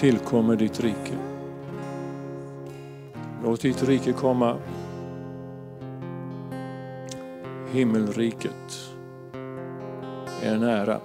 Tillkommer 0.00 0.56
ditt 0.56 0.80
rike. 0.80 1.18
Låt 3.44 3.60
ditt 3.60 3.82
rike 3.82 4.12
komma. 4.12 4.56
Himmelriket 7.72 8.94
är 10.42 10.58
nära. 10.58 11.00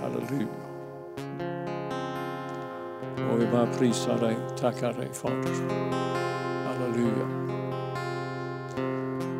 Halleluja. 0.00 0.46
Och 3.32 3.40
vi 3.40 3.46
bara 3.46 3.66
prisar 3.66 4.18
dig, 4.18 4.36
tackar 4.60 4.92
dig 4.92 5.08
Fader. 5.12 5.54
Halleluja. 6.66 7.26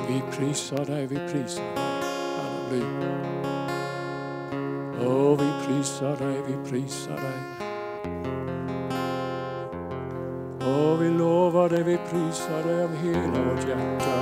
Vi 0.08 0.22
prisar 0.36 0.84
dig, 0.84 1.06
vi 1.06 1.16
prisar 1.16 1.64
dig. 1.74 1.84
Halleluja. 2.36 3.20
Åh, 5.06 5.38
vi 5.38 5.66
prisar 5.66 6.16
dig, 6.16 6.36
vi 6.46 6.70
prisar 6.70 7.16
dig. 7.16 7.51
Vi 11.02 11.10
lovar 11.10 11.68
dig, 11.68 11.82
vi 11.82 11.98
prisar 12.10 12.62
dig 12.66 12.84
av 12.84 12.96
hela 12.96 13.44
vårt 13.48 13.68
hjärta. 13.68 14.18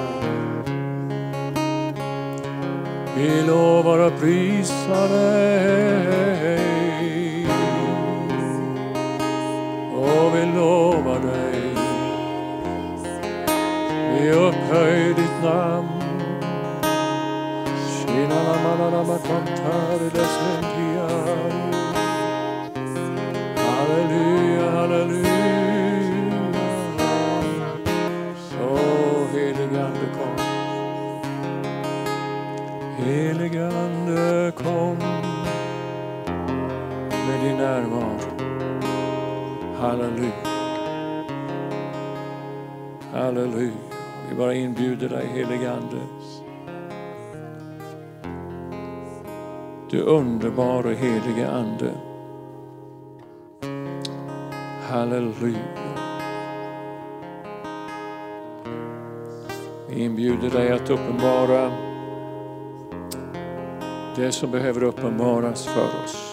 Vi 3.16 3.42
lovar 3.42 3.98
och 3.98 4.20
prisar 4.20 5.08
dig. 5.08 6.66
Och 9.94 10.34
vi 10.34 10.46
lovar 10.56 11.20
dig. 11.20 11.60
Vi 14.14 14.30
upphöjer 14.30 15.14
ditt 15.14 15.42
namn. 15.42 15.88
Halleluja, 23.56 24.70
halleluja. 24.70 25.29
Halleluja. 39.80 40.32
Halleluja. 43.12 43.72
Vi 44.28 44.34
bara 44.36 44.54
inbjuder 44.54 45.08
dig 45.08 45.26
helige 45.26 45.70
Ande. 45.70 46.00
Du 49.90 50.02
underbara 50.02 50.88
helige 50.88 51.48
Ande. 51.50 51.92
Halleluja. 54.82 55.58
Vi 59.88 60.04
inbjuder 60.04 60.50
dig 60.50 60.72
att 60.72 60.90
uppenbara 60.90 61.70
det 64.16 64.32
som 64.32 64.50
behöver 64.50 64.82
uppenbaras 64.82 65.66
för 65.66 66.04
oss. 66.04 66.29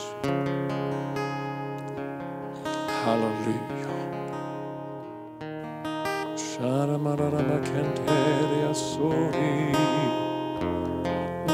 mararama 6.97 7.59
kenteria 7.62 8.74
suri 8.74 9.74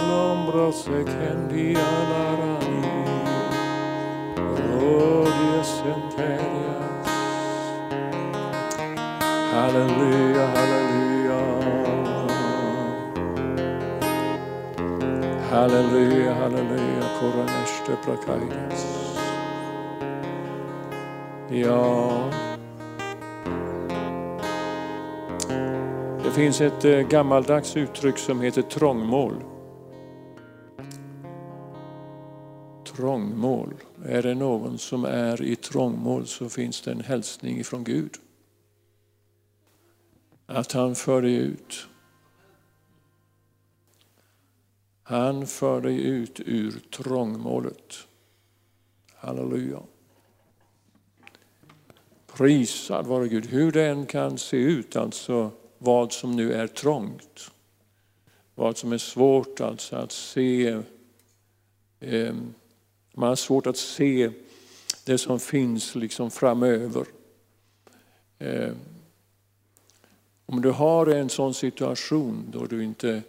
Lombro 0.08 0.72
se 0.72 1.04
kendia 1.04 1.90
narani 2.10 2.84
Rodia 4.72 5.64
senteria 5.64 6.78
Hallelujah, 9.54 10.48
hallelujah. 10.56 11.44
Hallelujah, 15.52 16.34
hallelujah. 16.34 17.10
Koraneshte 17.20 17.96
prakaidas. 18.04 18.82
Yeah 21.50 22.43
finns 26.34 26.62
ett 26.62 26.86
eh, 26.86 27.00
gammaldags 27.00 27.78
uttryck 27.78 28.18
som 28.18 28.42
heter 28.42 28.62
trångmål. 28.62 29.44
Trångmål. 32.96 33.74
Är 34.06 34.24
det 34.24 34.36
någon 34.36 34.78
som 34.78 35.06
är 35.06 35.42
i 35.42 35.56
trångmål 35.56 36.28
så 36.28 36.50
finns 36.50 36.82
det 36.82 36.92
en 36.92 37.02
hälsning 37.02 37.64
från 37.64 37.84
Gud. 37.84 38.14
Att 40.46 40.72
han 40.72 40.96
för 40.96 41.22
dig 41.22 41.36
ut. 41.36 41.88
Han 45.04 45.48
för 45.48 45.82
dig 45.82 46.06
ut 46.06 46.40
ur 46.46 46.80
trångmålet. 46.98 47.94
Halleluja. 49.16 49.80
Prisad 52.28 53.08
vare 53.08 53.28
Gud. 53.28 53.46
Hur 53.46 53.72
det 53.72 53.86
än 53.86 54.06
kan 54.06 54.38
se 54.38 54.58
ut, 54.58 54.96
alltså 54.96 55.52
vad 55.84 56.12
som 56.14 56.36
nu 56.36 56.54
är 56.54 56.68
trångt. 56.68 57.52
Vad 58.56 58.78
som 58.78 58.94
är 58.94 58.98
svårt 58.98 59.62
alltså 59.62 59.96
att 59.96 60.12
se. 60.12 60.82
Ehm, 62.00 62.54
man 63.14 63.30
har 63.30 63.36
svårt 63.36 63.68
att 63.68 63.78
se 63.78 64.32
det 65.06 65.18
som 65.18 65.40
finns 65.40 65.96
liksom 65.96 66.32
framöver. 66.32 67.06
Ehm, 68.40 68.76
om 70.46 70.62
du 70.62 70.72
har 70.72 71.08
en 71.08 71.30
sån 71.30 71.54
situation 71.54 72.50
då 72.54 72.66
du 72.66 72.84
inte 72.84 73.22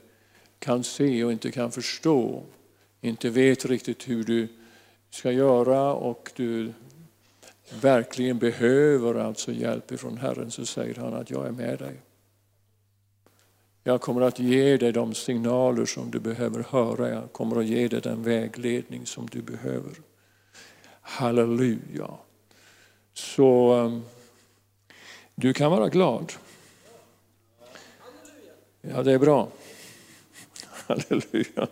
kan 0.59 0.85
se 0.85 1.25
och 1.25 1.33
inte 1.33 1.51
kan 1.51 1.73
förstå, 1.73 2.43
inte 3.01 3.31
vet 3.31 3.65
riktigt 3.65 4.09
hur 4.09 4.25
du 4.25 4.49
ska 5.11 5.33
göra 5.33 5.95
och 5.95 6.33
du 6.37 6.73
verkligen 7.81 8.39
behöver 8.39 9.15
alltså 9.15 9.53
hjälp 9.53 9.93
ifrån 9.93 10.19
Herren 10.19 10.51
så 10.51 10.67
säger 10.67 10.95
han 10.95 11.15
att 11.15 11.31
jag 11.31 11.47
är 11.47 11.53
med 11.53 11.79
dig. 11.79 12.01
Jag 13.87 14.01
kommer 14.01 14.21
att 14.21 14.39
ge 14.39 14.77
dig 14.77 14.93
de 14.93 15.15
signaler 15.15 15.85
som 15.85 16.11
du 16.11 16.21
behöver 16.21 16.65
höra. 16.71 17.09
Jag 17.09 17.33
kommer 17.33 17.61
att 17.61 17.67
ge 17.67 17.89
dig 17.89 18.01
den 18.01 18.23
vägledning 18.23 19.07
som 19.07 19.27
du 19.27 19.43
behöver. 19.43 19.93
Halleluja. 21.01 22.11
Så 23.15 23.73
ehm, 23.73 24.03
du 25.35 25.53
kan 25.53 25.71
vara 25.71 25.89
glad. 25.89 26.33
Ja, 28.81 29.03
det 29.03 29.13
är 29.13 29.19
bra. 29.19 29.49
Halleluja. 30.87 31.69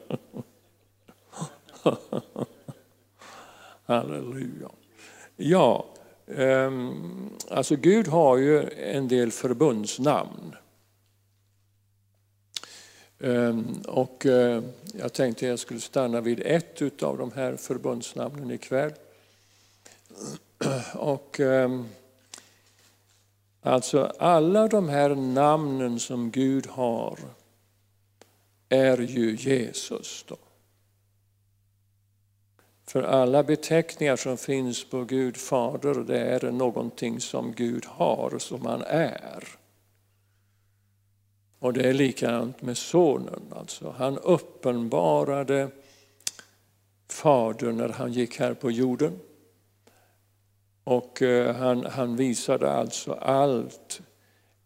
Halleluja. 3.85 4.71
Ja, 5.37 5.87
ehm, 6.37 7.31
alltså 7.51 7.77
Gud 7.77 8.09
har 8.09 8.37
ju 8.37 8.71
en 8.71 9.09
del 9.09 9.31
förbundsnamn. 9.31 10.57
Ehm, 13.23 13.83
och 13.89 14.27
eh, 14.27 14.63
jag 14.95 15.13
tänkte 15.13 15.47
jag 15.47 15.59
skulle 15.59 15.81
stanna 15.81 16.21
vid 16.21 16.43
ett 16.45 17.03
av 17.03 17.19
de 17.19 17.33
här 17.33 17.57
förbundsnamnen 17.57 18.51
ikväll. 18.51 18.93
Och 20.95 21.41
ehm, 21.41 21.89
alltså 23.61 24.13
alla 24.19 24.69
de 24.69 24.89
här 24.89 25.15
namnen 25.15 26.01
som 26.01 26.31
Gud 26.31 26.67
har 26.67 27.19
är 28.69 28.99
ju 28.99 29.37
Jesus. 29.37 30.25
Då. 30.29 30.37
För 32.87 33.03
alla 33.03 33.43
beteckningar 33.43 34.17
som 34.17 34.37
finns 34.37 34.85
på 34.91 35.05
Gud 35.05 35.37
Fader, 35.37 35.95
det 35.95 36.21
är 36.21 36.53
någonting 36.53 37.21
som 37.21 37.53
Gud 37.53 37.85
har, 37.85 38.39
som 38.39 38.67
han 38.67 38.83
är. 38.83 39.62
Och 41.63 41.73
det 41.73 41.89
är 41.89 41.93
likadant 41.93 42.63
med 42.63 42.77
Sonen. 42.77 43.43
Alltså, 43.51 43.95
han 43.99 44.19
uppenbarade 44.19 45.71
Fadern 47.09 47.77
när 47.77 47.89
han 47.89 48.13
gick 48.13 48.39
här 48.39 48.55
på 48.55 48.71
jorden. 48.71 49.19
Och 50.85 51.23
eh, 51.23 51.57
han, 51.57 51.87
han 51.87 52.17
visade 52.17 52.73
alltså 52.73 53.13
allt, 53.13 54.01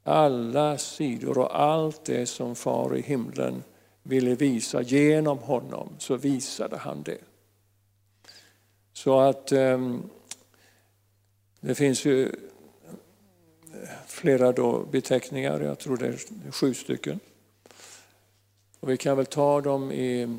alla 0.03 0.79
sidor 0.79 1.39
och 1.39 1.61
allt 1.61 2.05
det 2.05 2.27
som 2.27 2.55
far 2.55 2.97
i 2.97 3.01
himlen 3.01 3.63
ville 4.03 4.35
visa 4.35 4.83
genom 4.83 5.39
honom, 5.39 5.89
så 5.99 6.17
visade 6.17 6.77
han 6.77 7.03
det. 7.03 7.21
Så 8.93 9.21
att 9.21 9.53
um, 9.53 10.11
det 11.61 11.75
finns 11.75 12.05
ju 12.05 12.33
flera 14.27 14.53
då 14.53 14.85
beteckningar, 14.91 15.61
jag 15.61 15.79
tror 15.79 15.97
det 15.97 16.07
är 16.07 16.51
sju 16.51 16.75
stycken. 16.75 17.21
Och 18.81 18.91
vi 18.91 18.97
kan 18.97 19.17
väl 19.17 19.27
ta 19.27 19.61
dem 19.61 19.93
i, 19.93 20.39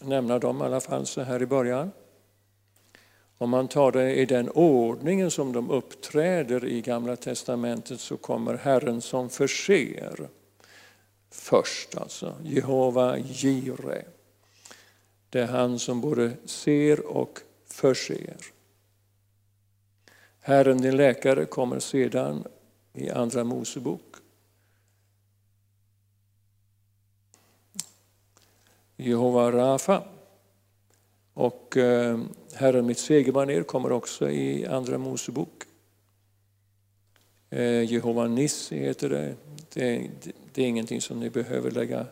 nämna 0.00 0.38
dem 0.38 0.62
i 0.62 0.64
alla 0.64 0.80
fall 0.80 1.06
så 1.06 1.20
här 1.22 1.42
i 1.42 1.46
början. 1.46 1.90
Om 3.38 3.50
man 3.50 3.68
tar 3.68 3.92
det 3.92 4.14
i 4.14 4.26
den 4.26 4.50
ordningen 4.50 5.30
som 5.30 5.52
de 5.52 5.70
uppträder 5.70 6.64
i 6.64 6.80
Gamla 6.80 7.16
Testamentet 7.16 8.00
så 8.00 8.16
kommer 8.16 8.54
Herren 8.54 9.00
som 9.00 9.30
förser 9.30 10.28
först, 11.30 11.96
alltså 11.96 12.34
Jehova 12.44 13.18
Jire. 13.18 14.04
Det 15.30 15.40
är 15.40 15.46
han 15.46 15.78
som 15.78 16.00
både 16.00 16.32
ser 16.44 17.06
och 17.06 17.38
förser. 17.66 18.36
Herren 20.40 20.82
din 20.82 20.96
läkare 20.96 21.44
kommer 21.44 21.78
sedan 21.78 22.44
i 22.94 23.10
Andra 23.10 23.44
Mosebok. 23.44 24.16
Jehova 28.96 29.52
Rafa. 29.52 30.02
Och 31.34 31.76
eh, 31.76 32.20
Herren 32.54 32.86
mitt 32.86 32.98
segerbaner 32.98 33.62
kommer 33.62 33.92
också 33.92 34.30
i 34.30 34.66
Andra 34.66 34.98
Mosebok. 34.98 35.62
Eh, 37.50 37.92
Jehova 37.92 38.26
Nissi 38.26 38.78
heter 38.78 39.08
det. 39.08 39.34
det. 39.72 40.10
Det 40.52 40.62
är 40.62 40.66
ingenting 40.66 41.00
som 41.00 41.20
ni 41.20 41.30
behöver 41.30 41.70
lägga 41.70 42.06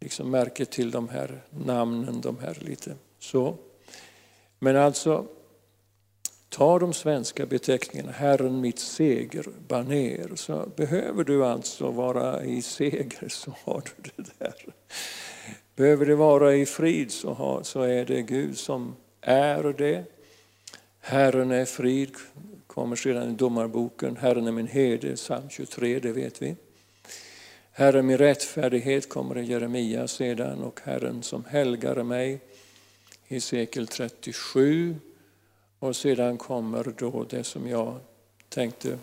liksom 0.00 0.30
märke 0.30 0.64
till 0.64 0.90
de 0.90 1.08
här 1.08 1.42
namnen, 1.50 2.20
de 2.20 2.38
här 2.38 2.58
lite 2.60 2.96
så. 3.18 3.56
Men 4.58 4.76
alltså, 4.76 5.26
ta 6.48 6.78
de 6.78 6.92
svenska 6.92 7.46
beteckningarna, 7.46 8.12
Herren 8.12 8.60
mitt 8.60 8.78
segerbaner, 8.78 10.30
så 10.34 10.68
behöver 10.76 11.24
du 11.24 11.44
alltså 11.44 11.90
vara 11.90 12.44
i 12.44 12.62
seger 12.62 13.28
så 13.28 13.54
har 13.64 13.82
du 13.96 14.10
det 14.16 14.30
där. 14.38 14.74
Behöver 15.76 16.06
det 16.06 16.14
vara 16.14 16.54
i 16.54 16.66
frid 16.66 17.10
så, 17.10 17.32
har, 17.32 17.62
så 17.62 17.82
är 17.82 18.04
det 18.04 18.22
Gud 18.22 18.58
som 18.58 18.96
är 19.20 19.62
det. 19.62 20.04
Herren 21.00 21.50
är 21.50 21.64
frid, 21.64 22.10
kommer 22.66 22.96
sedan 22.96 23.30
i 23.30 23.34
domarboken. 23.34 24.16
Herren 24.16 24.46
är 24.46 24.52
min 24.52 24.66
herde, 24.66 25.16
psalm 25.16 25.48
23, 25.50 25.98
det 25.98 26.12
vet 26.12 26.42
vi. 26.42 26.56
Herren 27.72 28.06
min 28.06 28.18
rättfärdighet 28.18 29.08
kommer 29.08 29.38
i 29.38 29.44
Jeremia 29.44 30.08
sedan 30.08 30.62
och 30.62 30.80
Herren 30.84 31.22
som 31.22 31.44
helgar 31.44 32.02
mig 32.02 32.40
i 33.28 33.40
sekel 33.40 33.86
37. 33.86 34.96
Och 35.86 35.96
sedan 35.96 36.38
kommer 36.38 36.92
då 36.98 37.24
det 37.30 37.44
som 37.44 37.68
jag 37.68 37.98
tänkte 38.48 38.98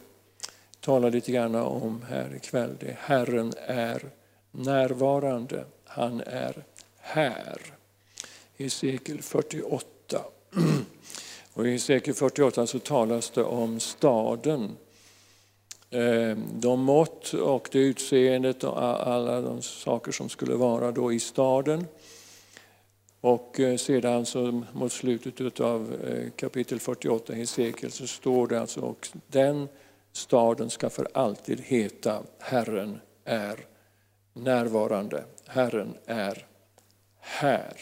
tala 0.80 1.10
lite 1.10 1.32
grann 1.32 1.56
om 1.56 2.06
här 2.10 2.36
ikväll. 2.36 2.76
Det 2.80 2.98
Herren 3.00 3.54
är 3.68 4.10
närvarande. 4.52 5.66
Han 5.86 6.22
är 6.22 6.64
här. 6.98 7.58
I 8.58 8.70
sekel 8.70 9.22
48. 9.22 10.20
Och 11.54 11.68
I 11.68 11.80
sekel 11.80 12.14
48 12.14 12.68
så 12.68 12.80
talas 12.80 13.30
det 13.30 13.44
om 13.44 13.80
staden. 13.80 14.78
Eh, 15.90 16.38
de 16.54 16.80
mått 16.80 17.34
och 17.34 17.70
det 17.72 17.80
utseendet 17.80 18.64
och 18.64 18.84
alla 19.08 19.42
de 19.42 19.62
saker 19.62 20.12
som 20.12 20.30
skulle 20.30 20.56
vara 20.56 20.92
då 20.92 21.14
i 21.14 21.20
staden. 21.20 21.86
Och 23.24 23.60
eh, 23.60 23.78
sedan 23.78 24.26
så 24.26 24.64
mot 24.74 24.92
slutet 24.92 25.60
av 25.60 25.94
eh, 26.04 26.30
kapitel 26.36 26.80
48 26.80 27.34
i 27.34 27.36
Hesekiel 27.36 27.92
så 27.92 28.08
står 28.08 28.48
det 28.48 28.62
alltså 28.62 28.82
och 28.82 29.08
den 29.28 29.68
staden 30.12 30.70
ska 30.70 30.90
för 30.90 31.08
alltid 31.14 31.62
heta 31.62 32.24
Herren 32.40 33.00
är 33.26 33.60
närvarande. 34.34 35.24
Herren 35.46 35.94
är 36.06 36.48
här. 37.20 37.74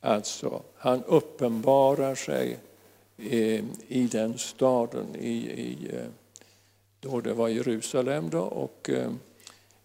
Alltså, 0.00 0.62
han 0.76 1.04
uppenbarar 1.04 2.14
sig 2.14 2.58
eh, 3.16 3.64
i 3.88 4.08
den 4.12 4.38
staden, 4.38 5.16
i, 5.16 5.36
i, 5.60 5.90
då 7.00 7.20
det 7.20 7.32
var 7.32 7.48
Jerusalem. 7.48 8.30
Då, 8.30 8.40
och 8.40 8.90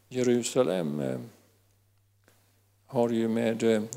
Jerusalem 0.10 1.02
har 2.86 3.10
ju 3.10 3.28
med, 3.28 3.88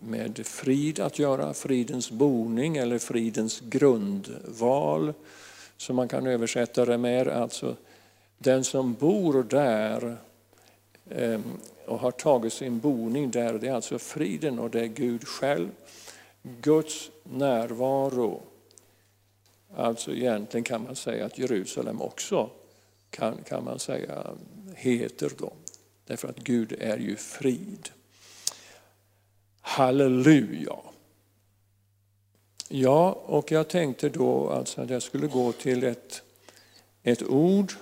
med 0.00 0.46
frid 0.46 1.00
att 1.00 1.18
göra, 1.18 1.54
fridens 1.54 2.10
boning 2.10 2.76
eller 2.76 2.98
fridens 2.98 3.60
grundval, 3.60 5.14
som 5.76 5.96
man 5.96 6.08
kan 6.08 6.26
översätta 6.26 6.84
det 6.84 6.98
med. 6.98 7.28
Alltså, 7.28 7.76
den 8.38 8.64
som 8.64 8.94
bor 8.94 9.42
där 9.42 10.16
ehm, 11.10 11.42
och 11.86 11.98
har 11.98 12.10
tagit 12.10 12.52
sin 12.52 12.78
boning 12.78 13.30
där. 13.30 13.58
Det 13.58 13.68
är 13.68 13.72
alltså 13.72 13.98
friden 13.98 14.58
och 14.58 14.70
det 14.70 14.80
är 14.80 14.86
Gud 14.86 15.28
själv. 15.28 15.68
Guds 16.42 17.10
närvaro. 17.22 18.42
Alltså 19.76 20.12
egentligen 20.12 20.64
kan 20.64 20.82
man 20.82 20.96
säga 20.96 21.26
att 21.26 21.38
Jerusalem 21.38 22.02
också 22.02 22.50
kan, 23.10 23.36
kan 23.44 23.64
man 23.64 23.78
säga 23.78 24.24
heter 24.74 25.32
då. 25.38 25.52
Därför 26.06 26.28
att 26.28 26.38
Gud 26.38 26.72
är 26.80 26.98
ju 26.98 27.16
frid. 27.16 27.88
Halleluja! 29.68 30.76
Ja, 32.68 33.12
och 33.12 33.52
jag 33.52 33.68
tänkte 33.68 34.08
då 34.08 34.50
alltså 34.50 34.80
att 34.80 34.90
jag 34.90 35.02
skulle 35.02 35.26
gå 35.26 35.52
till 35.52 35.84
ett, 35.84 36.22
ett 37.02 37.22
ord 37.22 37.72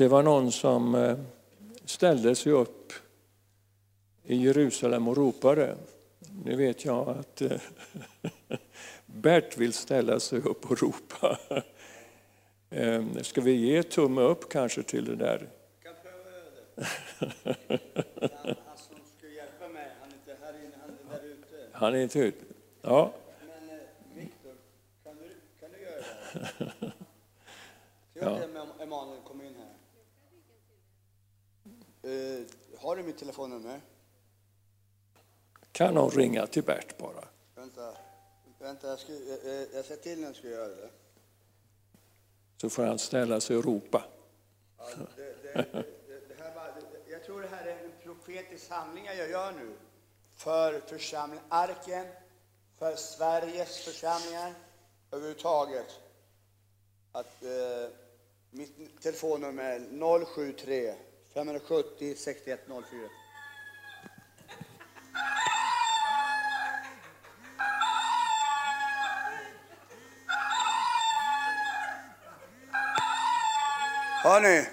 det 0.00 0.08
var 0.08 0.22
någon 0.22 0.52
som 0.52 0.94
eh, 0.94 1.18
ställde 1.84 2.34
sig 2.34 2.52
upp 2.52 2.92
i 4.24 4.36
Jerusalem 4.36 5.08
och 5.08 5.16
ropade. 5.16 5.76
Nu 6.44 6.56
vet 6.56 6.84
jag 6.84 7.08
att 7.08 7.42
eh, 7.42 7.60
Bert 9.06 9.56
vill 9.56 9.72
ställa 9.72 10.20
sig 10.20 10.38
upp 10.38 10.70
och 10.70 10.82
ropa. 10.82 11.38
Ehm, 12.72 13.24
ska 13.24 13.40
vi 13.40 13.52
ge 13.52 13.82
tumme 13.82 14.20
upp 14.20 14.48
kanske 14.52 14.82
till 14.82 15.04
det 15.04 15.16
där? 15.16 15.48
kan 15.82 15.92
pröva 16.02 16.30
det. 16.74 16.86
Han 18.66 18.76
som 18.76 18.96
ska 19.18 19.28
hjälpa 19.28 19.68
mig, 19.68 19.88
han 20.00 20.08
är 20.08 20.14
inte 20.14 20.36
här 20.44 20.54
inne, 20.64 20.74
han 20.80 20.90
är 20.90 21.20
där 21.20 21.28
ute. 21.28 21.68
Han 21.80 21.94
är 21.94 21.98
inte 21.98 22.18
ute? 22.18 22.44
Ja. 22.82 23.12
Men 23.46 23.80
Viktor, 24.14 24.54
kan 25.04 25.16
du, 25.16 25.30
kan 25.60 25.70
du 25.72 25.82
göra 25.82 26.02
det? 26.78 26.92
Gör 28.14 28.40
det 28.40 28.48
med 28.48 28.68
Emanuel, 28.80 29.20
kom 29.24 29.42
in 29.42 29.54
här. 29.54 29.74
Uh, 32.10 32.46
har 32.78 32.96
du 32.96 33.02
mitt 33.02 33.18
telefonnummer? 33.18 33.80
Kan 35.72 35.94
någon 35.94 36.10
ringa 36.10 36.46
till 36.46 36.62
Bert 36.62 36.98
bara? 36.98 37.24
Vänta, 37.54 37.96
vänta 38.58 38.88
jag, 38.88 38.98
ska, 38.98 39.12
jag, 39.12 39.66
jag 39.74 39.84
säger 39.84 40.02
till 40.02 40.20
när 40.20 40.26
jag 40.26 40.36
ska 40.36 40.48
göra 40.48 40.68
det. 40.68 40.90
Så 42.56 42.70
får 42.70 42.84
han 42.84 42.98
ställa 42.98 43.40
sig 43.40 43.56
och 43.56 43.64
ropa. 43.64 44.04
Ja, 44.78 44.84
det, 45.16 45.22
det, 45.42 45.52
det, 45.72 45.84
det 46.28 46.42
här 46.42 46.54
var, 46.54 46.72
jag 47.10 47.24
tror 47.24 47.42
det 47.42 47.48
här 47.48 47.66
är 47.66 47.84
en 47.84 47.92
profetisk 48.02 48.70
handling 48.70 49.04
jag 49.04 49.30
gör 49.30 49.52
nu. 49.52 49.76
För 50.40 50.80
församlingen, 50.86 51.44
arken, 51.48 52.06
för 52.78 52.96
Sveriges 52.96 53.84
församlingar 53.84 54.54
överhuvudtaget. 55.12 55.86
Att, 57.12 57.42
eh, 57.42 57.90
mitt 58.50 59.02
telefonnummer 59.02 59.64
är 59.64 60.24
073 60.24 60.94
570 61.34 62.14
6104. 62.16 63.08
Hör 74.22 74.40
ni? 74.40 74.66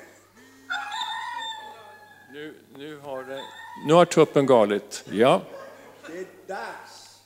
Nu, 2.33 2.55
nu, 2.75 2.97
har 2.97 3.23
det, 3.23 3.41
nu 3.87 3.93
har 3.93 4.05
tuppen 4.05 4.45
galet. 4.45 5.03
Ja. 5.11 5.41
Det 6.47 6.53
dags 6.53 7.19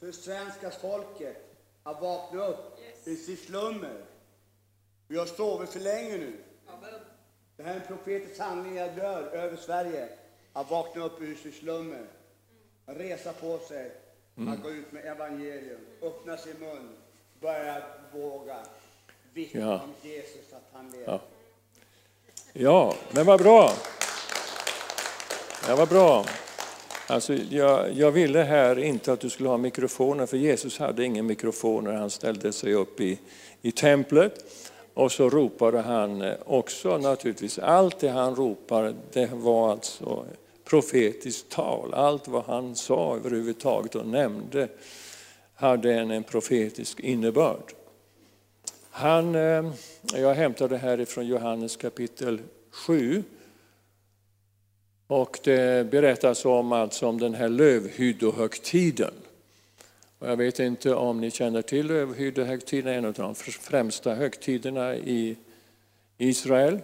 för 0.00 0.12
svenska 0.12 0.70
folket 0.70 1.36
att 1.82 2.00
vakna 2.02 2.46
upp 2.46 2.78
i 3.04 3.16
sitt 3.16 3.44
slummer. 3.44 4.04
Vi 5.08 5.18
har 5.18 5.26
sovit 5.26 5.70
för 5.70 5.80
länge 5.80 6.16
nu. 6.16 6.36
Det 7.56 7.62
här 7.62 7.74
är 7.74 7.80
en 7.80 7.86
profetisk 7.86 8.40
handling 8.40 8.76
jag 8.76 8.98
gör 8.98 9.22
över 9.22 9.56
Sverige. 9.56 10.08
Att 10.52 10.70
vakna 10.70 11.04
upp 11.04 11.20
ur 11.20 11.34
sitt 11.34 11.54
slummer. 11.54 12.06
Att 12.86 12.96
resa 12.96 13.32
på 13.32 13.58
sig. 13.58 13.92
Att 14.48 14.62
gå 14.62 14.70
ut 14.70 14.92
med 14.92 15.04
evangelium. 15.04 15.80
Öppna 16.02 16.36
sin 16.36 16.58
mun. 16.60 16.96
Börja 17.40 17.82
våga 18.12 18.56
vittna 19.32 19.60
Ja. 19.60 19.80
om 19.82 19.92
Jesus, 20.02 20.52
att 20.52 20.68
han 20.72 20.90
lever. 20.90 21.06
Ja. 21.06 21.20
Ja, 22.52 22.94
men 23.10 23.26
vad 23.26 23.40
bra. 23.40 23.72
Ja, 25.68 25.76
vad 25.76 25.88
bra. 25.88 26.24
Alltså, 27.06 27.34
jag, 27.34 27.92
jag 27.92 28.10
ville 28.10 28.42
här 28.42 28.78
inte 28.78 29.12
att 29.12 29.20
du 29.20 29.30
skulle 29.30 29.48
ha 29.48 29.56
mikrofoner, 29.56 30.26
för 30.26 30.36
Jesus 30.36 30.78
hade 30.78 31.04
ingen 31.04 31.26
mikrofon 31.26 31.84
när 31.84 31.92
han 31.92 32.10
ställde 32.10 32.52
sig 32.52 32.74
upp 32.74 33.00
i, 33.00 33.18
i 33.62 33.72
templet. 33.72 34.44
Och 34.94 35.12
så 35.12 35.30
ropade 35.30 35.80
han 35.80 36.22
eh, 36.22 36.34
också 36.44 36.98
naturligtvis, 36.98 37.58
allt 37.58 37.98
det 37.98 38.08
han 38.08 38.34
ropade 38.34 38.94
det 39.12 39.30
var 39.32 39.70
alltså 39.70 40.24
profetiskt 40.64 41.48
tal. 41.48 41.94
Allt 41.94 42.28
vad 42.28 42.44
han 42.44 42.76
sa 42.76 43.16
överhuvudtaget 43.16 43.94
och 43.94 44.06
nämnde 44.06 44.68
hade 45.54 45.94
en, 45.94 46.10
en 46.10 46.24
profetisk 46.24 47.00
innebörd. 47.00 47.72
Han, 48.90 49.34
eh, 49.34 49.70
jag 50.14 50.34
hämtade 50.34 50.76
härifrån 50.76 51.26
Johannes 51.26 51.76
kapitel 51.76 52.40
7. 52.70 53.22
Och 55.06 55.38
det 55.44 55.90
berättas 55.90 56.44
om, 56.44 56.72
alltså 56.72 57.06
om 57.06 57.18
den 57.18 57.34
här 57.34 57.48
lövhyddohögtiden. 57.48 59.14
Och 60.18 60.30
jag 60.30 60.36
vet 60.36 60.58
inte 60.58 60.94
om 60.94 61.20
ni 61.20 61.30
känner 61.30 61.62
till 61.62 61.86
lövhyddohögtiden, 61.86 62.94
en 62.94 63.04
av 63.04 63.12
de 63.12 63.34
främsta 63.34 64.14
högtiderna 64.14 64.96
i 64.96 65.36
Israel. 66.18 66.78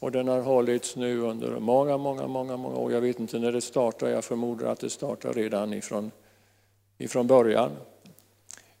Och 0.00 0.12
den 0.12 0.28
har 0.28 0.40
hållits 0.40 0.96
nu 0.96 1.18
under 1.18 1.50
många, 1.60 1.96
många, 1.96 2.26
många, 2.26 2.56
många 2.56 2.76
år. 2.76 2.92
Jag 2.92 3.00
vet 3.00 3.20
inte 3.20 3.38
när 3.38 3.52
det 3.52 3.60
startar, 3.60 4.08
jag 4.08 4.24
förmodar 4.24 4.72
att 4.72 4.80
det 4.80 4.90
startar 4.90 5.32
redan 5.32 5.72
ifrån, 5.72 6.10
ifrån 6.98 7.26
början. 7.26 7.70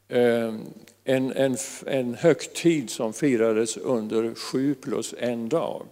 Ehm, 0.08 0.60
en, 1.04 1.32
en, 1.32 1.56
en 1.86 2.14
högtid 2.14 2.90
som 2.90 3.12
firades 3.12 3.76
under 3.76 4.34
sju 4.34 4.74
plus 4.74 5.14
en 5.18 5.48
dag. 5.48 5.86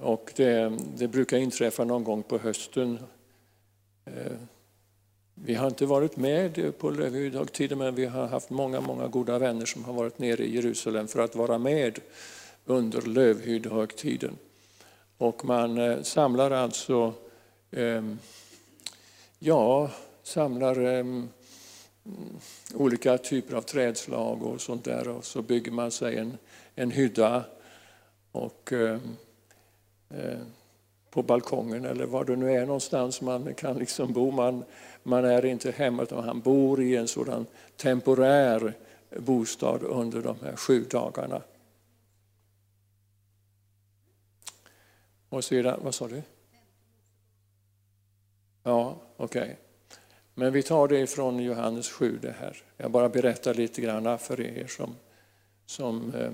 Och 0.00 0.32
det, 0.36 0.72
det 0.96 1.08
brukar 1.08 1.36
inträffa 1.36 1.84
någon 1.84 2.04
gång 2.04 2.22
på 2.22 2.38
hösten. 2.38 2.98
Eh, 4.04 4.32
vi 5.34 5.54
har 5.54 5.66
inte 5.66 5.86
varit 5.86 6.16
med 6.16 6.78
på 6.78 6.90
Lövhydhögtiden 6.90 7.78
men 7.78 7.94
vi 7.94 8.06
har 8.06 8.26
haft 8.26 8.50
många, 8.50 8.80
många 8.80 9.06
goda 9.06 9.38
vänner 9.38 9.66
som 9.66 9.84
har 9.84 9.92
varit 9.92 10.18
nere 10.18 10.44
i 10.44 10.54
Jerusalem 10.54 11.08
för 11.08 11.20
att 11.20 11.36
vara 11.36 11.58
med 11.58 11.98
under 12.64 13.02
lövhyddohögtiden. 13.02 14.38
Och 15.18 15.44
man 15.44 15.78
eh, 15.78 16.02
samlar 16.02 16.50
alltså, 16.50 17.14
ehm, 17.70 18.18
ja, 19.38 19.90
samlar 20.22 20.80
ehm, 20.80 21.28
olika 22.74 23.18
typer 23.18 23.56
av 23.56 23.62
trädslag 23.62 24.42
och 24.42 24.60
sånt 24.60 24.84
där 24.84 25.08
och 25.08 25.24
så 25.24 25.42
bygger 25.42 25.72
man 25.72 25.90
sig 25.90 26.16
en, 26.16 26.38
en 26.74 26.90
hydda 26.90 27.44
och 28.32 28.72
ehm, 28.72 29.16
Eh, 30.10 30.38
på 31.10 31.22
balkongen 31.22 31.84
eller 31.84 32.06
var 32.06 32.24
det 32.24 32.36
nu 32.36 32.52
är 32.52 32.66
någonstans 32.66 33.20
man 33.20 33.54
kan 33.54 33.78
liksom 33.78 34.12
bo. 34.12 34.30
Man, 34.30 34.64
man 35.02 35.24
är 35.24 35.44
inte 35.44 35.70
hemma 35.70 36.02
utan 36.02 36.24
han 36.24 36.40
bor 36.40 36.82
i 36.82 36.96
en 36.96 37.08
sådan 37.08 37.46
temporär 37.76 38.74
bostad 39.16 39.82
under 39.82 40.22
de 40.22 40.36
här 40.42 40.56
sju 40.56 40.84
dagarna. 40.90 41.42
Och 45.28 45.44
sedan, 45.44 45.80
vad 45.82 45.94
sa 45.94 46.08
du? 46.08 46.22
Ja, 48.62 48.96
okej. 49.16 49.42
Okay. 49.42 49.54
Men 50.34 50.52
vi 50.52 50.62
tar 50.62 50.88
det 50.88 51.06
från 51.06 51.38
Johannes 51.38 51.88
7 51.90 52.18
det 52.22 52.34
här. 52.40 52.62
Jag 52.76 52.90
bara 52.90 53.08
berättar 53.08 53.54
lite 53.54 53.80
grann 53.80 54.18
för 54.18 54.40
er 54.40 54.66
som, 54.66 54.94
som 55.66 56.14
eh, 56.14 56.30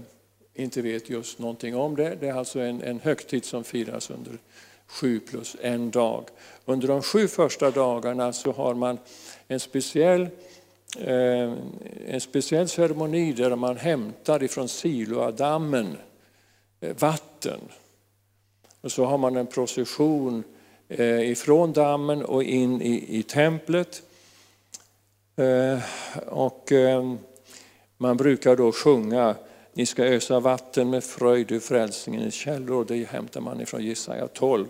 inte 0.54 0.82
vet 0.82 1.10
just 1.10 1.38
någonting 1.38 1.76
om 1.76 1.96
det. 1.96 2.16
Det 2.20 2.28
är 2.28 2.34
alltså 2.34 2.60
en, 2.60 2.82
en 2.82 3.00
högtid 3.00 3.44
som 3.44 3.64
firas 3.64 4.10
under 4.10 4.38
sju 4.86 5.20
plus 5.20 5.56
en 5.60 5.90
dag. 5.90 6.28
Under 6.64 6.88
de 6.88 7.02
sju 7.02 7.28
första 7.28 7.70
dagarna 7.70 8.32
så 8.32 8.52
har 8.52 8.74
man 8.74 8.98
en 9.48 9.60
speciell, 9.60 10.28
eh, 10.98 11.52
en 12.06 12.20
speciell 12.20 12.68
ceremoni 12.68 13.32
där 13.32 13.56
man 13.56 13.76
hämtar 13.76 14.42
ifrån 14.42 14.68
Siloadammen 14.68 15.96
eh, 16.80 16.96
vatten 16.96 17.60
och 18.80 18.92
så 18.92 19.04
har 19.04 19.18
man 19.18 19.36
en 19.36 19.46
procession 19.46 20.44
eh, 20.88 21.30
ifrån 21.30 21.72
dammen 21.72 22.24
och 22.24 22.44
in 22.44 22.82
i, 22.82 23.18
i 23.18 23.22
templet. 23.22 24.02
Och 26.26 26.72
man 27.98 28.16
brukar 28.16 28.56
då 28.56 28.72
sjunga 28.72 29.34
ni 29.74 29.86
ska 29.86 30.04
ösa 30.04 30.40
vatten 30.40 30.90
med 30.90 31.04
fröjd 31.04 31.52
ur 31.52 31.60
frälsningens 31.60 32.34
källor. 32.34 32.84
Det 32.88 33.08
hämtar 33.08 33.40
man 33.40 33.60
ifrån 33.60 33.84
Jesaja 33.84 34.28
12. 34.28 34.66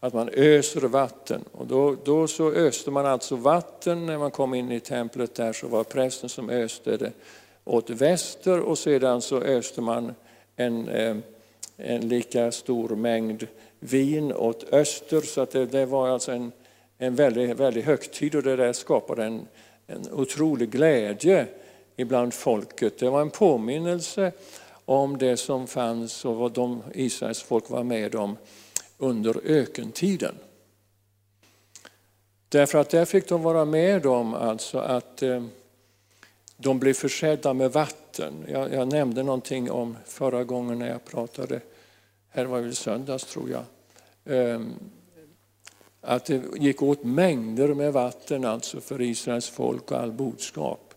Att 0.00 0.14
man 0.14 0.28
öser 0.32 0.80
vatten. 0.80 1.44
Och 1.52 1.66
då, 1.66 1.96
då 2.04 2.26
så 2.26 2.52
öste 2.52 2.90
man 2.90 3.06
alltså 3.06 3.36
vatten 3.36 4.06
när 4.06 4.18
man 4.18 4.30
kom 4.30 4.54
in 4.54 4.72
i 4.72 4.80
templet. 4.80 5.34
Där 5.34 5.52
så 5.52 5.68
var 5.68 5.84
prästen 5.84 6.28
som 6.28 6.50
öste 6.50 6.96
det 6.96 7.12
åt 7.64 7.90
väster 7.90 8.60
och 8.60 8.78
sedan 8.78 9.22
så 9.22 9.40
öste 9.40 9.80
man 9.80 10.14
en 10.56 10.88
eh, 10.88 11.16
en 11.82 12.08
lika 12.08 12.52
stor 12.52 12.88
mängd 12.88 13.46
vin 13.80 14.32
åt 14.32 14.72
öster. 14.72 15.20
Så 15.20 15.40
att 15.40 15.50
det, 15.50 15.66
det 15.66 15.86
var 15.86 16.08
alltså 16.08 16.32
en, 16.32 16.52
en 16.98 17.14
väldig, 17.14 17.56
väldig 17.56 17.82
högtid 17.82 18.34
och 18.34 18.42
det 18.42 18.56
där 18.56 18.72
skapade 18.72 19.24
en, 19.24 19.46
en 19.86 20.12
otrolig 20.12 20.70
glädje 20.70 21.46
ibland 22.00 22.34
folket. 22.34 22.98
Det 22.98 23.10
var 23.10 23.20
en 23.20 23.30
påminnelse 23.30 24.32
om 24.84 25.18
det 25.18 25.36
som 25.36 25.66
fanns 25.66 26.24
och 26.24 26.36
vad 26.36 26.52
de 26.52 26.82
Israels 26.94 27.42
folk 27.42 27.70
var 27.70 27.84
med 27.84 28.14
om 28.14 28.36
under 28.98 29.40
ökentiden. 29.44 30.34
Därför 32.48 32.78
att 32.78 32.90
där 32.90 33.04
fick 33.04 33.28
de 33.28 33.42
vara 33.42 33.64
med 33.64 34.06
om 34.06 34.34
alltså 34.34 34.78
att 34.78 35.22
eh, 35.22 35.44
de 36.56 36.78
blev 36.78 36.94
försedda 36.94 37.54
med 37.54 37.72
vatten. 37.72 38.44
Jag, 38.48 38.72
jag, 38.72 38.88
nämnde 38.88 39.22
någonting 39.22 39.70
om 39.70 39.96
förra 40.06 40.44
gången 40.44 40.78
när 40.78 40.88
jag 40.88 41.04
pratade, 41.04 41.60
här 42.28 42.44
var 42.44 42.60
det 42.60 42.74
söndags 42.74 43.24
tror 43.24 43.50
jag, 43.50 43.64
ehm, 44.36 44.74
att 46.00 46.24
det 46.24 46.42
gick 46.56 46.82
åt 46.82 47.04
mängder 47.04 47.74
med 47.74 47.92
vatten 47.92 48.44
alltså 48.44 48.80
för 48.80 49.00
Israels 49.00 49.48
folk 49.48 49.90
och 49.90 49.98
all 49.98 50.12
boskap. 50.12 50.89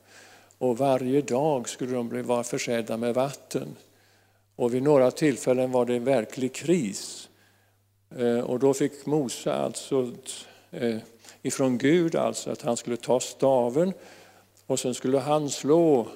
Och 0.63 0.77
varje 0.77 1.21
dag 1.21 1.69
skulle 1.69 1.93
de 1.93 2.23
vara 2.23 2.43
försedda 2.43 2.97
med 2.97 3.13
vatten. 3.13 3.75
Och 4.55 4.73
vid 4.73 4.83
några 4.83 5.11
tillfällen 5.11 5.71
var 5.71 5.85
det 5.85 5.99
verklig 5.99 6.53
kris. 6.53 7.29
Eh, 8.17 8.39
och 8.39 8.59
då 8.59 8.73
fick 8.73 9.05
Mose 9.05 9.53
alltså 9.53 10.11
eh, 10.71 10.97
ifrån 11.41 11.77
Gud 11.77 12.15
alltså 12.15 12.51
att 12.51 12.61
han 12.61 12.77
skulle 12.77 12.97
ta 12.97 13.19
staven 13.19 13.93
och 14.65 14.79
sen 14.79 14.93
skulle 14.93 15.19
han 15.19 15.49
slå 15.49 16.07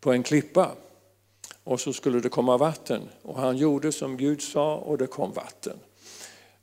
på 0.00 0.12
en 0.12 0.22
klippa 0.22 0.70
och 1.64 1.80
så 1.80 1.92
skulle 1.92 2.20
det 2.20 2.28
komma 2.28 2.56
vatten. 2.56 3.02
Och 3.22 3.38
han 3.38 3.56
gjorde 3.56 3.92
som 3.92 4.16
Gud 4.16 4.42
sa 4.42 4.76
och 4.76 4.98
det 4.98 5.06
kom 5.06 5.32
vatten. 5.32 5.76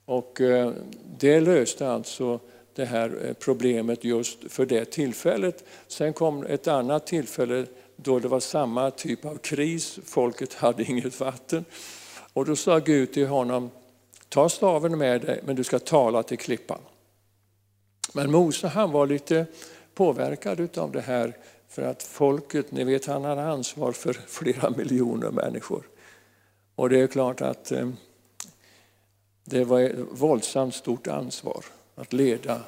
Och 0.06 0.42
eh, 0.42 0.72
det 1.18 1.40
löste 1.40 1.90
alltså 1.90 2.40
det 2.78 2.86
här 2.86 3.26
eh, 3.26 3.34
problemet 3.34 4.04
just 4.04 4.52
för 4.52 4.66
det 4.66 4.86
tillfället. 4.86 5.64
Sen 5.88 6.14
kom 6.14 6.44
ett 6.44 6.68
annat 6.68 7.08
tillfälle 7.08 7.66
då 7.96 8.20
det 8.20 8.28
var 8.28 8.40
samma 8.40 8.92
typ 8.92 9.26
av 9.26 9.38
kris, 9.38 10.00
folket 10.06 10.54
hade 10.64 10.84
inget 10.84 11.20
vatten. 11.20 11.66
Och 12.34 12.46
då 12.46 12.56
sa 12.56 12.80
Gud 12.80 13.14
till 13.14 13.28
honom, 13.28 13.70
ta 14.30 14.50
staven 14.50 14.98
med 14.98 15.22
dig 15.22 15.42
men 15.46 15.56
du 15.56 15.64
ska 15.64 15.80
tala 15.80 16.24
till 16.24 16.38
klippan. 16.38 16.80
Men 18.14 18.32
Mose 18.32 18.68
han 18.68 18.92
var 18.92 19.08
lite 19.08 19.46
påverkad 19.94 20.78
av 20.78 20.92
det 20.92 21.02
här 21.02 21.38
för 21.70 21.82
att 21.82 22.04
folket, 22.04 22.72
ni 22.72 22.84
vet 22.84 23.06
han 23.06 23.24
hade 23.24 23.44
ansvar 23.44 23.92
för 23.92 24.14
flera 24.28 24.70
miljoner 24.70 25.32
människor. 25.32 25.84
Och 26.76 26.90
det 26.90 27.00
är 27.00 27.08
klart 27.08 27.42
att 27.42 27.72
eh, 27.72 27.90
det 29.44 29.64
var 29.64 29.82
ett 29.82 29.96
våldsamt 30.12 30.76
stort 30.76 31.08
ansvar 31.08 31.66
att 31.98 32.14
leda 32.14 32.62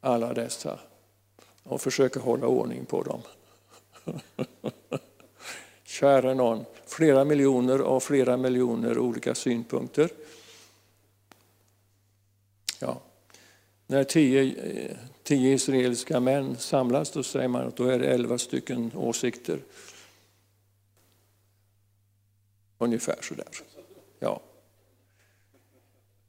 alla 0.00 0.34
dessa 0.34 0.80
och 1.62 1.80
försöka 1.80 2.20
hålla 2.20 2.46
ordning 2.46 2.84
på 2.84 3.02
dem. 3.02 3.22
Kära 5.84 6.34
någon, 6.34 6.64
flera 6.86 7.24
miljoner 7.24 7.80
och 7.80 8.02
flera 8.02 8.36
miljoner 8.36 8.98
olika 8.98 9.34
synpunkter. 9.34 10.10
Ja. 12.80 13.00
När 13.86 14.04
tio, 14.04 14.96
tio 15.22 15.54
israeliska 15.54 16.20
män 16.20 16.56
samlas 16.56 17.10
då 17.10 17.22
säger 17.22 17.48
man 17.48 17.66
att 17.68 17.76
då 17.76 17.84
är 17.84 17.98
det 17.98 18.06
elva 18.06 18.38
stycken 18.38 18.90
åsikter. 18.94 19.58
Ungefär 22.78 23.18
sådär. 23.22 23.48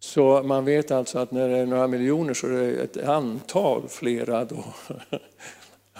Så 0.05 0.43
man 0.43 0.65
vet 0.65 0.91
alltså 0.91 1.19
att 1.19 1.31
när 1.31 1.49
det 1.49 1.57
är 1.57 1.65
några 1.65 1.87
miljoner 1.87 2.33
så 2.33 2.47
är 2.47 2.51
det 2.51 2.83
ett 2.83 3.07
antal 3.07 3.87
flera 3.87 4.45
då, 4.45 4.63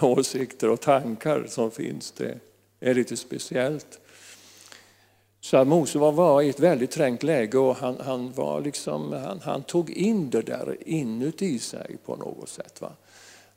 åsikter 0.00 0.70
och 0.70 0.80
tankar 0.80 1.44
som 1.48 1.70
finns. 1.70 2.12
Det 2.12 2.38
är 2.80 2.94
lite 2.94 3.16
speciellt. 3.16 4.00
Så 5.40 5.56
att 5.56 5.68
Mose 5.68 5.98
var 5.98 6.42
i 6.42 6.48
ett 6.48 6.60
väldigt 6.60 6.90
trängt 6.90 7.22
läge 7.22 7.58
och 7.58 7.76
han, 7.76 7.96
han, 8.00 8.32
var 8.32 8.60
liksom, 8.60 9.12
han, 9.12 9.40
han, 9.42 9.62
tog 9.62 9.90
in 9.90 10.30
det 10.30 10.42
där 10.42 10.76
inuti 10.80 11.58
sig 11.58 11.96
på 12.04 12.16
något 12.16 12.48
sätt. 12.48 12.80
Va? 12.80 12.92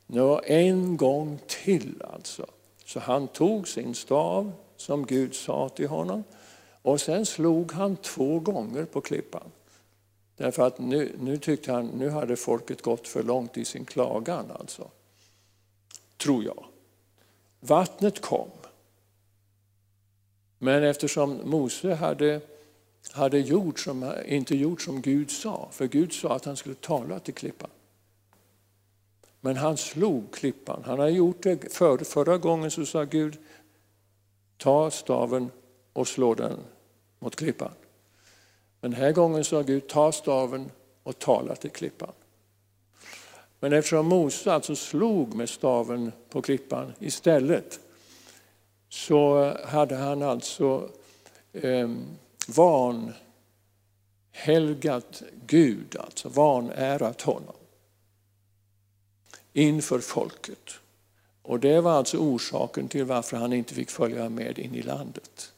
Nu, 0.08 0.40
en 0.44 0.98
gång 0.98 1.40
till 1.48 2.04
alltså. 2.14 2.46
Så 2.86 3.00
han 3.00 3.28
tog 3.28 3.68
sin 3.68 3.96
stav 3.96 4.52
som 4.78 5.06
Gud 5.06 5.36
sa 5.36 5.70
till 5.70 5.88
honom 5.88 6.24
och 6.82 7.02
sen 7.02 7.26
slog 7.26 7.72
han 7.72 7.96
två 7.96 8.40
gånger 8.40 8.86
på 8.86 9.02
klippan. 9.02 9.52
Därför 10.40 10.68
att 10.68 10.80
nu, 10.80 11.16
nu 11.20 11.38
tyckte 11.38 11.72
han 11.72 11.88
nu 11.88 12.10
hade 12.10 12.36
folket 12.36 12.82
gått 12.82 13.08
för 13.08 13.24
långt 13.24 13.58
i 13.58 13.66
sin 13.66 13.86
klagan. 13.86 14.52
Alltså. 14.52 14.90
Tror 16.18 16.44
jag. 16.44 16.66
Vattnet 17.60 18.22
kom. 18.22 18.50
Men 20.58 20.84
eftersom 20.84 21.40
Mose 21.44 21.94
hade, 21.94 22.42
hade 23.12 23.40
gjort 23.40 23.80
som, 23.80 24.14
inte 24.26 24.56
gjort 24.56 24.82
som 24.82 25.02
Gud 25.02 25.32
sa, 25.32 25.70
för 25.72 25.88
Gud 25.88 26.14
sa 26.14 26.36
att 26.36 26.46
han 26.46 26.58
skulle 26.58 26.76
tala 26.76 27.20
till 27.20 27.34
klippan. 27.34 27.70
Men 29.42 29.58
han 29.58 29.78
slog 29.78 30.32
klippan. 30.32 30.84
Han 30.86 31.00
har 31.00 31.08
gjort 31.08 31.44
det 31.44 31.74
för, 31.74 31.98
förra 31.98 32.38
gången 32.38 32.72
så 32.72 32.86
sa 32.86 33.04
Gud, 33.04 33.38
ta 34.58 34.92
staven 34.92 35.52
och 35.94 36.08
slå 36.08 36.34
den 36.34 36.60
mot 37.20 37.36
klippan. 37.36 37.72
Men 38.82 38.92
den 38.92 39.02
här 39.02 39.12
gången 39.12 39.44
sa 39.44 39.62
Gud, 39.62 39.88
ta 39.88 40.12
staven 40.12 40.72
och 41.04 41.20
tala 41.20 41.56
till 41.56 41.72
klippan. 41.72 42.12
Men 43.60 43.74
eftersom 43.74 44.08
Mose 44.08 44.54
alltså 44.54 44.76
slog 44.76 45.34
med 45.34 45.50
staven 45.50 46.12
på 46.30 46.42
klippan 46.42 46.94
istället 47.00 47.80
så 48.90 49.54
hade 49.66 49.96
han 49.96 50.24
alltså 50.24 50.90
eh, 51.54 51.90
vanhelgat 52.48 53.14
Gud, 55.46 55.96
alltså 56.00 56.30
vanärat 56.30 57.22
honom 57.22 57.56
inför 59.54 60.00
folket. 60.00 60.70
Och 61.42 61.60
det 61.60 61.82
var 61.82 61.92
alltså 61.92 62.18
orsaken 62.18 62.88
till 62.88 63.06
varför 63.06 63.38
han 63.38 63.54
inte 63.54 63.74
fick 63.74 63.90
följa 63.90 64.30
med 64.30 64.60
in 64.60 64.76
i 64.76 64.82
landet. 64.82 65.54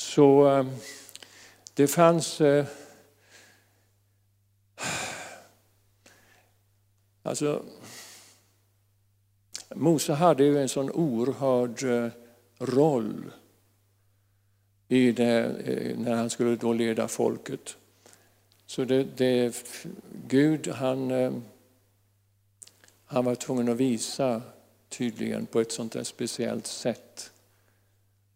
Så 0.00 0.48
eh, 0.48 0.66
det 1.74 1.86
fanns 1.86 2.40
eh, 2.40 2.66
Alltså, 7.22 7.64
Mose 9.74 10.12
hade 10.12 10.44
ju 10.44 10.58
en 10.58 10.68
sån 10.68 10.90
oerhörd 10.90 11.82
eh, 11.82 12.10
roll 12.58 13.32
i 14.88 15.12
det, 15.12 15.54
när 15.98 16.14
han 16.14 16.30
skulle 16.30 16.56
då 16.56 16.72
leda 16.72 17.08
folket. 17.08 17.76
Så 18.66 18.84
det, 18.84 19.04
det, 19.04 19.64
Gud 20.28 20.68
han, 20.68 21.12
han 23.04 23.24
var 23.24 23.34
tvungen 23.34 23.68
att 23.68 23.76
visa 23.76 24.42
tydligen 24.88 25.46
på 25.46 25.60
ett 25.60 25.72
sånt 25.72 25.92
där 25.92 26.04
speciellt 26.04 26.66
sätt 26.66 27.32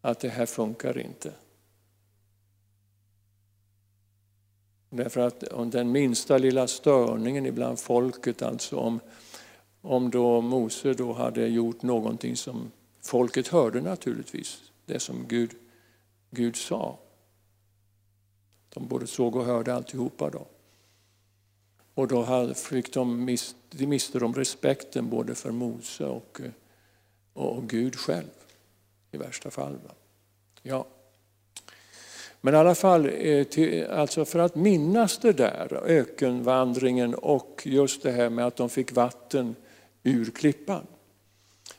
att 0.01 0.19
det 0.19 0.29
här 0.29 0.45
funkar 0.45 0.97
inte. 0.97 1.33
Därför 4.95 5.21
att 5.21 5.43
om 5.43 5.69
den 5.69 5.91
minsta 5.91 6.37
lilla 6.37 6.67
störningen 6.67 7.45
ibland 7.45 7.79
folket, 7.79 8.41
alltså 8.41 8.77
om, 8.77 8.99
om 9.81 10.09
då 10.09 10.41
Mose 10.41 10.93
då 10.93 11.13
hade 11.13 11.47
gjort 11.47 11.81
någonting 11.81 12.35
som 12.35 12.71
folket 13.01 13.47
hörde 13.47 13.81
naturligtvis, 13.81 14.61
det 14.85 14.99
som 14.99 15.27
Gud, 15.27 15.51
Gud 16.31 16.55
sa. 16.55 16.97
De 18.69 18.87
både 18.87 19.07
såg 19.07 19.35
och 19.35 19.45
hörde 19.45 19.73
alltihopa 19.73 20.29
då. 20.29 20.45
Och 21.93 22.07
då 22.07 22.53
fick 22.53 22.93
de, 22.93 23.25
mist, 23.25 23.55
de 23.69 23.87
miste 23.87 24.19
de 24.19 24.33
respekten 24.33 25.09
både 25.09 25.35
för 25.35 25.51
Mose 25.51 26.05
och, 26.05 26.41
och, 27.33 27.69
Gud 27.69 27.95
själv 27.95 28.29
i 29.11 29.17
värsta 29.17 29.51
fall. 29.51 29.79
Ja. 30.61 30.85
Men 32.41 32.53
i 32.53 32.57
alla 32.57 32.75
fall, 32.75 33.05
eh, 33.05 33.99
alltså 33.99 34.25
för 34.25 34.39
att 34.39 34.55
minnas 34.55 35.17
det 35.17 35.33
där, 35.33 35.81
ökenvandringen 35.85 37.15
och 37.15 37.61
just 37.65 38.03
det 38.03 38.11
här 38.11 38.29
med 38.29 38.47
att 38.47 38.55
de 38.55 38.69
fick 38.69 38.91
vatten 38.91 39.55
ur 40.03 40.31
klippan, 40.31 40.87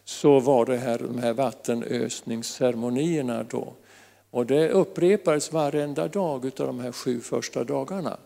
så 0.05 0.41
var 0.41 0.67
det 0.67 0.77
här, 0.77 0.99
de 0.99 1.19
här 1.19 1.33
vattenösningsceremonierna 1.33 3.43
då. 3.43 3.73
Och 4.31 4.47
det 4.47 4.69
upprepades 4.69 5.53
varenda 5.53 6.09
dag 6.09 6.47
av 6.47 6.67
de 6.67 6.81
här 6.81 6.93
sju 6.93 7.21
första 7.21 7.65
dagarna. 7.65 8.17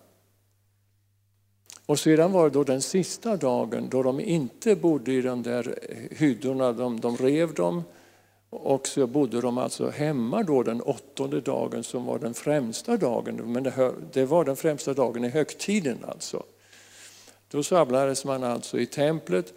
Och 1.86 1.98
sedan 1.98 2.32
var 2.32 2.44
det 2.44 2.54
då 2.54 2.64
den 2.64 2.82
sista 2.82 3.36
dagen 3.36 3.88
då 3.90 4.02
de 4.02 4.20
inte 4.20 4.76
bodde 4.76 5.12
i 5.12 5.22
de 5.22 5.42
där 5.42 5.78
hyddorna, 6.10 6.72
de, 6.72 7.00
de 7.00 7.16
rev 7.16 7.54
dem 7.54 7.82
och 8.50 8.88
så 8.88 9.06
bodde 9.06 9.40
de 9.40 9.58
alltså 9.58 9.90
hemma 9.90 10.42
då 10.42 10.62
den 10.62 10.80
åttonde 10.80 11.40
dagen 11.40 11.84
som 11.84 12.04
var 12.04 12.18
den 12.18 12.34
främsta 12.34 12.96
dagen. 12.96 13.52
Men 13.52 13.62
det, 14.12 14.24
var 14.24 14.44
den 14.44 14.56
främsta 14.56 14.94
dagen 14.94 15.24
i 15.24 15.28
högtiden 15.28 15.98
alltså. 16.08 16.42
Då 17.48 17.62
samlades 17.62 18.24
man 18.24 18.44
alltså 18.44 18.78
i 18.80 18.86
templet 18.86 19.54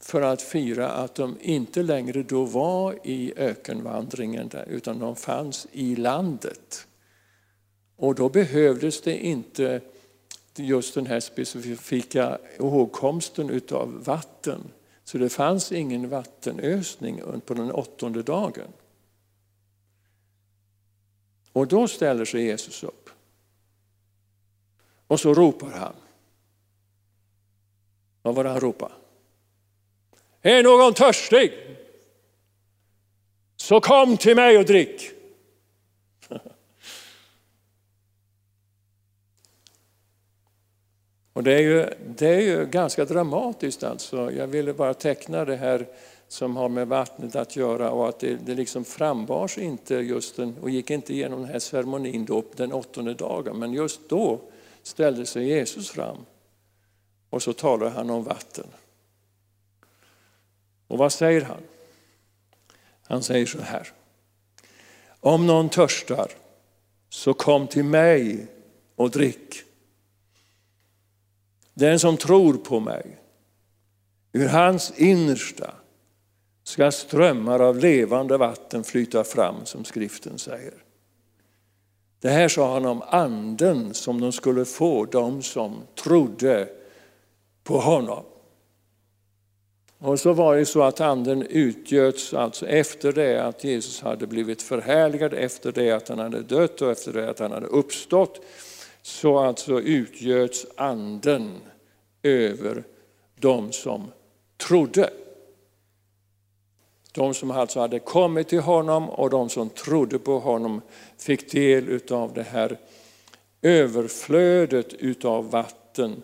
för 0.00 0.22
att 0.22 0.42
fira 0.42 0.88
att 0.88 1.14
de 1.14 1.36
inte 1.40 1.82
längre 1.82 2.22
då 2.22 2.44
var 2.44 2.98
i 3.04 3.32
ökenvandringen 3.36 4.48
där, 4.48 4.68
utan 4.68 4.98
de 4.98 5.16
fanns 5.16 5.66
i 5.72 5.96
landet. 5.96 6.86
Och 7.96 8.14
då 8.14 8.28
behövdes 8.28 9.00
det 9.00 9.26
inte 9.26 9.80
just 10.56 10.94
den 10.94 11.06
här 11.06 11.20
specifika 11.20 12.38
ihågkomsten 12.58 13.50
utav 13.50 14.04
vatten 14.04 14.60
så 15.04 15.18
det 15.18 15.28
fanns 15.28 15.72
ingen 15.72 16.08
vattenösning 16.08 17.22
på 17.46 17.54
den 17.54 17.72
åttonde 17.72 18.22
dagen. 18.22 18.68
Och 21.52 21.66
då 21.66 21.88
ställer 21.88 22.24
sig 22.24 22.44
Jesus 22.44 22.82
upp. 22.82 23.10
Och 25.06 25.20
så 25.20 25.34
ropar 25.34 25.70
han. 25.70 25.94
Vad 28.22 28.34
var 28.34 28.44
det 28.44 28.50
han 28.50 28.60
ropade? 28.60 28.94
Är 30.42 30.62
någon 30.62 30.94
törstig? 30.94 31.52
Så 33.56 33.80
kom 33.80 34.16
till 34.16 34.36
mig 34.36 34.58
och 34.58 34.64
drick. 34.64 35.13
Och 41.34 41.42
det 41.42 41.52
är, 41.52 41.60
ju, 41.60 41.88
det 42.16 42.28
är 42.28 42.40
ju 42.40 42.66
ganska 42.66 43.04
dramatiskt 43.04 43.84
alltså. 43.84 44.32
Jag 44.32 44.46
ville 44.46 44.72
bara 44.72 44.94
teckna 44.94 45.44
det 45.44 45.56
här 45.56 45.86
som 46.28 46.56
har 46.56 46.68
med 46.68 46.88
vattnet 46.88 47.36
att 47.36 47.56
göra 47.56 47.90
och 47.90 48.08
att 48.08 48.20
det, 48.20 48.36
det 48.46 48.54
liksom 48.54 48.84
frambars 48.84 49.58
inte 49.58 49.94
just 49.94 50.36
den, 50.36 50.56
och 50.62 50.70
gick 50.70 50.90
inte 50.90 51.12
igenom 51.12 51.40
den 51.40 51.50
här 51.50 51.58
ceremonin 51.58 52.24
då 52.24 52.44
den 52.56 52.72
åttonde 52.72 53.14
dagen. 53.14 53.58
Men 53.58 53.72
just 53.72 54.08
då 54.08 54.40
ställde 54.82 55.26
sig 55.26 55.48
Jesus 55.48 55.90
fram 55.90 56.16
och 57.30 57.42
så 57.42 57.52
talar 57.52 57.90
han 57.90 58.10
om 58.10 58.24
vatten. 58.24 58.66
Och 60.88 60.98
vad 60.98 61.12
säger 61.12 61.40
han? 61.40 61.62
Han 63.02 63.22
säger 63.22 63.46
så 63.46 63.60
här. 63.60 63.92
Om 65.20 65.46
någon 65.46 65.68
törstar 65.68 66.30
så 67.08 67.34
kom 67.34 67.66
till 67.66 67.84
mig 67.84 68.46
och 68.96 69.10
drick. 69.10 69.64
Den 71.74 71.98
som 71.98 72.16
tror 72.16 72.54
på 72.54 72.80
mig, 72.80 73.18
ur 74.32 74.48
hans 74.48 74.92
innersta 74.96 75.74
ska 76.64 76.90
strömmar 76.90 77.60
av 77.60 77.78
levande 77.78 78.36
vatten 78.36 78.84
flyta 78.84 79.24
fram, 79.24 79.56
som 79.64 79.84
skriften 79.84 80.38
säger. 80.38 80.74
Det 82.20 82.28
här 82.28 82.48
sa 82.48 82.74
han 82.74 82.86
om 82.86 83.02
anden 83.06 83.94
som 83.94 84.20
de 84.20 84.32
skulle 84.32 84.64
få, 84.64 85.04
de 85.04 85.42
som 85.42 85.82
trodde 85.94 86.68
på 87.64 87.78
honom. 87.78 88.24
Och 89.98 90.20
så 90.20 90.32
var 90.32 90.56
det 90.56 90.66
så 90.66 90.82
att 90.82 91.00
anden 91.00 91.42
utgöts 91.42 92.34
alltså 92.34 92.66
efter 92.66 93.12
det 93.12 93.44
att 93.44 93.64
Jesus 93.64 94.00
hade 94.00 94.26
blivit 94.26 94.62
förhärligad, 94.62 95.34
efter 95.34 95.72
det 95.72 95.90
att 95.90 96.08
han 96.08 96.18
hade 96.18 96.42
dött 96.42 96.82
och 96.82 96.90
efter 96.90 97.12
det 97.12 97.30
att 97.30 97.38
han 97.38 97.52
hade 97.52 97.66
uppstått 97.66 98.40
så 99.04 99.38
alltså 99.38 99.80
utgöts 99.80 100.66
anden 100.76 101.60
över 102.22 102.84
de 103.40 103.72
som 103.72 104.12
trodde. 104.56 105.10
De 107.12 107.34
som 107.34 107.50
alltså 107.50 107.80
hade 107.80 107.98
kommit 107.98 108.48
till 108.48 108.60
honom 108.60 109.10
och 109.10 109.30
de 109.30 109.48
som 109.48 109.70
trodde 109.70 110.18
på 110.18 110.38
honom 110.38 110.80
fick 111.18 111.52
del 111.52 112.00
av 112.10 112.32
det 112.34 112.42
här 112.42 112.78
överflödet 113.62 114.92
utav 114.92 115.50
vatten, 115.50 116.22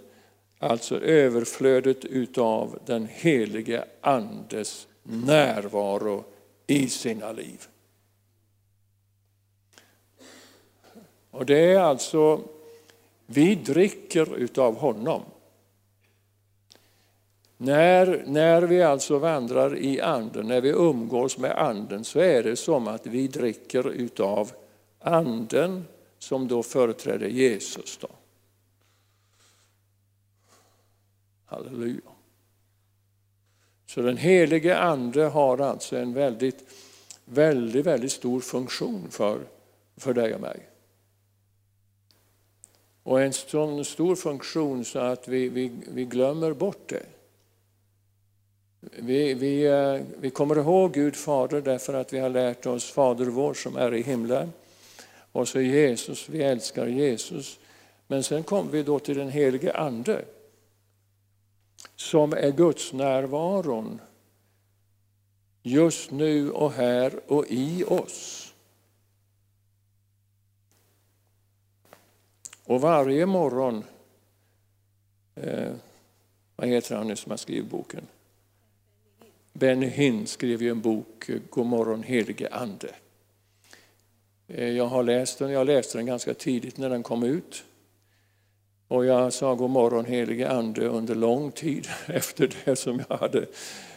alltså 0.58 1.00
överflödet 1.00 2.04
utav 2.04 2.78
den 2.86 3.06
helige 3.06 3.84
Andes 4.00 4.88
närvaro 5.02 6.24
i 6.66 6.88
sina 6.88 7.32
liv. 7.32 7.66
Och 11.30 11.46
det 11.46 11.58
är 11.58 11.80
alltså 11.80 12.40
vi 13.32 13.54
dricker 13.54 14.36
utav 14.36 14.76
honom. 14.76 15.22
När, 17.56 18.24
när 18.26 18.62
vi 18.62 18.82
alltså 18.82 19.18
vandrar 19.18 19.76
i 19.78 20.00
anden, 20.00 20.46
när 20.46 20.60
vi 20.60 20.68
umgås 20.68 21.38
med 21.38 21.50
anden 21.50 22.04
så 22.04 22.20
är 22.20 22.42
det 22.42 22.56
som 22.56 22.88
att 22.88 23.06
vi 23.06 23.28
dricker 23.28 23.88
utav 23.88 24.52
anden 24.98 25.84
som 26.18 26.48
då 26.48 26.62
företräder 26.62 27.28
Jesus. 27.28 27.98
Då. 27.98 28.08
Halleluja. 31.44 32.00
Så 33.86 34.02
den 34.02 34.16
helige 34.16 34.78
ande 34.78 35.24
har 35.24 35.58
alltså 35.58 35.96
en 35.96 36.12
väldigt, 36.12 36.64
väldigt, 37.24 37.86
väldigt 37.86 38.12
stor 38.12 38.40
funktion 38.40 39.10
för, 39.10 39.40
för 39.96 40.14
dig 40.14 40.34
och 40.34 40.40
mig. 40.40 40.69
Och 43.02 43.22
en 43.22 43.32
sån 43.32 43.84
stor 43.84 44.16
funktion 44.16 44.84
så 44.84 44.98
att 44.98 45.28
vi, 45.28 45.48
vi, 45.48 45.72
vi 45.88 46.04
glömmer 46.04 46.52
bort 46.52 46.88
det. 46.88 47.06
Vi, 48.80 49.34
vi, 49.34 49.66
eh, 49.66 50.00
vi 50.20 50.30
kommer 50.30 50.58
ihåg 50.58 50.92
Gud 50.92 51.16
Fader 51.16 51.60
därför 51.60 51.94
att 51.94 52.12
vi 52.12 52.18
har 52.18 52.28
lärt 52.28 52.66
oss 52.66 52.90
Fader 52.90 53.26
vår 53.26 53.54
som 53.54 53.76
är 53.76 53.94
i 53.94 54.02
himlen. 54.02 54.52
Och 55.32 55.48
så 55.48 55.60
Jesus, 55.60 56.28
vi 56.28 56.42
älskar 56.42 56.86
Jesus. 56.86 57.58
Men 58.06 58.22
sen 58.22 58.42
kommer 58.42 58.70
vi 58.70 58.82
då 58.82 58.98
till 58.98 59.16
den 59.16 59.28
helige 59.28 59.72
Ande 59.72 60.24
som 61.96 62.32
är 62.32 62.50
Guds 62.50 62.92
närvaron 62.92 64.00
just 65.62 66.10
nu 66.10 66.50
och 66.50 66.72
här 66.72 67.20
och 67.26 67.44
i 67.48 67.84
oss. 67.84 68.49
Och 72.70 72.80
varje 72.80 73.26
morgon, 73.26 73.84
eh, 75.34 75.72
vad 76.56 76.68
heter 76.68 76.96
han 76.96 77.06
nu 77.06 77.16
som 77.16 77.30
har 77.30 77.36
skrivit 77.36 77.70
boken? 77.70 78.06
Benny 79.52 79.86
Hinn 79.86 80.26
skrev 80.26 80.62
ju 80.62 80.70
en 80.70 80.80
bok, 80.80 81.30
God 81.50 81.66
morgon 81.66 82.02
helige 82.02 82.48
ande. 82.48 82.94
Eh, 84.48 84.68
jag 84.68 84.86
har 84.86 85.02
läst 85.02 85.38
den, 85.38 85.50
jag 85.50 85.66
läste 85.66 85.98
den 85.98 86.06
ganska 86.06 86.34
tidigt 86.34 86.78
när 86.78 86.90
den 86.90 87.02
kom 87.02 87.22
ut. 87.22 87.64
Och 88.88 89.04
jag 89.04 89.32
sa 89.32 89.54
God 89.54 89.70
morgon 89.70 90.04
helige 90.04 90.50
ande 90.50 90.86
under 90.86 91.14
lång 91.14 91.50
tid 91.50 91.86
efter 92.06 92.56
det 92.64 92.76
som 92.76 93.02
jag 93.08 93.16
hade, 93.16 93.46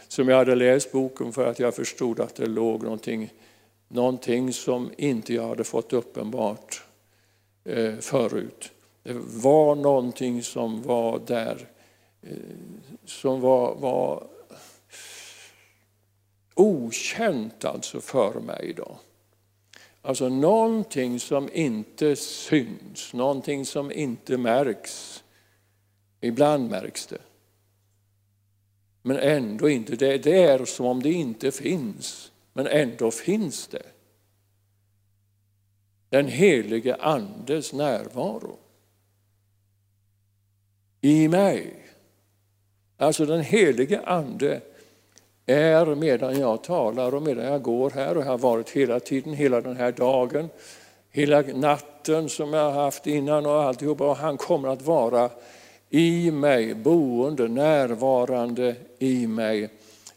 som 0.07 0.29
jag 0.29 0.37
hade 0.37 0.55
läst 0.55 0.91
boken 0.91 1.33
för 1.33 1.47
att 1.47 1.59
jag 1.59 1.75
förstod 1.75 2.19
att 2.19 2.35
det 2.35 2.45
låg 2.45 2.83
någonting, 2.83 3.33
någonting 3.87 4.53
som 4.53 4.91
inte 4.97 5.33
jag 5.33 5.47
hade 5.47 5.63
fått 5.63 5.93
uppenbart 5.93 6.83
Eh, 7.65 7.97
förut. 7.99 8.71
Det 9.03 9.13
var 9.13 9.75
någonting 9.75 10.43
som 10.43 10.81
var 10.81 11.19
där, 11.19 11.69
eh, 12.21 12.37
som 13.05 13.41
var, 13.41 13.75
var 13.75 14.27
okänt 16.55 17.65
alltså 17.65 18.01
för 18.01 18.39
mig. 18.39 18.73
Då. 18.77 18.97
Alltså 20.01 20.29
någonting 20.29 21.19
som 21.19 21.49
inte 21.53 22.15
syns, 22.15 23.13
någonting 23.13 23.65
som 23.65 23.91
inte 23.91 24.37
märks. 24.37 25.23
Ibland 26.21 26.69
märks 26.69 27.07
det. 27.07 27.21
Men 29.01 29.17
ändå 29.17 29.69
inte. 29.69 29.95
Det, 29.95 30.17
det 30.17 30.43
är 30.43 30.65
som 30.65 30.85
om 30.85 31.03
det 31.03 31.11
inte 31.11 31.51
finns, 31.51 32.31
men 32.53 32.67
ändå 32.67 33.11
finns 33.11 33.67
det. 33.67 33.92
Den 36.13 36.27
helige 36.27 36.95
Andes 36.95 37.73
närvaro. 37.73 38.57
I 41.01 41.27
mig. 41.27 41.73
Alltså 42.97 43.25
den 43.25 43.41
helige 43.41 44.01
Ande 44.05 44.61
är 45.45 45.95
medan 45.95 46.39
jag 46.39 46.63
talar 46.63 47.15
och 47.15 47.21
medan 47.21 47.45
jag 47.45 47.61
går 47.61 47.89
här 47.89 48.17
och 48.17 48.23
har 48.23 48.37
varit 48.37 48.69
hela 48.69 48.99
tiden, 48.99 49.33
hela 49.33 49.61
den 49.61 49.75
här 49.75 49.91
dagen, 49.91 50.49
hela 51.09 51.41
natten 51.41 52.29
som 52.29 52.53
jag 52.53 52.71
har 52.71 52.83
haft 52.83 53.07
innan 53.07 53.45
och 53.45 53.63
alltihopa. 53.63 54.09
Och 54.09 54.17
han 54.17 54.37
kommer 54.37 54.69
att 54.69 54.81
vara 54.81 55.29
i 55.89 56.31
mig, 56.31 56.73
boende, 56.73 57.47
närvarande 57.47 58.75
i 58.99 59.27
mig 59.27 59.69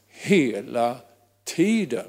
hela 0.08 0.96
tiden. 1.44 2.06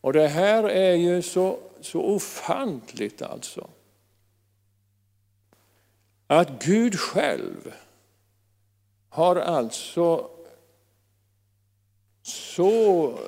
Och 0.00 0.12
det 0.12 0.28
här 0.28 0.64
är 0.64 0.94
ju 0.94 1.22
så, 1.22 1.58
så 1.84 2.00
ofantligt 2.00 3.22
alltså. 3.22 3.70
Att 6.26 6.64
Gud 6.64 6.98
själv 6.98 7.74
har 9.08 9.36
alltså 9.36 10.30
så 12.22 13.18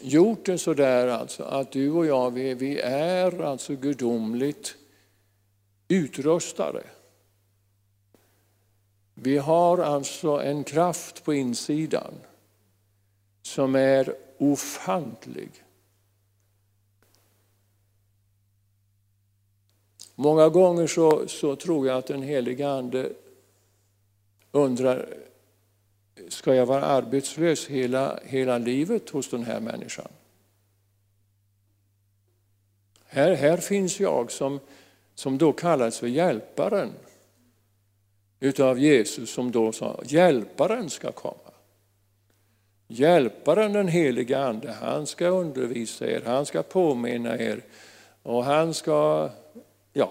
gjort 0.00 0.46
det 0.46 0.58
så 0.58 0.74
där 0.74 1.08
alltså 1.08 1.42
att 1.42 1.72
du 1.72 1.90
och 1.90 2.06
jag, 2.06 2.30
vi, 2.30 2.54
vi 2.54 2.80
är 2.80 3.42
alltså 3.42 3.76
gudomligt 3.76 4.76
utrustade. 5.88 6.82
Vi 9.14 9.38
har 9.38 9.78
alltså 9.78 10.40
en 10.40 10.64
kraft 10.64 11.24
på 11.24 11.34
insidan 11.34 12.14
som 13.42 13.74
är 13.74 14.14
ofantlig. 14.42 15.50
Många 20.14 20.48
gånger 20.48 20.86
så, 20.86 21.28
så 21.28 21.56
tror 21.56 21.86
jag 21.86 21.98
att 21.98 22.06
den 22.06 22.22
heliga 22.22 22.70
Ande 22.70 23.12
undrar 24.52 25.08
Ska 26.28 26.54
jag 26.54 26.66
vara 26.66 26.84
arbetslös 26.84 27.66
hela, 27.66 28.20
hela 28.24 28.58
livet 28.58 29.10
hos 29.10 29.28
den 29.28 29.44
här 29.44 29.60
människan? 29.60 30.08
Här, 33.04 33.34
här 33.34 33.56
finns 33.56 34.00
jag 34.00 34.32
som, 34.32 34.60
som 35.14 35.38
då 35.38 35.52
kallas 35.52 35.98
för 35.98 36.06
hjälparen 36.06 36.92
utav 38.40 38.78
Jesus 38.78 39.30
som 39.30 39.50
då 39.50 39.72
sa 39.72 40.02
hjälparen 40.06 40.90
ska 40.90 41.12
komma. 41.12 41.51
Hjälparen 42.94 43.72
den 43.72 43.88
helige 43.88 44.38
Ande, 44.38 44.72
han 44.80 45.06
ska 45.06 45.28
undervisa 45.28 46.06
er, 46.06 46.22
han 46.26 46.46
ska 46.46 46.62
påminna 46.62 47.38
er 47.38 47.64
och 48.22 48.44
han 48.44 48.74
ska, 48.74 49.30
ja, 49.92 50.10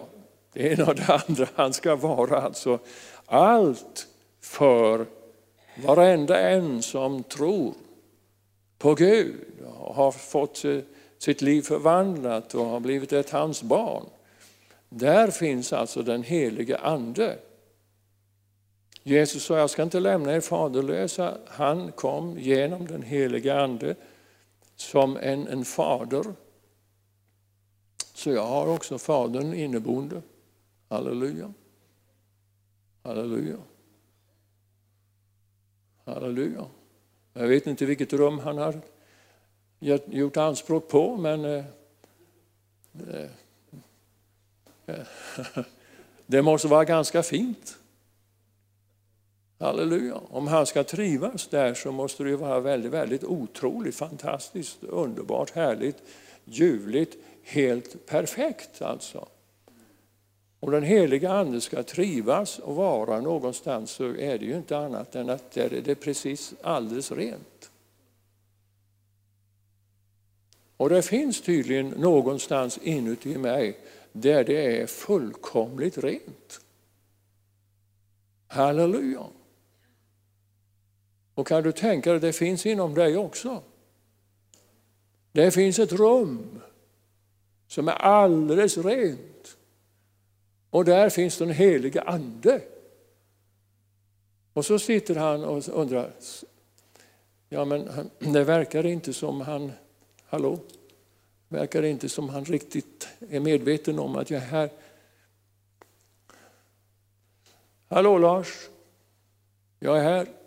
det 0.54 0.74
ena 0.74 0.86
och 0.86 0.96
det 0.96 1.24
andra, 1.28 1.48
han 1.56 1.74
ska 1.74 1.96
vara 1.96 2.42
alltså 2.42 2.80
allt 3.26 4.08
för 4.42 5.06
Varenda 5.86 6.40
en 6.50 6.82
som 6.82 7.24
tror 7.24 7.74
på 8.78 8.96
Gud 8.96 9.36
och 9.76 9.96
har 9.96 10.12
fått 10.12 10.64
sitt 11.18 11.42
liv 11.42 11.62
förvandlat 11.62 12.56
och 12.56 12.66
har 12.66 12.80
blivit 12.80 13.14
ett 13.14 13.30
hans 13.30 13.64
barn. 13.64 14.06
Där 14.90 15.32
finns 15.32 15.74
alltså 15.74 16.02
den 16.02 16.24
helige 16.24 16.78
Ande. 16.78 17.36
Jesus 19.04 19.44
sa, 19.44 19.58
jag 19.58 19.70
ska 19.70 19.84
inte 19.84 20.00
lämna 20.00 20.34
er 20.34 20.42
faderlösa. 20.42 21.38
Han 21.48 21.92
kom 21.92 22.40
genom 22.40 22.88
den 22.88 23.02
helige 23.02 23.62
Ande 23.62 23.96
som 24.76 25.18
en, 25.18 25.48
en 25.48 25.66
fader. 25.66 26.24
Så 28.14 28.32
jag 28.32 28.46
har 28.46 28.68
också 28.68 28.98
Fadern 28.98 29.54
inneboende. 29.54 30.22
Halleluja. 30.90 31.54
Halleluja. 33.04 33.58
Halleluja. 36.06 36.66
Jag 37.34 37.48
vet 37.48 37.68
inte 37.68 37.86
vilket 37.86 38.14
rum 38.14 38.40
han 38.40 38.58
har 38.58 38.82
gjort 40.06 40.38
anspråk 40.38 40.88
på, 40.88 41.18
men 41.18 41.46
eh, 41.46 41.66
eh, 44.86 44.96
det 46.26 46.42
måste 46.42 46.68
vara 46.68 46.86
ganska 46.86 47.24
fint. 47.24 47.81
Halleluja. 49.62 50.22
Om 50.30 50.48
han 50.48 50.66
ska 50.66 50.84
trivas 50.84 51.48
där 51.48 51.74
så 51.74 51.92
måste 51.92 52.24
det 52.24 52.36
vara 52.36 52.60
väldigt, 52.60 52.92
väldigt 52.92 53.24
otroligt, 53.24 53.96
fantastiskt, 53.96 54.84
underbart, 54.84 55.52
härligt, 55.52 56.04
ljuvligt, 56.46 57.18
helt 57.44 58.06
perfekt 58.06 58.82
alltså. 58.82 59.28
Om 60.60 60.72
den 60.72 60.84
heliga 60.84 61.32
Ande 61.32 61.62
ska 61.62 61.84
trivas 61.84 62.60
och 62.60 62.76
vara 62.76 63.22
någonstans 63.22 63.92
så 63.92 64.16
är 64.16 64.38
det 64.38 64.46
ju 64.46 64.58
inte 64.58 64.78
annat 64.78 65.16
än 65.16 65.30
att 65.30 65.52
där 65.52 65.74
är 65.74 65.82
det 65.82 65.96
precis 65.96 66.54
alldeles 66.62 67.12
rent. 67.12 67.72
Och 70.78 70.90
det 70.90 71.02
finns 71.02 71.42
tydligen 71.42 71.90
någonstans 71.90 72.78
inuti 72.78 73.38
mig 73.38 73.78
där 74.12 74.44
det 74.44 74.82
är 74.82 74.88
fullkomligt 74.88 75.98
rent. 75.98 76.62
Halleluja! 78.48 79.26
Och 81.42 81.48
kan 81.48 81.64
du 81.64 81.72
tänka 81.72 82.12
dig, 82.12 82.20
det 82.20 82.34
finns 82.34 82.66
inom 82.66 82.94
dig 82.94 83.18
också. 83.18 83.64
Det 85.32 85.52
finns 85.52 85.80
ett 85.80 85.92
rum 85.92 86.62
som 87.68 87.88
är 87.88 87.92
alldeles 87.92 88.78
rent. 88.78 89.58
Och 90.70 90.86
där 90.86 91.10
finns 91.10 91.38
den 91.38 91.50
helige 91.50 92.02
Ande. 92.02 92.62
Och 94.54 94.66
så 94.66 94.80
sitter 94.80 95.16
han 95.16 95.44
och 95.44 95.70
undrar, 95.70 96.14
ja 97.50 97.66
men 97.66 98.10
det 98.20 98.44
verkar 98.44 98.86
inte 98.86 99.14
som 99.14 99.42
han, 99.42 99.72
hallå, 100.26 100.60
verkar 101.48 101.84
inte 101.84 102.10
som 102.10 102.30
han 102.30 102.46
riktigt 102.46 103.08
är 103.30 103.40
medveten 103.40 104.00
om 104.00 104.16
att 104.16 104.30
jag 104.30 104.42
är 104.42 104.46
här. 104.46 104.70
Hallå 107.88 108.18
Lars, 108.18 108.70
jag 109.80 109.98
är 109.98 110.04
här. 110.04 110.41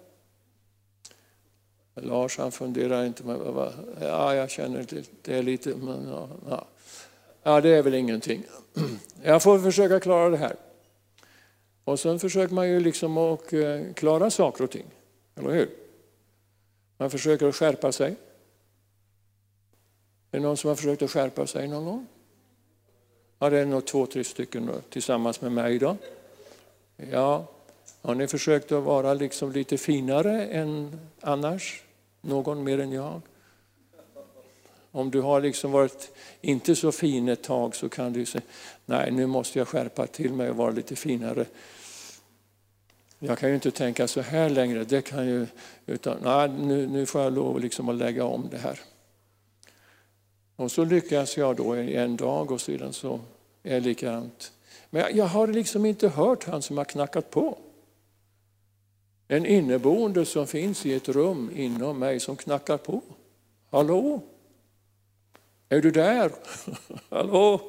Lars 1.95 2.39
han 2.39 2.53
funderar 2.53 3.05
inte, 3.05 3.25
med, 3.25 3.41
ja 4.01 4.35
jag 4.35 4.51
känner 4.51 4.87
det 5.23 5.39
är 5.39 5.43
lite, 5.43 5.69
men 5.69 6.09
ja, 6.09 6.29
ja. 6.49 6.67
ja 7.43 7.61
det 7.61 7.69
är 7.69 7.83
väl 7.83 7.95
ingenting. 7.95 8.43
Jag 9.23 9.43
får 9.43 9.59
försöka 9.59 10.01
klara 10.01 10.29
det 10.29 10.37
här. 10.37 10.57
Och 11.85 12.01
sen 12.01 12.19
försöker 12.19 12.55
man 12.55 12.69
ju 12.69 12.81
liksom 12.81 13.19
att 13.19 13.53
eh, 13.53 13.81
klara 13.95 14.31
saker 14.31 14.65
och 14.65 14.71
ting, 14.71 14.87
eller 15.35 15.51
hur? 15.51 15.71
Man 16.99 17.11
försöker 17.11 17.49
att 17.49 17.55
skärpa 17.55 17.93
sig. 17.93 18.17
Är 20.31 20.39
det 20.39 20.41
någon 20.41 20.57
som 20.57 20.69
har 20.69 20.75
försökt 20.75 21.03
att 21.03 21.11
skärpa 21.11 21.47
sig 21.47 21.69
någon 21.69 21.85
gång? 21.85 22.07
Ja, 23.39 23.51
det 23.51 23.59
är 23.59 23.67
nog 23.67 23.87
två, 23.87 24.07
tre 24.07 24.25
stycken 24.25 24.71
tillsammans 24.91 25.41
med 25.41 25.53
mig 25.53 25.75
idag. 25.75 25.97
Ja, 26.97 27.47
har 28.03 28.15
ni 28.15 28.27
försökt 28.27 28.73
att 28.73 28.85
vara 28.85 29.15
liksom 29.15 29.53
lite 29.53 29.79
finare 29.79 30.47
än 30.47 31.01
annars? 31.21 31.84
Någon 32.27 32.65
mer 32.65 32.81
än 32.81 32.93
jag? 32.93 33.21
Om 34.91 35.11
du 35.11 35.21
har 35.21 35.41
liksom 35.41 35.73
varit 35.73 36.11
inte 36.41 36.77
så 36.77 36.93
fin 36.93 37.29
ett 37.29 37.43
tag 37.43 37.77
så 37.77 37.89
kan 37.89 38.13
du 38.13 38.27
säga, 38.27 38.43
nej 38.87 39.11
nu 39.11 39.27
måste 39.27 39.59
jag 39.59 39.69
skärpa 39.69 40.07
till 40.07 40.33
mig 40.33 40.51
och 40.51 40.57
vara 40.57 40.71
lite 40.71 40.97
finare. 40.97 41.45
Jag 43.19 43.39
kan 43.39 43.49
ju 43.49 43.55
inte 43.55 43.71
tänka 43.71 44.09
så 44.09 44.21
här 44.21 44.51
längre, 44.51 44.85
det 44.85 45.03
kan 45.03 45.27
ju, 45.27 45.47
utan 45.87 46.17
nej, 46.23 46.49
nu, 46.49 46.87
nu 46.87 47.07
får 47.07 47.21
jag 47.21 47.33
lov 47.33 47.61
liksom 47.61 47.89
att 47.89 47.97
lägga 47.97 48.25
om 48.25 48.49
det 48.51 48.59
här. 48.59 48.81
Och 50.57 50.73
så 50.73 50.85
lyckas 50.85 51.37
jag 51.37 51.57
då 51.57 51.75
en 51.75 52.17
dag 52.17 52.51
och 52.51 52.61
sedan 52.61 52.93
så 52.93 53.21
är 53.63 53.75
det 53.75 53.81
likadant. 53.81 54.53
Men 54.91 55.17
jag 55.17 55.27
har 55.27 55.47
liksom 55.47 55.87
inte 55.87 56.09
hört 56.09 56.45
han 56.45 56.63
som 56.63 56.79
har 56.79 56.85
knackat 56.85 57.31
på. 57.31 57.59
En 59.29 59.47
inneboende 59.47 60.25
som 60.25 60.47
finns 60.47 60.87
i 60.87 60.95
ett 60.95 61.09
rum 61.09 61.51
inom 61.55 61.99
mig 61.99 62.21
som 62.21 62.37
knackar 62.37 62.77
på. 62.77 63.03
Hallå? 63.71 64.21
Är 65.69 65.81
du 65.81 65.91
där? 65.91 66.33
Hallå? 67.11 67.61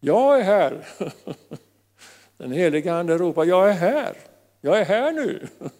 Jag 0.00 0.40
är 0.40 0.44
här. 0.44 0.88
Den 2.36 2.52
heliga 2.52 2.94
Ande 2.94 3.18
ropar, 3.18 3.44
jag 3.44 3.70
är 3.70 3.74
här. 3.74 4.16
Jag 4.60 4.78
är 4.78 4.84
här 4.84 5.12
nu. 5.12 5.48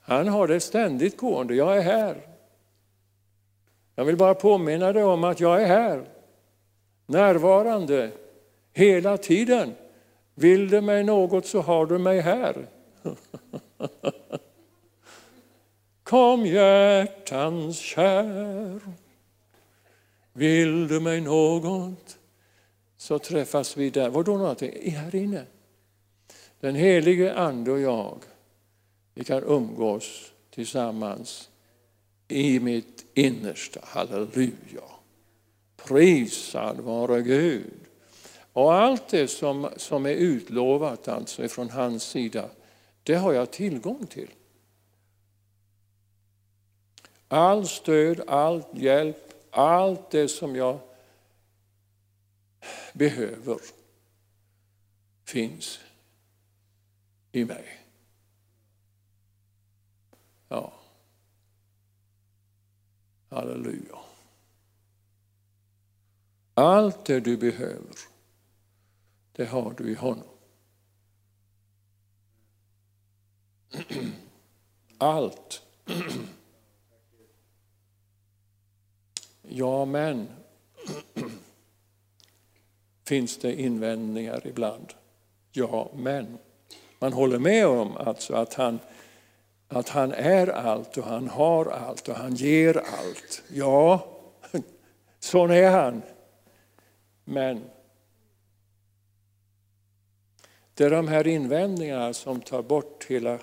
Han 0.00 0.28
har 0.28 0.48
det 0.48 0.60
ständigt 0.60 1.16
gående, 1.16 1.54
jag 1.54 1.78
är 1.78 1.82
här. 1.82 2.16
Jag 3.94 4.04
vill 4.04 4.16
bara 4.16 4.34
påminna 4.34 4.92
dig 4.92 5.04
om 5.04 5.24
att 5.24 5.40
jag 5.40 5.62
är 5.62 5.66
här, 5.66 6.04
närvarande, 7.06 8.10
hela 8.72 9.16
tiden. 9.16 9.74
Vill 10.38 10.70
du 10.70 10.80
mig 10.80 11.04
något 11.04 11.46
så 11.46 11.60
har 11.60 11.86
du 11.86 11.98
mig 11.98 12.20
här. 12.20 12.66
Kom 16.02 16.46
hjärtans 16.46 17.78
kär. 17.78 18.80
Vill 20.32 20.88
du 20.88 21.00
mig 21.00 21.20
något 21.20 22.18
så 22.96 23.18
träffas 23.18 23.76
vi 23.76 23.90
där. 23.90 24.08
Var 24.10 24.24
då 24.24 24.36
någonting? 24.36 24.90
Här 24.90 25.14
inne. 25.14 25.44
Den 26.60 26.74
helige 26.74 27.34
Ande 27.34 27.70
och 27.70 27.80
jag, 27.80 28.18
vi 29.14 29.24
kan 29.24 29.42
umgås 29.42 30.32
tillsammans 30.50 31.50
i 32.28 32.60
mitt 32.60 33.06
innersta. 33.14 33.80
Halleluja! 33.82 34.82
Prisad 35.76 36.80
vare 36.80 37.22
Gud! 37.22 37.87
Och 38.52 38.74
allt 38.74 39.08
det 39.08 39.28
som, 39.28 39.70
som 39.76 40.06
är 40.06 40.10
utlovat 40.10 41.08
alltså 41.08 41.44
ifrån 41.44 41.70
hans 41.70 42.02
sida, 42.02 42.50
det 43.02 43.14
har 43.14 43.32
jag 43.32 43.50
tillgång 43.50 44.06
till. 44.06 44.30
All 47.28 47.68
stöd, 47.68 48.20
all 48.28 48.64
hjälp, 48.72 49.32
allt 49.50 50.10
det 50.10 50.28
som 50.28 50.56
jag 50.56 50.78
behöver 52.92 53.58
finns 55.24 55.80
i 57.32 57.44
mig. 57.44 57.64
Ja. 60.48 60.72
Halleluja. 63.28 63.98
Allt 66.54 67.04
det 67.04 67.20
du 67.20 67.36
behöver, 67.36 67.94
det 69.38 69.46
har 69.46 69.74
du 69.76 69.90
i 69.90 69.94
honom. 69.94 70.24
Allt. 74.98 75.62
Ja, 79.42 79.84
men 79.84 80.28
finns 83.04 83.38
det 83.38 83.60
invändningar 83.60 84.46
ibland? 84.46 84.94
Ja, 85.52 85.90
men. 85.94 86.38
Man 86.98 87.12
håller 87.12 87.38
med 87.38 87.66
om 87.66 87.96
alltså 87.96 88.34
att 88.34 88.54
han, 88.54 88.78
att 89.68 89.88
han 89.88 90.12
är 90.12 90.46
allt 90.46 90.98
och 90.98 91.04
han 91.04 91.28
har 91.28 91.66
allt 91.66 92.08
och 92.08 92.16
han 92.16 92.34
ger 92.34 92.76
allt. 92.76 93.42
Ja, 93.48 94.08
sån 95.18 95.50
är 95.50 95.70
han. 95.70 96.02
Men 97.24 97.64
det 100.78 100.84
är 100.84 100.90
de 100.90 101.08
här 101.08 101.26
invändningarna 101.26 102.12
som 102.12 102.40
tar 102.40 102.62
bort 102.62 103.04
hela 103.04 103.38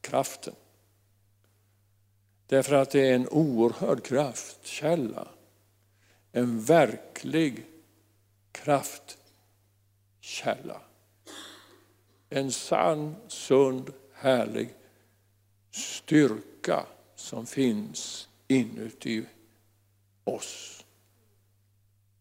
kraften. 0.00 0.54
Därför 2.46 2.74
att 2.74 2.90
det 2.90 3.08
är 3.10 3.14
en 3.14 3.28
oerhörd 3.28 4.04
kraftkälla. 4.04 5.28
En 6.32 6.60
verklig 6.60 7.66
kraftkälla. 8.52 9.10
En 12.28 12.52
sann, 12.52 13.16
sund, 13.28 13.92
härlig 14.12 14.74
styrka 15.70 16.86
som 17.14 17.46
finns 17.46 18.28
inuti 18.48 19.24
oss. 20.24 20.84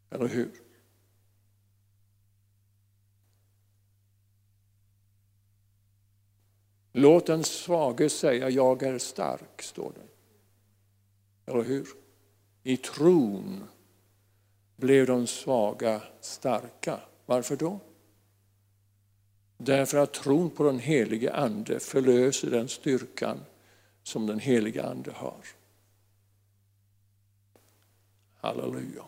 Eller 0.10 0.28
hur? 0.28 0.52
Låt 6.92 7.26
den 7.26 7.44
svage 7.44 8.10
säga 8.10 8.50
jag 8.50 8.84
är 8.84 8.98
stark, 8.98 9.62
står 9.62 9.92
det. 9.96 10.12
Eller 11.52 11.64
hur? 11.64 11.88
I 12.64 12.78
tron 12.78 13.64
blev 14.76 15.08
de 15.08 15.28
svaga 15.28 16.02
starka. 16.22 17.00
Varför 17.26 17.56
då? 17.56 17.80
Därför 19.58 19.98
att 19.98 20.14
tron 20.14 20.50
på 20.50 20.64
den 20.64 20.80
helige 20.80 21.34
Ande 21.34 21.80
förlöser 21.80 22.52
den 22.52 22.68
styrkan 22.68 23.40
som 24.04 24.28
den 24.28 24.40
helige 24.40 24.84
Ande 24.84 25.12
har. 25.12 25.46
Halleluja. 28.36 29.04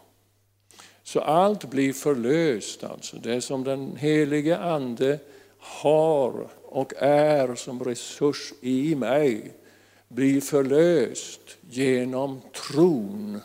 Så 1.03 1.19
allt 1.19 1.69
blir 1.69 1.93
förlöst, 1.93 2.83
alltså. 2.83 3.17
det 3.17 3.41
som 3.41 3.63
den 3.63 3.95
helige 3.95 4.57
Ande 4.57 5.19
har 5.57 6.49
och 6.73 6.93
är 6.97 7.55
som 7.55 7.83
resurs 7.83 8.53
i 8.61 8.95
mig 8.95 9.51
blir 10.07 10.41
förlöst 10.41 11.57
genom 11.69 12.41
tron. 12.53 13.39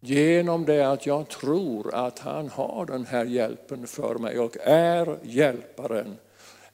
Genom 0.00 0.64
det 0.64 0.82
att 0.90 1.06
jag 1.06 1.28
tror 1.28 1.94
att 1.94 2.18
han 2.18 2.48
har 2.48 2.86
den 2.86 3.06
här 3.06 3.24
hjälpen 3.24 3.86
för 3.86 4.14
mig 4.14 4.38
och 4.38 4.56
är 4.60 5.18
hjälparen, 5.22 6.16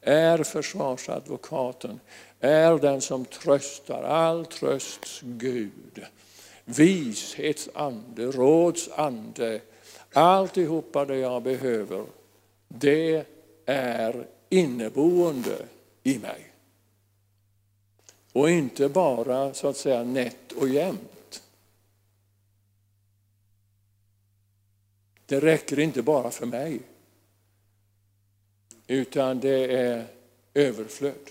är 0.00 0.42
försvarsadvokaten, 0.42 2.00
är 2.40 2.78
den 2.78 3.00
som 3.00 3.24
tröstar, 3.24 4.02
all 4.02 4.46
trösts 4.46 5.20
Gud. 5.22 6.04
Vishetsande, 6.64 8.26
rådsande, 8.26 9.60
alltihopa 10.12 11.04
det 11.04 11.16
jag 11.16 11.42
behöver, 11.42 12.04
det 12.68 13.24
är 13.66 14.26
inneboende 14.50 15.66
i 16.02 16.18
mig. 16.18 16.46
Och 18.32 18.50
inte 18.50 18.88
bara 18.88 19.54
så 19.54 19.68
att 19.68 19.76
säga 19.76 20.04
nätt 20.04 20.52
och 20.52 20.68
jämnt. 20.68 21.42
Det 25.26 25.40
räcker 25.40 25.78
inte 25.78 26.02
bara 26.02 26.30
för 26.30 26.46
mig. 26.46 26.80
Utan 28.86 29.40
det 29.40 29.76
är 29.76 30.06
överflöd. 30.54 31.30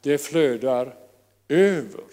Det 0.00 0.18
flödar 0.18 0.96
över. 1.48 2.04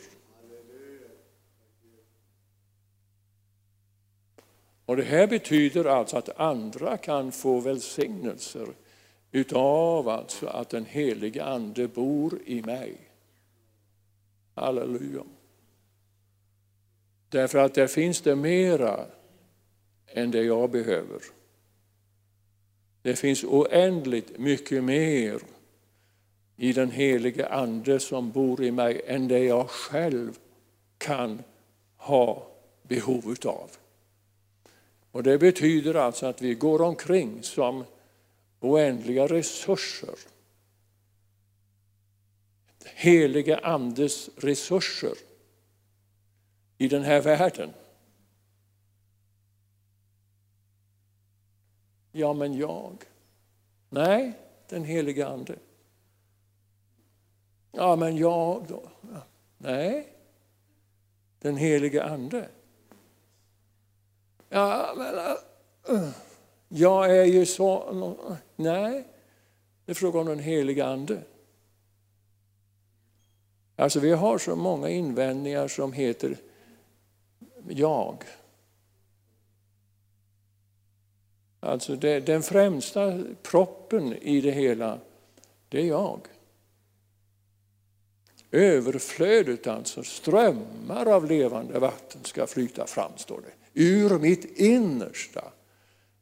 Och 4.86 4.98
det 4.98 5.04
här 5.04 5.28
betyder 5.28 5.86
alltså 5.86 6.18
att 6.18 6.40
andra 6.40 6.98
kan 6.98 7.32
få 7.32 7.60
välsignelser 7.60 8.68
utav 9.38 10.10
alltså 10.10 10.48
att 10.48 10.70
den 10.70 10.86
helige 10.86 11.44
Ande 11.44 11.88
bor 11.88 12.40
i 12.46 12.62
mig. 12.62 12.98
Halleluja. 14.56 15.24
Därför 17.30 17.58
att 17.58 17.74
där 17.74 17.88
finns 17.88 18.22
det 18.22 18.36
mera 18.36 19.06
än 20.08 20.32
det 20.32 20.44
jag 20.44 20.72
behöver. 20.72 21.22
Det 23.02 23.16
finns 23.16 23.44
oändligt 23.44 24.40
mycket 24.40 24.84
mer 24.84 25.40
i 26.56 26.74
den 26.74 26.92
helige 26.92 27.48
Ande 27.48 28.00
som 28.00 28.32
bor 28.32 28.64
i 28.64 28.72
mig 28.72 29.02
än 29.06 29.28
det 29.28 29.44
jag 29.44 29.70
själv 29.70 30.38
kan 30.98 31.44
ha 31.98 32.48
behov 32.84 33.32
utav. 33.32 33.70
Och 35.12 35.24
det 35.24 35.38
betyder 35.38 35.94
alltså 35.94 36.26
att 36.26 36.42
vi 36.42 36.54
går 36.54 36.82
omkring 36.82 37.44
som 37.44 37.84
oändliga 38.60 39.28
resurser. 39.28 40.16
Helige 42.84 43.58
Andes 43.58 44.30
resurser 44.38 45.18
i 46.78 46.88
den 46.88 47.04
här 47.04 47.22
världen. 47.22 47.74
Ja, 52.12 52.34
men 52.34 52.54
jag? 52.54 53.04
Nej, 53.90 54.34
den 54.70 54.84
helige 54.84 55.28
Ande. 55.28 55.60
Ja, 57.72 57.96
men 57.96 58.18
jag 58.18 58.66
då? 58.68 58.92
Nej, 59.58 60.14
den 61.40 61.58
helige 61.58 62.04
Ande. 62.04 62.50
Ja, 64.50 64.94
men, 64.98 65.16
uh, 65.96 66.10
jag 66.68 67.18
är 67.18 67.26
ju 67.26 67.46
så... 67.46 68.38
Nej, 68.56 69.08
det 69.86 69.92
är 69.92 69.96
fråga 69.96 70.20
om 70.20 70.28
den 70.28 70.40
helige 70.40 70.86
Ande. 70.86 71.22
Alltså 73.76 74.00
vi 74.00 74.12
har 74.12 74.38
så 74.38 74.56
många 74.56 74.90
invändningar 74.90 75.68
som 75.68 75.94
heter 75.94 76.38
jag. 77.70 78.24
Alltså 81.60 81.96
det, 81.96 82.20
den 82.20 82.44
främsta 82.44 83.24
proppen 83.44 84.14
i 84.14 84.42
det 84.42 84.52
hela, 84.52 85.00
det 85.70 85.82
är 85.82 85.86
jag. 85.86 86.20
Överflödet 88.52 89.68
alltså, 89.68 90.04
strömmar 90.04 91.06
av 91.06 91.26
levande 91.26 91.80
vatten 91.80 92.24
ska 92.24 92.48
flyta 92.48 92.88
fram, 92.88 93.12
står 93.18 93.42
det. 93.42 93.82
Ur 93.84 94.20
mitt 94.20 94.60
innersta 94.60 95.52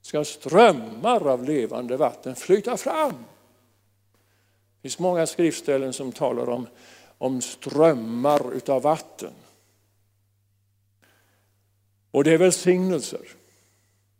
ska 0.05 0.23
strömmar 0.23 1.27
av 1.27 1.43
levande 1.43 1.97
vatten 1.97 2.35
flyta 2.35 2.77
fram. 2.77 3.11
Det 3.11 4.81
finns 4.81 4.99
många 4.99 5.27
skriftställen 5.27 5.93
som 5.93 6.11
talar 6.11 6.49
om, 6.49 6.67
om 7.17 7.41
strömmar 7.41 8.53
utav 8.53 8.81
vatten. 8.81 9.33
Och 12.11 12.23
det 12.23 12.33
är 12.33 12.37
välsignelser. 12.37 13.27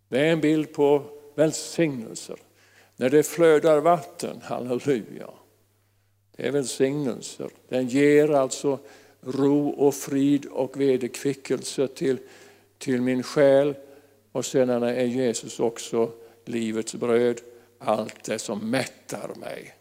Det 0.10 0.20
är 0.20 0.32
en 0.32 0.42
bild 0.42 0.74
på 0.74 1.04
välsignelser. 1.36 2.38
När 2.96 3.10
det 3.10 3.24
flödar 3.24 3.80
vatten, 3.80 4.42
halleluja. 4.44 5.30
Det 6.36 6.48
är 6.48 6.52
välsignelser. 6.52 7.50
Den 7.70 7.88
ger 7.88 8.32
alltså 8.32 8.80
ro 9.22 9.70
och 9.70 9.96
frid 9.96 10.46
och 10.46 10.82
vederkvickelse 10.82 11.88
till, 11.88 12.18
till 12.78 13.02
min 13.02 13.24
själ. 13.24 13.76
Och 14.36 14.46
sedan 14.46 14.84
är 14.84 15.04
Jesus 15.04 15.60
också 15.60 16.14
livets 16.46 16.96
bröd, 16.96 17.42
allt 17.80 18.24
det 18.24 18.40
som 18.40 18.70
mättar 18.72 19.36
mig. 19.36 19.76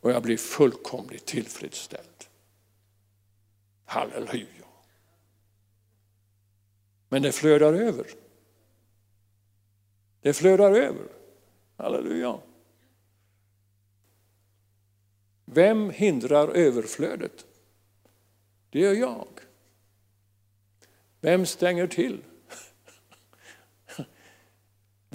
Och 0.00 0.10
jag 0.10 0.22
blir 0.22 0.36
fullkomligt 0.36 1.26
tillfredsställd. 1.26 2.24
Halleluja. 3.84 4.66
Men 7.08 7.22
det 7.22 7.32
flödar 7.32 7.72
över. 7.72 8.06
Det 10.20 10.32
flödar 10.32 10.72
över. 10.72 11.08
Halleluja. 11.76 12.38
Vem 15.44 15.90
hindrar 15.90 16.48
överflödet? 16.48 17.46
Det 18.70 18.78
gör 18.78 18.94
jag. 18.94 19.28
Vem 21.20 21.46
stänger 21.46 21.86
till? 21.86 22.22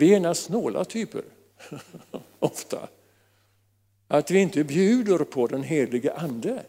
Vi 0.02 0.14
är 0.14 0.18
ena 0.18 0.34
snåla 0.34 0.86
typer, 0.86 1.24
ofta. 2.40 2.88
Att 4.08 4.32
vi 4.32 4.40
inte 4.40 4.64
bjuder 4.64 5.18
på 5.18 5.48
den 5.48 5.64
helige 5.64 6.14
Ande 6.14 6.64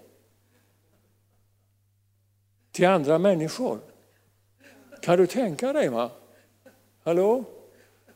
till 2.72 2.86
andra 2.86 3.18
människor. 3.18 3.78
Kan 5.02 5.18
du 5.18 5.26
tänka 5.26 5.72
dig? 5.72 5.88
va? 5.88 6.10
Hallå? 7.02 7.44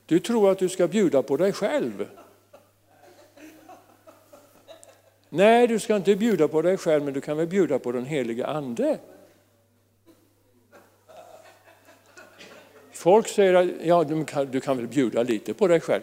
Du 0.07 0.21
tror 0.21 0.51
att 0.51 0.59
du 0.59 0.69
ska 0.69 0.89
bjuda 0.89 1.23
på 1.23 1.37
dig 1.37 1.53
själv. 1.53 2.09
Nej, 5.29 5.67
du 5.67 5.79
ska 5.79 5.97
inte 5.97 6.17
bjuda 6.17 6.49
på 6.49 6.63
dig 6.63 6.77
själv, 6.77 7.05
men 7.05 7.15
du 7.15 7.21
kan 7.21 7.37
väl 7.37 7.47
bjuda 7.47 7.79
på 7.79 7.93
den 7.93 8.05
helige 8.05 8.47
Ande. 8.47 8.99
Folk 12.97 13.29
säger 13.29 13.55
att 13.55 13.69
ja, 13.83 14.05
du, 14.05 14.25
kan, 14.25 14.51
du 14.51 14.61
kan 14.61 14.77
väl 14.77 14.87
bjuda 14.87 15.23
lite 15.23 15.55
på 15.55 15.69
dig 15.69 15.81
själv. 15.81 16.03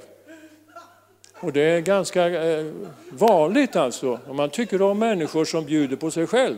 Och 1.33 1.53
det 1.53 1.61
är 1.61 1.81
ganska 1.81 2.43
eh, 2.43 2.71
vanligt 3.09 3.75
alltså, 3.75 4.19
om 4.27 4.35
man 4.35 4.49
tycker 4.49 4.81
om 4.81 4.99
människor 4.99 5.45
som 5.45 5.65
bjuder 5.65 5.95
på 5.95 6.11
sig 6.11 6.27
själv. 6.27 6.57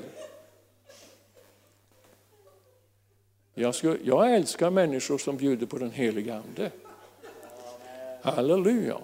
Jag, 3.53 3.75
ska, 3.75 3.97
jag 4.03 4.35
älskar 4.35 4.69
människor 4.69 5.17
som 5.17 5.37
bjuder 5.37 5.65
på 5.65 5.77
den 5.77 5.91
heliga 5.91 6.35
Ande. 6.35 6.71
Halleluja. 8.21 8.97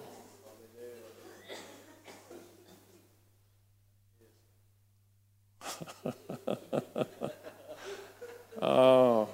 ah. 8.60 9.26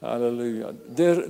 Halleluja. 0.00 0.72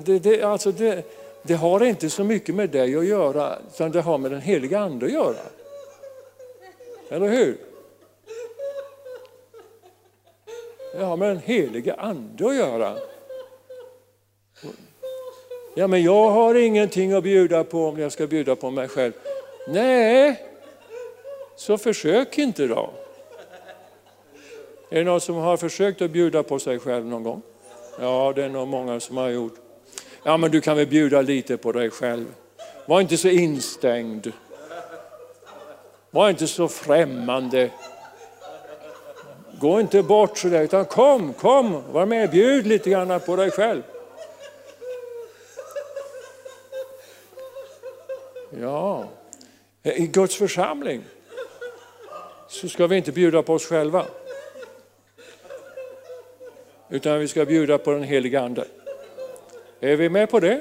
Det, 0.09 0.19
det, 0.19 0.43
alltså 0.43 0.73
det, 0.73 1.05
det 1.43 1.55
har 1.55 1.85
inte 1.85 2.11
så 2.11 2.25
mycket 2.25 2.55
med 2.55 2.71
dig 2.71 2.97
att 2.97 3.07
göra, 3.07 3.59
utan 3.75 3.91
det 3.91 4.01
har 4.01 4.19
med 4.19 4.31
den 4.31 4.41
heliga 4.41 4.79
Ande 4.79 5.07
att 5.07 5.13
göra. 5.13 5.37
Eller 7.09 7.29
hur? 7.29 7.57
Det 10.93 11.05
har 11.05 11.17
med 11.17 11.29
den 11.29 11.39
heliga 11.39 11.95
Ande 11.95 12.47
att 12.47 12.57
göra. 12.57 12.97
Ja, 15.75 15.87
men 15.87 16.03
jag 16.03 16.31
har 16.31 16.55
ingenting 16.55 17.13
att 17.13 17.23
bjuda 17.25 17.65
på 17.65 17.87
om 17.87 17.99
jag 17.99 18.13
ska 18.13 18.27
bjuda 18.27 18.57
på 18.57 18.71
mig 18.71 18.89
själv. 18.89 19.13
Nej, 19.69 20.43
så 21.57 21.79
försök 21.79 22.39
inte 22.39 22.67
då. 22.67 22.91
Är 24.91 24.99
det 24.99 25.05
någon 25.05 25.21
som 25.21 25.35
har 25.35 25.57
försökt 25.57 26.03
att 26.03 26.11
bjuda 26.11 26.43
på 26.43 26.59
sig 26.59 26.79
själv 26.79 27.07
någon 27.07 27.23
gång? 27.23 27.43
Ja, 28.01 28.33
det 28.37 28.45
är 28.45 28.49
nog 28.49 28.69
många 28.69 29.01
som 29.01 29.17
har 29.17 29.29
gjort. 29.29 29.55
Ja, 30.29 30.37
men 30.37 30.51
du 30.51 30.61
kan 30.61 30.77
väl 30.77 30.87
bjuda 30.87 31.21
lite 31.23 31.57
på 31.57 31.73
dig 31.73 31.91
själv. 31.91 32.35
Var 32.87 33.01
inte 33.01 33.17
så 33.17 33.29
instängd. 33.29 34.33
Var 36.11 36.31
inte 36.31 36.47
så 36.47 36.69
främmande. 36.69 37.71
Gå 39.61 39.81
inte 39.81 40.03
bort 40.03 40.39
så 40.39 40.49
där, 40.49 40.63
utan 40.63 40.85
kom, 40.85 41.33
kom, 41.33 41.93
var 41.93 42.07
med, 42.07 42.31
bjud 42.31 42.67
lite 42.67 42.91
grann 42.91 43.21
på 43.21 43.37
dig 43.37 43.51
själv. 43.51 43.83
Ja, 48.61 49.05
i 49.83 50.07
Guds 50.07 50.37
församling 50.37 51.05
så 52.49 52.69
ska 52.69 52.87
vi 52.87 52.97
inte 52.97 53.13
bjuda 53.13 53.43
på 53.43 53.55
oss 53.55 53.67
själva. 53.67 54.07
Utan 56.89 57.19
vi 57.19 57.29
ska 57.29 57.45
bjuda 57.45 57.79
på 57.79 57.91
den 57.91 58.03
heliga 58.03 58.41
Ande. 58.41 58.65
Är 59.81 59.97
vi 59.97 60.09
med 60.09 60.31
på 60.31 60.41
det? 60.41 60.61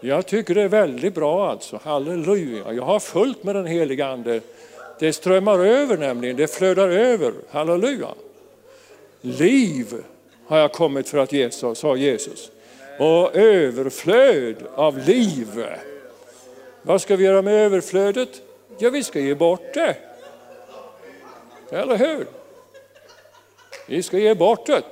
Jag 0.00 0.26
tycker 0.26 0.54
det 0.54 0.62
är 0.62 0.68
väldigt 0.68 1.14
bra 1.14 1.50
alltså. 1.50 1.80
Halleluja. 1.82 2.72
Jag 2.72 2.82
har 2.82 3.00
fullt 3.00 3.44
med 3.44 3.54
den 3.54 3.66
heliga 3.66 4.06
Ande. 4.06 4.40
Det 4.98 5.12
strömmar 5.12 5.58
över 5.58 5.96
nämligen, 5.96 6.36
det 6.36 6.46
flödar 6.46 6.88
över. 6.88 7.32
Halleluja. 7.50 8.08
Liv 9.20 9.94
har 10.46 10.58
jag 10.58 10.72
kommit 10.72 11.08
för 11.08 11.18
att 11.18 11.32
ge, 11.32 11.50
sa 11.50 11.96
Jesus. 11.96 12.50
Och 12.98 13.36
överflöd 13.36 14.56
av 14.74 14.98
liv. 14.98 15.66
Vad 16.82 17.02
ska 17.02 17.16
vi 17.16 17.24
göra 17.24 17.42
med 17.42 17.54
överflödet? 17.54 18.42
Ja, 18.78 18.90
vi 18.90 19.04
ska 19.04 19.20
ge 19.20 19.34
bort 19.34 19.74
det. 19.74 19.96
Eller 21.70 21.96
hur? 21.96 22.26
Vi 23.86 24.02
ska 24.02 24.18
ge 24.18 24.34
bort 24.34 24.66
det. 24.66 24.82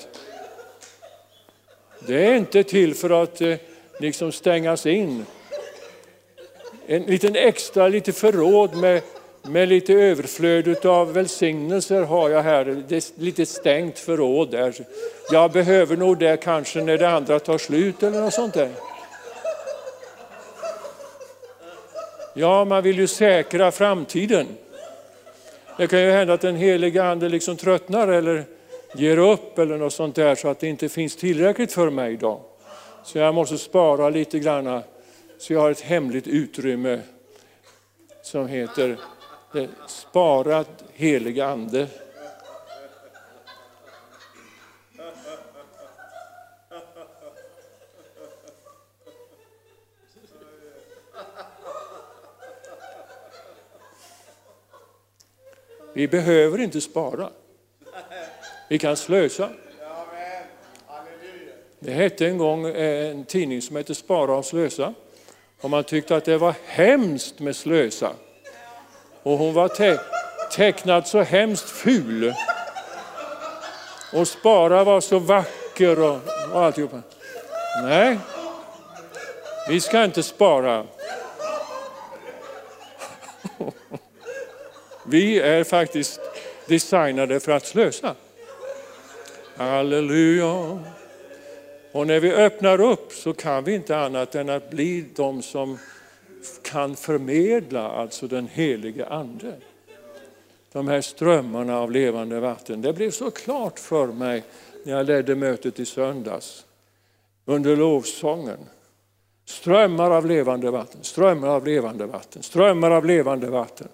Det 2.07 2.27
är 2.27 2.35
inte 2.35 2.65
till 2.65 2.95
för 2.95 3.23
att 3.23 3.41
eh, 3.41 3.57
liksom 3.99 4.33
stängas 4.33 4.87
in. 4.87 5.27
En 6.87 7.03
liten 7.03 7.37
extra, 7.37 7.89
lite 7.89 8.13
förråd 8.13 8.77
med, 8.77 9.03
med 9.43 9.69
lite 9.69 9.93
överflöd 9.93 10.87
av 10.87 11.13
välsignelser 11.13 12.03
har 12.03 12.31
jag 12.31 12.43
här. 12.43 12.85
Det 12.89 12.97
är 12.97 13.21
lite 13.21 13.47
stängt 13.47 13.99
förråd 13.99 14.51
där. 14.51 14.75
Jag 15.33 15.53
behöver 15.53 15.97
nog 15.97 16.19
det 16.19 16.37
kanske 16.37 16.83
när 16.83 16.99
det 16.99 17.11
andra 17.11 17.39
tar 17.39 17.59
slut 17.59 18.03
eller 18.03 18.21
något 18.21 18.35
sånt 18.35 18.55
där. 18.55 18.71
Ja, 22.35 22.65
man 22.65 22.83
vill 22.83 22.99
ju 22.99 23.07
säkra 23.07 23.71
framtiden. 23.71 24.47
Det 25.79 25.87
kan 25.87 26.01
ju 26.01 26.11
hända 26.11 26.35
att 26.35 26.41
den 26.41 26.57
heliga 26.57 27.05
ande 27.05 27.29
liksom 27.29 27.57
tröttnar 27.57 28.09
eller 28.09 28.45
ger 28.95 29.19
upp 29.19 29.59
eller 29.59 29.79
något 29.79 29.93
sånt 29.93 30.15
där 30.15 30.35
så 30.35 30.49
att 30.49 30.61
det 30.61 30.69
inte 30.69 30.89
finns 30.89 31.17
tillräckligt 31.17 31.73
för 31.73 31.91
mig 31.91 32.13
idag. 32.13 32.41
Så 33.05 33.19
jag 33.19 33.35
måste 33.35 33.59
spara 33.59 34.11
lite 34.11 34.39
grann 34.39 34.83
så 35.39 35.53
jag 35.53 35.61
har 35.61 35.71
ett 35.71 35.81
hemligt 35.81 36.27
utrymme 36.27 37.01
som 38.23 38.49
heter 38.49 38.99
eh, 39.55 39.65
Sparad 39.87 40.67
helig 40.93 41.41
ande. 41.41 41.87
Vi 55.93 56.09
behöver 56.09 56.59
inte 56.59 56.81
spara. 56.81 57.31
Vi 58.71 58.79
kan 58.79 58.97
slösa. 58.97 59.49
Det 61.79 61.91
hette 61.91 62.27
en 62.27 62.39
gång 62.39 62.67
eh, 62.67 63.11
en 63.11 63.25
tidning 63.25 63.63
som 63.63 63.77
hette 63.77 63.95
Spara 63.95 64.37
och 64.37 64.45
slösa. 64.45 64.95
Och 65.61 65.71
man 65.71 65.85
tyckte 65.85 66.17
att 66.17 66.25
det 66.25 66.39
var 66.39 66.55
hemskt 66.67 67.39
med 67.39 67.57
slösa. 67.57 68.13
Och 69.23 69.39
hon 69.39 69.55
var 69.55 69.69
te 69.69 69.99
tecknad 70.53 71.07
så 71.07 71.23
hemskt 71.23 71.71
ful. 71.71 72.35
Och 74.13 74.29
Spara 74.29 74.85
var 74.85 75.01
så 75.01 75.19
vacker 75.19 75.99
och, 75.99 76.19
och 76.53 76.63
alltihopa. 76.63 77.03
Nej, 77.85 78.19
vi 79.69 79.81
ska 79.81 80.05
inte 80.05 80.23
spara. 80.23 80.87
Vi 85.07 85.41
är 85.41 85.65
faktiskt 85.65 86.21
designade 86.67 87.41
för 87.41 87.53
att 87.53 87.67
slösa. 87.67 88.15
Halleluja. 89.61 90.79
Och 91.93 92.07
när 92.07 92.21
vi 92.21 92.33
öppnar 92.33 92.81
upp 92.81 93.13
så 93.13 93.33
kan 93.33 93.65
vi 93.65 93.75
inte 93.75 93.99
annat 93.99 94.35
än 94.35 94.49
att 94.49 94.71
bli 94.71 95.05
de 95.17 95.43
som 95.43 95.79
kan 96.63 96.97
förmedla 96.97 97.91
alltså 97.91 98.27
den 98.27 98.49
helige 98.49 99.07
Ande. 99.07 99.55
De 100.73 100.89
här 100.89 101.01
strömmarna 101.01 101.79
av 101.79 101.91
levande 101.91 102.41
vatten. 102.41 102.83
Det 102.83 102.93
blev 102.93 103.11
så 103.11 103.31
klart 103.31 103.79
för 103.79 104.07
mig 104.07 104.43
när 104.85 104.93
jag 104.93 105.07
ledde 105.07 105.35
mötet 105.35 105.81
i 105.81 105.85
söndags 105.85 106.65
under 107.45 107.77
lovsången. 107.77 108.59
Strömmar 109.45 110.11
av 110.11 110.27
levande 110.27 110.71
vatten, 110.71 111.05
strömmar 111.05 111.49
av 111.49 111.67
levande 111.67 112.07
vatten, 112.07 112.43
strömmar 112.43 112.91
av 112.91 113.07
levande 113.07 113.47
vatten. 113.47 113.89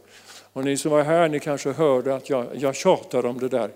Och 0.52 0.64
ni 0.64 0.76
som 0.76 0.90
var 0.90 1.02
här, 1.02 1.28
ni 1.28 1.40
kanske 1.40 1.72
hörde 1.72 2.14
att 2.14 2.30
jag, 2.30 2.46
jag 2.54 2.74
tjatar 2.74 3.26
om 3.26 3.38
det 3.38 3.48
där. 3.48 3.70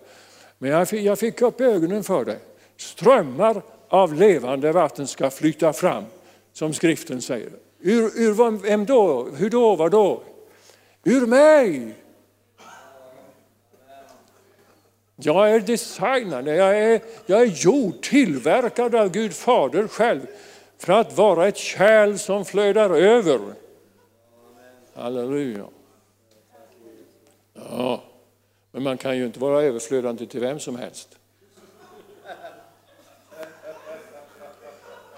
Men 0.63 0.71
jag 0.71 0.89
fick, 0.89 1.03
jag 1.03 1.19
fick 1.19 1.43
upp 1.43 1.61
ögonen 1.61 2.05
för 2.05 2.25
det. 2.25 2.39
Strömmar 2.77 3.63
av 3.89 4.15
levande 4.15 4.73
vatten 4.73 5.07
ska 5.07 5.31
flyta 5.31 5.73
fram, 5.73 6.05
som 6.53 6.73
skriften 6.73 7.23
säger. 7.23 7.51
Ur, 7.81 8.21
ur 8.21 8.59
vem 8.63 8.87
då? 8.87 9.29
Hur 9.37 9.51
då? 9.51 9.77
Var 9.77 9.91
då? 9.91 10.23
Ur 11.05 11.27
mig! 11.27 11.95
Jag 15.17 15.51
är 15.51 15.61
designad, 15.61 16.49
jag 16.49 16.79
är, 16.79 17.01
jag 17.27 17.43
är 17.43 17.47
gjord, 17.47 18.03
tillverkad 18.03 18.95
av 18.95 19.11
Gud 19.11 19.35
Fader 19.35 19.89
själv 19.89 20.27
för 20.79 20.93
att 20.93 21.17
vara 21.17 21.49
ett 21.49 21.57
kärl 21.57 22.17
som 22.17 22.45
flödar 22.45 22.91
över. 22.91 23.41
Halleluja. 24.95 25.67
Ja, 27.55 28.05
men 28.73 28.83
man 28.83 28.99
kan 28.99 29.17
ju 29.17 29.27
inte 29.27 29.41
vara 29.41 29.63
överflödande 29.63 30.27
till 30.27 30.41
vem 30.41 30.61
som 30.61 30.77
helst. 30.77 31.19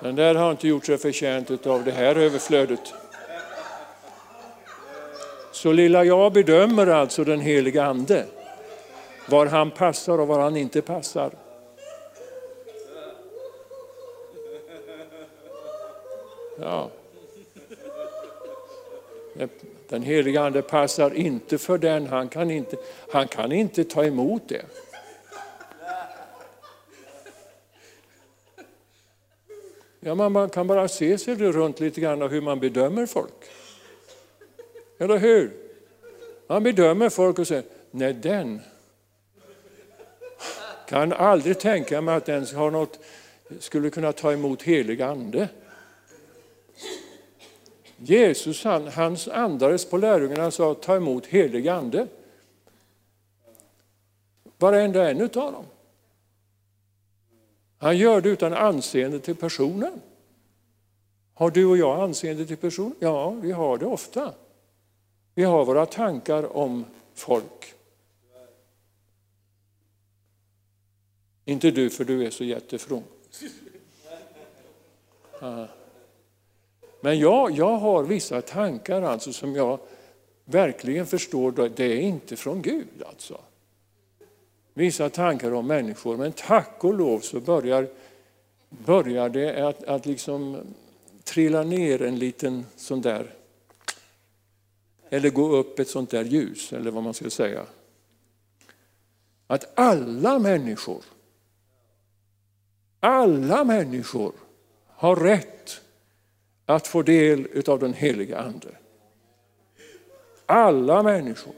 Den 0.01 0.17
där 0.17 0.35
har 0.35 0.51
inte 0.51 0.69
gjort 0.69 0.87
sig 0.87 0.99
förtjänt 0.99 1.67
av 1.67 1.85
det 1.85 1.91
här 1.91 2.17
överflödet. 2.17 2.95
Så 5.53 5.73
lilla 5.73 6.05
jag 6.05 6.33
bedömer 6.33 6.87
alltså 6.87 7.25
den 7.25 7.41
heliga 7.41 7.85
Ande, 7.85 8.27
var 9.29 9.47
han 9.47 9.71
passar 9.71 10.19
och 10.19 10.29
var 10.29 10.39
han 10.39 10.57
inte 10.57 10.83
passar. 10.83 11.33
Ja. 16.61 16.91
Den 19.93 20.03
heliga 20.03 20.43
Ande 20.43 20.63
passar 20.63 21.15
inte 21.15 21.59
för 21.59 21.79
den, 21.79 22.07
han 22.07 22.29
kan 22.29 22.51
inte, 22.51 22.77
han 23.11 23.29
kan 23.29 23.53
inte 23.53 23.85
ta 23.85 24.05
emot 24.05 24.49
det. 24.49 24.65
Ja, 30.01 30.15
man, 30.15 30.33
man 30.33 30.51
kan 30.51 30.67
bara 30.67 30.89
se 30.89 31.19
sig 31.19 31.35
runt 31.35 31.81
lite 31.81 32.01
grann 32.01 32.23
hur 32.23 32.41
man 32.41 32.61
bedömer 32.61 33.07
folk. 33.07 33.51
Eller 34.99 35.19
hur? 35.19 35.53
Man 36.47 36.63
bedömer 36.63 37.09
folk 37.09 37.39
och 37.39 37.47
säger, 37.47 37.65
nej 37.91 38.13
den 38.13 38.61
kan 40.89 41.13
aldrig 41.13 41.59
tänka 41.59 42.01
mig 42.01 42.15
att 42.15 42.27
den 42.27 42.47
har 42.47 42.71
något, 42.71 42.99
skulle 43.59 43.91
kunna 43.91 44.13
ta 44.13 44.33
emot 44.33 44.63
helig 44.63 45.03
ande. 45.03 45.49
Jesus 48.05 48.65
han, 48.65 48.89
han 48.89 49.17
andades 49.33 49.91
på 49.91 49.97
lärjungarna 49.97 50.47
och 50.47 50.55
sa 50.55 50.75
ta 50.75 50.97
emot 50.97 51.27
helig 51.27 51.69
ande. 51.69 52.07
Varenda 54.59 55.11
en 55.11 55.23
av 55.23 55.29
dem. 55.29 55.65
Han 57.79 57.97
gör 57.97 58.21
det 58.21 58.29
utan 58.29 58.53
anseende 58.53 59.21
till 59.21 59.37
personen. 59.37 60.01
Har 61.35 61.51
du 61.51 61.67
och 61.67 61.77
jag 61.77 62.01
anseende 62.01 62.47
till 62.47 62.57
personen? 62.57 62.95
Ja, 62.99 63.31
vi 63.31 63.53
har 63.53 63.79
det 63.79 63.87
ofta. 63.87 64.35
Vi 65.35 65.45
har 65.45 65.65
våra 65.65 65.87
tankar 65.87 66.57
om 66.57 66.85
folk. 67.15 67.75
Inte 71.45 71.71
du, 71.71 71.91
för 71.91 72.05
du 72.05 72.27
är 72.27 72.31
så 72.31 72.45
jättefrom. 72.45 73.03
Men 77.05 77.19
jag, 77.19 77.51
jag 77.51 77.77
har 77.77 78.05
vissa 78.05 78.43
tankar 78.43 79.03
alltså 79.03 79.33
som 79.33 79.55
jag 79.55 79.79
verkligen 80.45 81.07
förstår, 81.07 81.71
det 81.77 81.85
är 81.85 82.01
inte 82.01 82.37
från 82.37 82.63
Gud. 82.63 83.03
alltså 83.07 83.41
vissa 84.75 85.11
tankar 85.11 85.53
om 85.53 85.67
människor. 85.67 86.17
Men 86.17 86.33
tack 86.33 86.85
och 86.85 86.95
lov 86.95 87.21
så 87.21 87.41
börjar, 87.41 87.89
börjar 88.69 89.29
det 89.29 89.69
att, 89.69 89.85
att 89.85 90.07
liksom 90.07 90.61
trilla 91.25 91.63
ner 91.63 92.03
en 92.03 92.19
liten 92.19 92.67
sån 92.77 93.01
där, 93.01 93.35
eller 95.11 95.31
gå 95.31 95.57
upp 95.57 95.79
ett 95.79 95.89
sånt 95.89 96.11
där 96.11 96.25
ljus, 96.25 96.73
eller 96.73 96.91
vad 96.91 97.03
man 97.03 97.15
ska 97.15 97.31
säga. 97.31 97.67
Att 99.47 99.79
alla 99.79 100.39
människor, 100.39 101.05
alla 103.01 103.65
människor 103.65 104.33
har 104.87 105.17
rätt 105.17 105.82
att 106.67 106.87
få 106.87 107.03
del 107.03 107.63
av 107.67 107.79
den 107.79 107.95
heliga 107.95 108.39
Ande. 108.39 108.77
Alla 110.47 111.03
människor. 111.03 111.55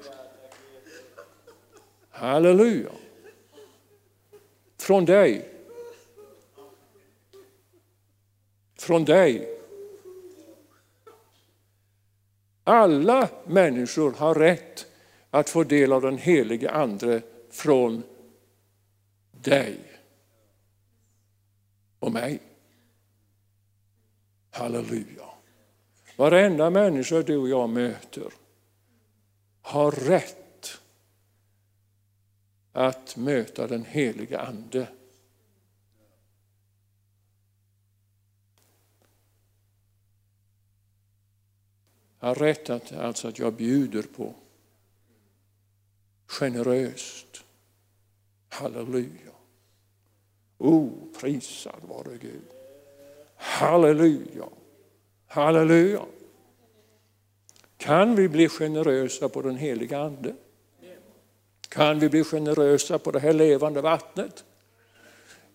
Halleluja 2.11 2.91
från 4.77 5.05
dig. 5.05 5.49
Från 8.79 9.05
dig. 9.05 9.59
Alla 12.65 13.29
människor 13.47 14.13
har 14.13 14.35
rätt 14.35 14.87
att 15.31 15.51
få 15.51 15.65
del 15.65 15.93
av 15.93 16.03
den 16.03 16.19
helige 16.19 16.71
Ande 16.71 17.23
från 17.51 18.03
dig 19.31 19.79
och 21.99 22.13
mig. 22.13 22.41
Halleluja. 24.55 25.25
Varenda 26.17 26.71
människa 26.71 27.23
du 27.23 27.37
och 27.37 27.49
jag 27.49 27.71
möter 27.71 28.33
har 29.63 29.91
rätt 29.91 30.81
att 32.73 33.17
möta 33.17 33.67
den 33.67 33.85
heliga 33.85 34.41
Ande. 34.41 34.89
har 42.25 42.35
rätt 42.35 42.71
att, 42.71 42.93
alltså 42.93 43.29
att 43.29 43.39
jag 43.39 43.55
bjuder 43.55 44.03
på. 44.03 44.35
Generöst. 46.27 47.45
Halleluja. 48.49 49.33
O, 50.59 50.77
oh, 50.77 51.21
prisad 51.21 51.83
vare 51.83 52.19
Gud. 52.19 52.54
Halleluja. 53.45 54.49
Halleluja. 55.27 56.07
Kan 57.77 58.17
vi 58.17 58.29
bli 58.29 58.49
generösa 58.49 59.29
på 59.29 59.43
den 59.43 59.57
heliga 59.57 59.99
Ande? 59.99 60.35
Kan 61.69 61.99
vi 61.99 62.09
bli 62.09 62.25
generösa 62.25 62.99
på 62.99 63.11
det 63.11 63.21
här 63.21 63.33
levande 63.33 63.81
vattnet? 63.81 64.45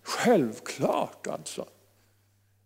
Självklart 0.03 1.27
alltså. 1.27 1.65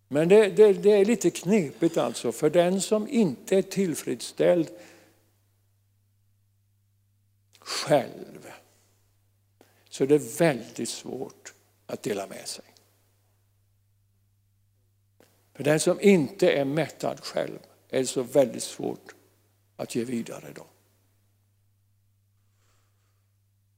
Men 0.07 0.29
det, 0.29 0.49
det, 0.49 0.73
det, 0.73 0.91
är 0.91 1.05
lite 1.05 1.29
knepigt 1.29 1.97
alltså, 1.97 2.31
för 2.31 2.49
den 2.49 2.81
som 2.81 3.07
inte 3.07 3.57
är 3.57 3.61
tillfredsställd 3.61 4.69
själv 7.59 8.51
så 9.89 10.05
det 10.05 10.15
är 10.15 10.37
väldigt 10.39 10.89
svårt 10.89 11.53
att 11.85 12.03
dela 12.03 12.27
med 12.27 12.47
sig. 12.47 12.72
För 15.53 15.63
den 15.63 15.79
som 15.79 16.01
inte 16.01 16.51
är 16.51 16.65
mättad 16.65 17.19
själv 17.19 17.59
är 17.89 17.99
det 17.99 18.07
så 18.07 18.23
väldigt 18.23 18.63
svårt 18.63 19.15
att 19.75 19.95
ge 19.95 20.03
vidare. 20.03 20.51
Då. 20.55 20.65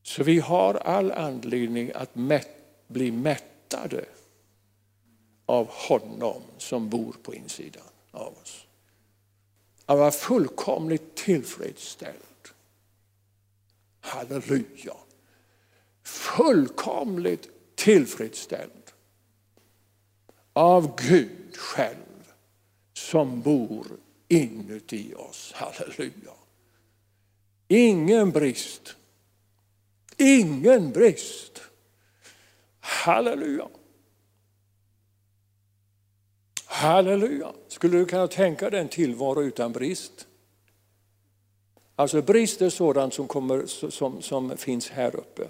Så 0.03 0.23
vi 0.23 0.39
har 0.39 0.73
all 0.73 1.11
anledning 1.11 1.91
att 1.95 2.15
mätt, 2.15 2.49
bli 2.87 3.11
mättade 3.11 4.05
av 5.45 5.67
honom 5.69 6.41
som 6.57 6.89
bor 6.89 7.15
på 7.23 7.33
insidan 7.33 7.83
av 8.11 8.33
oss. 8.41 8.67
Att 9.85 9.97
vara 9.97 10.11
fullkomligt 10.11 11.15
tillfredsställd. 11.15 12.15
Halleluja! 13.99 14.95
Fullkomligt 16.03 17.49
tillfredsställd 17.75 18.91
av 20.53 20.95
Gud 20.95 21.44
själv 21.57 22.31
som 22.93 23.41
bor 23.41 23.87
inuti 24.27 25.13
oss. 25.15 25.51
Halleluja! 25.55 26.33
Ingen 27.67 28.31
brist. 28.31 28.95
Ingen 30.17 30.91
brist. 30.91 31.61
Halleluja! 32.79 33.67
Halleluja! 36.65 37.53
Skulle 37.67 37.97
du 37.97 38.05
kunna 38.05 38.27
tänka 38.27 38.69
dig 38.69 38.79
en 38.79 38.89
tillvaro 38.89 39.43
utan 39.43 39.71
brist? 39.71 40.27
Alltså 41.95 42.21
brist 42.21 42.61
är 42.61 42.69
sådant 42.69 43.13
som, 43.13 43.27
kommer, 43.27 43.65
som, 43.89 44.21
som 44.21 44.57
finns 44.57 44.89
här 44.89 45.15
uppe. 45.15 45.47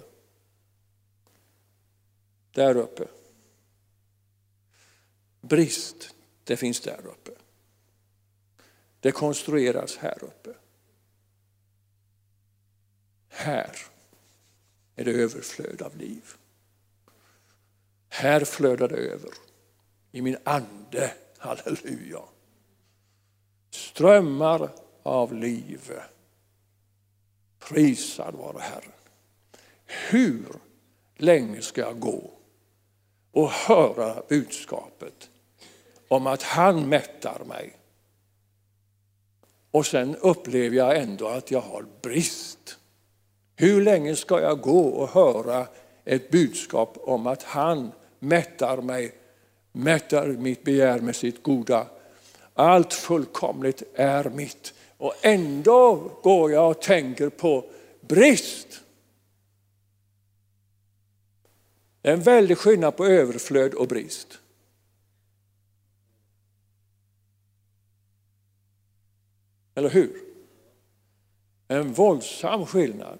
Där 2.52 2.76
uppe. 2.76 3.06
Brist, 5.48 6.14
det 6.44 6.56
finns 6.56 6.80
där 6.80 7.06
uppe. 7.06 7.30
Det 9.00 9.12
konstrueras 9.12 9.96
här 9.96 10.24
uppe. 10.24 10.54
Här 13.28 13.76
är 14.96 15.04
det 15.04 15.12
överflöd 15.12 15.82
av 15.82 15.96
liv. 15.96 16.24
Här 18.08 18.44
flödar 18.44 18.88
det 18.88 18.96
över 18.96 19.30
i 20.12 20.22
min 20.22 20.36
ande. 20.44 21.14
Halleluja. 21.38 22.22
Strömmar 23.70 24.70
av 25.02 25.34
liv. 25.34 25.92
Prisad 27.58 28.34
vare 28.34 28.60
Herren. 28.60 28.92
Hur 29.84 30.46
länge 31.16 31.62
ska 31.62 31.80
jag 31.80 32.00
gå 32.00 32.30
och 33.32 33.50
höra 33.50 34.22
budskapet 34.28 35.30
om 36.08 36.26
att 36.26 36.42
han 36.42 36.88
mättar 36.88 37.44
mig? 37.44 37.76
Och 39.70 39.86
sen 39.86 40.16
upplever 40.16 40.76
jag 40.76 40.96
ändå 40.96 41.28
att 41.28 41.50
jag 41.50 41.60
har 41.60 41.84
brist. 42.02 42.78
Hur 43.56 43.82
länge 43.82 44.16
ska 44.16 44.40
jag 44.40 44.60
gå 44.60 44.80
och 44.80 45.08
höra 45.08 45.66
ett 46.04 46.30
budskap 46.30 46.98
om 47.00 47.26
att 47.26 47.42
han 47.42 47.92
mättar 48.18 48.76
mig 48.76 49.12
mättar 49.76 50.26
mitt 50.26 50.64
begär 50.64 51.00
med 51.00 51.16
sitt 51.16 51.42
goda. 51.42 51.86
Allt 52.54 52.92
fullkomligt 52.92 53.82
är 53.94 54.24
mitt. 54.24 54.74
Och 54.96 55.14
ändå 55.22 56.10
går 56.22 56.52
jag 56.52 56.70
och 56.70 56.82
tänker 56.82 57.28
på 57.28 57.64
brist. 58.00 58.80
Det 62.02 62.08
är 62.08 62.12
en 62.12 62.22
väldig 62.22 62.58
skillnad 62.58 62.96
på 62.96 63.06
överflöd 63.06 63.74
och 63.74 63.88
brist. 63.88 64.38
Eller 69.76 69.90
hur? 69.90 70.20
En 71.68 71.92
våldsam 71.92 72.66
skillnad. 72.66 73.18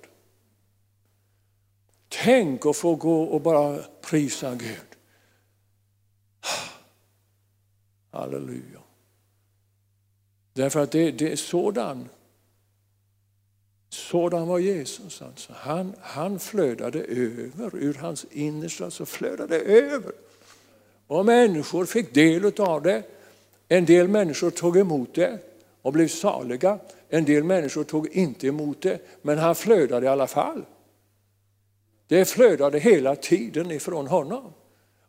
Tänk 2.08 2.66
att 2.66 2.76
få 2.76 2.94
gå 2.94 3.22
och 3.22 3.40
bara 3.40 3.78
prisa 4.00 4.54
Gud. 4.54 4.96
Halleluja. 8.10 8.80
Därför 10.52 10.80
att 10.80 10.90
det, 10.90 11.10
det 11.10 11.32
är 11.32 11.36
sådan, 11.36 12.08
sådan 13.88 14.48
var 14.48 14.58
Jesus. 14.58 15.22
Alltså. 15.22 15.52
Han, 15.56 15.94
han 16.00 16.38
flödade 16.38 17.00
över, 17.00 17.76
ur 17.76 17.94
hans 17.94 18.26
innersta 18.30 18.90
så 18.90 19.06
flödade 19.06 19.58
det 19.58 19.64
över. 19.64 20.12
Och 21.06 21.26
människor 21.26 21.84
fick 21.84 22.14
del 22.14 22.60
av 22.60 22.82
det. 22.82 23.02
En 23.68 23.84
del 23.84 24.08
människor 24.08 24.50
tog 24.50 24.76
emot 24.76 25.14
det 25.14 25.55
och 25.86 25.92
blev 25.92 26.08
saliga. 26.08 26.78
En 27.08 27.24
del 27.24 27.44
människor 27.44 27.84
tog 27.84 28.08
inte 28.08 28.46
emot 28.46 28.82
det, 28.82 28.98
men 29.22 29.38
han 29.38 29.54
flödade 29.54 30.06
i 30.06 30.08
alla 30.08 30.26
fall. 30.26 30.64
Det 32.08 32.24
flödade 32.24 32.78
hela 32.78 33.16
tiden 33.16 33.70
ifrån 33.70 34.06
honom. 34.06 34.52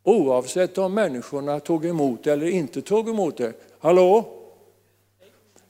Oavsett 0.03 0.77
om 0.77 0.93
människorna 0.93 1.59
tog 1.59 1.85
emot 1.85 2.23
det 2.23 2.33
eller 2.33 2.47
inte 2.47 2.81
tog 2.81 3.09
emot 3.09 3.37
det. 3.37 3.53
Hallå? 3.79 4.25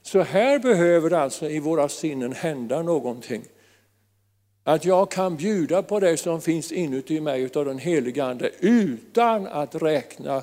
Så 0.02 0.20
här 0.20 0.58
behöver 0.58 1.10
det 1.10 1.18
alltså 1.18 1.50
i 1.50 1.58
våra 1.58 1.88
sinnen 1.88 2.32
hända 2.32 2.82
någonting. 2.82 3.42
Att 4.64 4.84
jag 4.84 5.10
kan 5.10 5.36
bjuda 5.36 5.82
på 5.82 6.00
det 6.00 6.16
som 6.16 6.40
finns 6.40 6.72
inuti 6.72 7.20
mig 7.20 7.50
av 7.54 7.64
den 7.64 7.78
helige 7.78 8.24
Ande 8.24 8.50
utan 8.60 9.46
att 9.46 9.74
räkna 9.74 10.42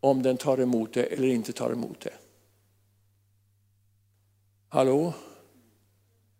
om 0.00 0.22
den 0.22 0.36
tar 0.36 0.60
emot 0.60 0.94
det 0.94 1.02
eller 1.02 1.28
inte 1.28 1.52
tar 1.52 1.70
emot 1.70 2.00
det. 2.00 2.23
Hallå? 4.74 5.14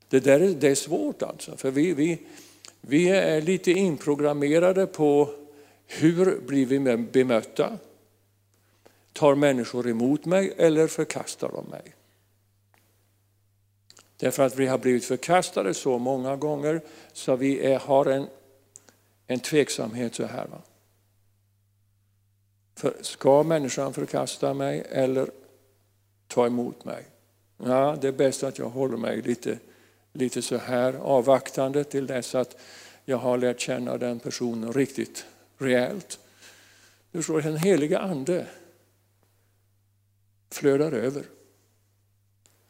Det 0.09 0.21
där 0.21 0.41
är, 0.41 0.49
det 0.49 0.69
är 0.69 0.75
svårt 0.75 1.23
alltså, 1.23 1.57
för 1.57 1.71
vi, 1.71 1.95
vi, 1.95 2.27
vi 2.81 3.09
är 3.09 3.43
lite 3.43 3.71
inprogrammerade 3.71 4.87
på 4.87 5.35
hur 5.87 6.41
blir 6.41 6.67
vi 6.67 6.97
bemötta? 6.97 7.79
Tar 9.13 9.35
människor 9.35 9.89
emot 9.89 10.25
mig 10.25 10.55
eller 10.57 10.87
förkastar 10.87 11.49
de 11.53 11.67
mig? 11.67 11.95
Därför 14.17 14.43
att 14.43 14.57
vi 14.57 14.67
har 14.67 14.79
blivit 14.79 15.05
förkastade 15.05 15.75
så 15.75 15.99
många 15.99 16.37
gånger 16.37 16.81
så 17.13 17.37
vi 17.37 17.61
är, 17.61 17.79
har 17.79 18.07
en, 18.07 18.27
en 19.27 19.41
tveksamhet 19.41 20.15
så 20.15 20.27
här. 20.27 20.47
Va? 20.47 20.63
För 22.75 22.95
ska 23.01 23.43
människan 23.43 23.93
förkasta 23.93 24.55
mig 24.55 24.87
eller 24.91 25.31
ta 26.29 26.47
emot 26.47 26.85
mig? 26.85 27.05
Ja, 27.59 27.99
det 28.01 28.09
är 28.09 28.13
bäst 28.13 28.43
att 28.43 28.59
jag 28.59 28.69
håller 28.69 28.97
mig 28.97 29.23
lite, 29.23 29.59
lite 30.13 30.43
så 30.43 30.57
här 30.57 30.95
avvaktande 30.95 31.85
till 31.85 32.07
dess 32.07 32.35
att 32.35 32.57
jag 33.05 33.17
har 33.17 33.39
lärt 33.39 33.61
känna 33.61 33.99
den 33.99 34.21
personen 34.21 34.73
riktigt 34.73 35.27
rejält. 35.59 36.19
Du 37.11 37.19
förstår, 37.19 37.43
den 37.43 37.57
heliga 37.57 37.99
ande 37.99 38.47
flödar 40.51 40.93
över. 40.93 41.25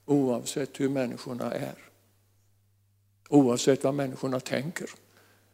Oavsett 0.05 0.81
hur 0.81 0.89
människorna 0.89 1.53
är. 1.55 1.79
Oavsett 3.29 3.85
vad 3.85 3.95
människorna 3.95 4.41
tänker 4.41 4.91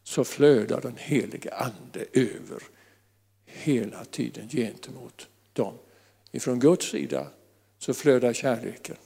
så 0.02 0.24
flödar 0.24 0.80
den 0.80 0.96
heliga 0.96 1.54
ande 1.54 2.04
över 2.12 2.62
hela 3.44 4.04
tiden 4.04 4.48
gentemot 4.48 5.28
dem. 5.52 5.74
Ifrån 6.30 6.60
Guds 6.60 6.90
sida 6.90 7.26
så 7.78 7.94
flödar 7.94 8.32
kärleken. 8.32 8.96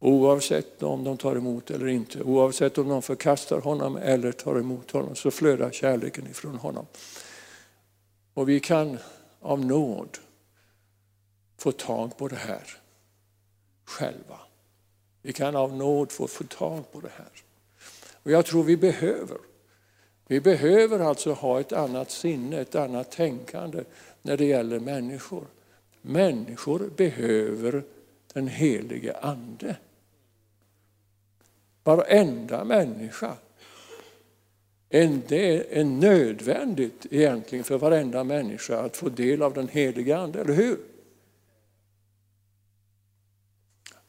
Oavsett 0.00 0.82
om 0.82 1.04
de 1.04 1.16
tar 1.16 1.36
emot 1.36 1.70
eller 1.70 1.86
inte, 1.86 2.22
oavsett 2.22 2.78
om 2.78 2.88
de 2.88 3.02
förkastar 3.02 3.60
honom 3.60 3.96
eller 3.96 4.32
tar 4.32 4.58
emot 4.58 4.90
honom, 4.90 5.14
så 5.14 5.30
flödar 5.30 5.70
kärleken 5.70 6.26
ifrån 6.26 6.56
honom. 6.56 6.86
Och 8.34 8.48
vi 8.48 8.60
kan 8.60 8.98
av 9.40 9.64
nåd 9.64 10.18
få 11.58 11.72
tag 11.72 12.16
på 12.16 12.28
det 12.28 12.36
här. 12.36 12.62
själva. 13.84 14.38
Vi 15.22 15.32
kan 15.32 15.56
av 15.56 15.76
nåd 15.76 16.12
få, 16.12 16.26
få 16.26 16.44
tag 16.44 16.92
på 16.92 17.00
det 17.00 17.10
här. 17.16 17.30
Och 18.22 18.30
jag 18.30 18.46
tror 18.46 18.62
vi 18.62 18.76
behöver. 18.76 19.38
Vi 20.26 20.40
behöver 20.40 21.00
alltså 21.00 21.32
ha 21.32 21.60
ett 21.60 21.72
annat 21.72 22.10
sinne, 22.10 22.60
ett 22.60 22.74
annat 22.74 23.10
tänkande 23.12 23.84
när 24.22 24.36
det 24.36 24.44
gäller 24.44 24.80
människor. 24.80 25.46
Människor 26.02 26.90
behöver 26.96 27.84
den 28.32 28.48
helige 28.48 29.16
Ande. 29.16 29.76
Varenda 31.86 32.64
människa. 32.64 33.34
Det 34.88 35.78
är 35.78 35.84
nödvändigt 35.84 37.06
egentligen 37.10 37.64
för 37.64 37.78
varenda 37.78 38.24
människa 38.24 38.80
att 38.80 38.96
få 38.96 39.08
del 39.08 39.42
av 39.42 39.54
den 39.54 39.68
helige 39.68 40.18
Ande, 40.18 40.40
eller 40.40 40.54
hur? 40.54 40.78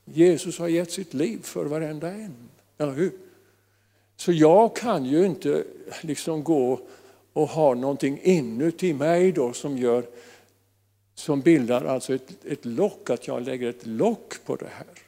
Jesus 0.06 0.60
har 0.60 0.68
gett 0.68 0.92
sitt 0.92 1.14
liv 1.14 1.40
för 1.44 1.66
varenda 1.66 2.12
en, 2.12 2.50
eller 2.78 2.94
hur? 2.94 3.12
Så 4.16 4.32
jag 4.32 4.76
kan 4.76 5.06
ju 5.06 5.26
inte 5.26 5.64
liksom 6.02 6.44
gå 6.44 6.80
och 7.34 7.48
ha 7.48 7.74
någonting 7.74 8.20
inuti 8.24 8.94
mig 8.94 9.32
då 9.32 9.54
som 9.54 9.78
gör 9.78 10.06
som 11.16 11.42
bildar 11.42 11.86
alltså 11.86 12.14
ett, 12.14 12.46
ett 12.46 12.66
lock, 12.66 13.10
att 13.10 13.28
jag 13.28 13.42
lägger 13.42 13.70
ett 13.70 13.86
lock 13.86 14.46
på 14.46 14.56
det 14.56 14.70
här. 14.72 15.07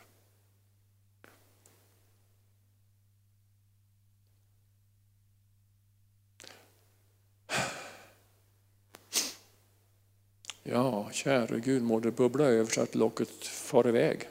Ja, 10.72 11.10
käre 11.12 11.60
Gud, 11.60 11.84
må 11.84 12.00
det 12.00 12.12
bubbla 12.12 12.46
över 12.46 12.72
så 12.72 12.82
att 12.82 12.96
locket 12.96 13.30
far 13.48 13.88
iväg. 13.88 14.30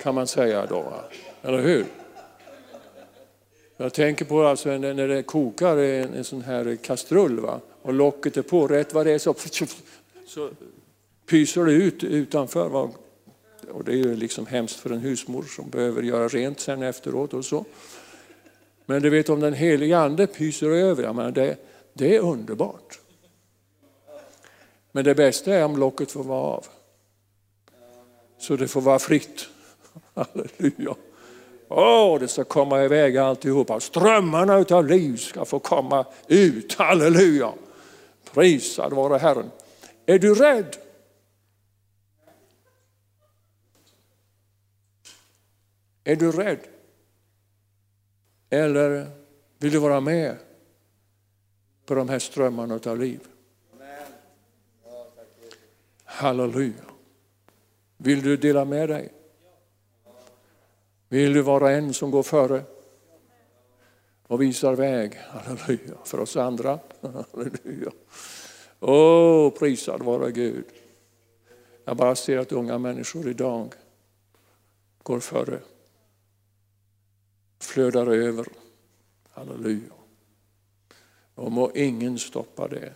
Kan 0.00 0.14
man 0.14 0.26
säga 0.26 0.66
då, 0.66 0.94
eller 1.42 1.62
hur? 1.62 1.86
Jag 3.76 3.94
tänker 3.94 4.24
på 4.24 4.42
alltså 4.42 4.68
när 4.78 5.08
det 5.08 5.22
kokar 5.22 5.76
en, 5.76 6.14
en 6.14 6.24
sån 6.24 6.42
här 6.42 6.76
kastrull 6.76 7.40
va? 7.40 7.60
och 7.82 7.94
locket 7.94 8.36
är 8.36 8.42
på, 8.42 8.68
rätt 8.68 8.94
vad 8.94 9.06
det 9.06 9.12
är 9.12 9.18
så, 9.18 9.34
så 10.26 10.50
pyser 11.30 11.64
det 11.64 11.72
ut 11.72 12.04
utanför. 12.04 12.68
Va? 12.68 12.90
Och 13.70 13.84
det 13.84 13.92
är 13.92 13.96
ju 13.96 14.16
liksom 14.16 14.46
hemskt 14.46 14.76
för 14.76 14.90
en 14.90 15.00
husmor 15.00 15.42
som 15.42 15.70
behöver 15.70 16.02
göra 16.02 16.28
rent 16.28 16.60
sen 16.60 16.82
efteråt 16.82 17.34
och 17.34 17.44
så. 17.44 17.64
Men 18.86 19.02
du 19.02 19.10
vet 19.10 19.28
om 19.28 19.40
den 19.40 19.54
heliga 19.54 19.98
ande 19.98 20.26
pyser 20.26 20.70
över, 20.70 21.02
jag 21.02 21.16
menar, 21.16 21.30
det, 21.30 21.56
det 21.92 22.16
är 22.16 22.20
underbart. 22.20 22.98
Men 24.94 25.04
det 25.04 25.14
bästa 25.14 25.54
är 25.54 25.64
om 25.64 25.76
locket 25.76 26.10
får 26.10 26.24
vara 26.24 26.40
av. 26.40 26.66
Så 28.38 28.56
det 28.56 28.68
får 28.68 28.80
vara 28.80 28.98
fritt. 28.98 29.48
Halleluja. 30.14 30.94
Åh, 31.68 32.20
det 32.20 32.28
ska 32.28 32.44
komma 32.44 32.84
iväg 32.84 33.16
alltihopa. 33.16 33.80
Strömmarna 33.80 34.58
utav 34.58 34.86
liv 34.86 35.16
ska 35.16 35.44
få 35.44 35.58
komma 35.58 36.06
ut. 36.28 36.74
Halleluja. 36.74 37.52
Prisad 38.32 38.92
vare 38.92 39.18
Herren. 39.18 39.50
Är 40.06 40.18
du 40.18 40.34
rädd? 40.34 40.76
Är 46.04 46.16
du 46.16 46.32
rädd? 46.32 46.60
Eller 48.50 49.10
vill 49.58 49.72
du 49.72 49.78
vara 49.78 50.00
med 50.00 50.36
på 51.86 51.94
de 51.94 52.08
här 52.08 52.18
strömmarna 52.18 52.80
av 52.86 52.98
liv? 52.98 53.20
Halleluja. 56.14 56.84
Vill 57.96 58.22
du 58.22 58.36
dela 58.36 58.64
med 58.64 58.88
dig? 58.88 59.12
Vill 61.08 61.32
du 61.32 61.42
vara 61.42 61.70
en 61.70 61.94
som 61.94 62.10
går 62.10 62.22
före 62.22 62.62
och 64.26 64.42
visar 64.42 64.74
väg, 64.74 65.14
halleluja, 65.14 65.94
för 66.04 66.20
oss 66.20 66.36
andra? 66.36 66.78
Halleluja. 67.02 67.90
Åh, 68.80 69.50
prisad 69.50 70.02
vare 70.02 70.32
Gud. 70.32 70.64
Jag 71.84 71.96
bara 71.96 72.14
ser 72.14 72.38
att 72.38 72.52
unga 72.52 72.78
människor 72.78 73.28
idag 73.28 73.74
går 75.02 75.20
före, 75.20 75.60
flödar 77.60 78.06
över. 78.06 78.46
Halleluja. 79.30 79.92
Och 81.34 81.52
må 81.52 81.70
ingen 81.74 82.18
stoppa 82.18 82.68
det 82.68 82.92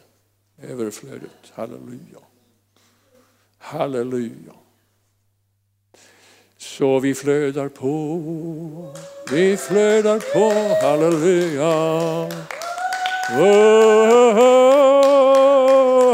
överflödet. 0.58 1.52
Halleluja. 1.52 2.27
Halleluja. 3.58 4.52
Så 6.56 6.98
vi 6.98 7.14
flödar 7.14 7.68
på, 7.68 8.94
vi 9.30 9.56
flödar 9.56 10.18
på, 10.32 10.52
halleluja. 10.86 11.68
Oh, 13.30 13.58
oh, 14.10 14.38
oh 14.38 14.68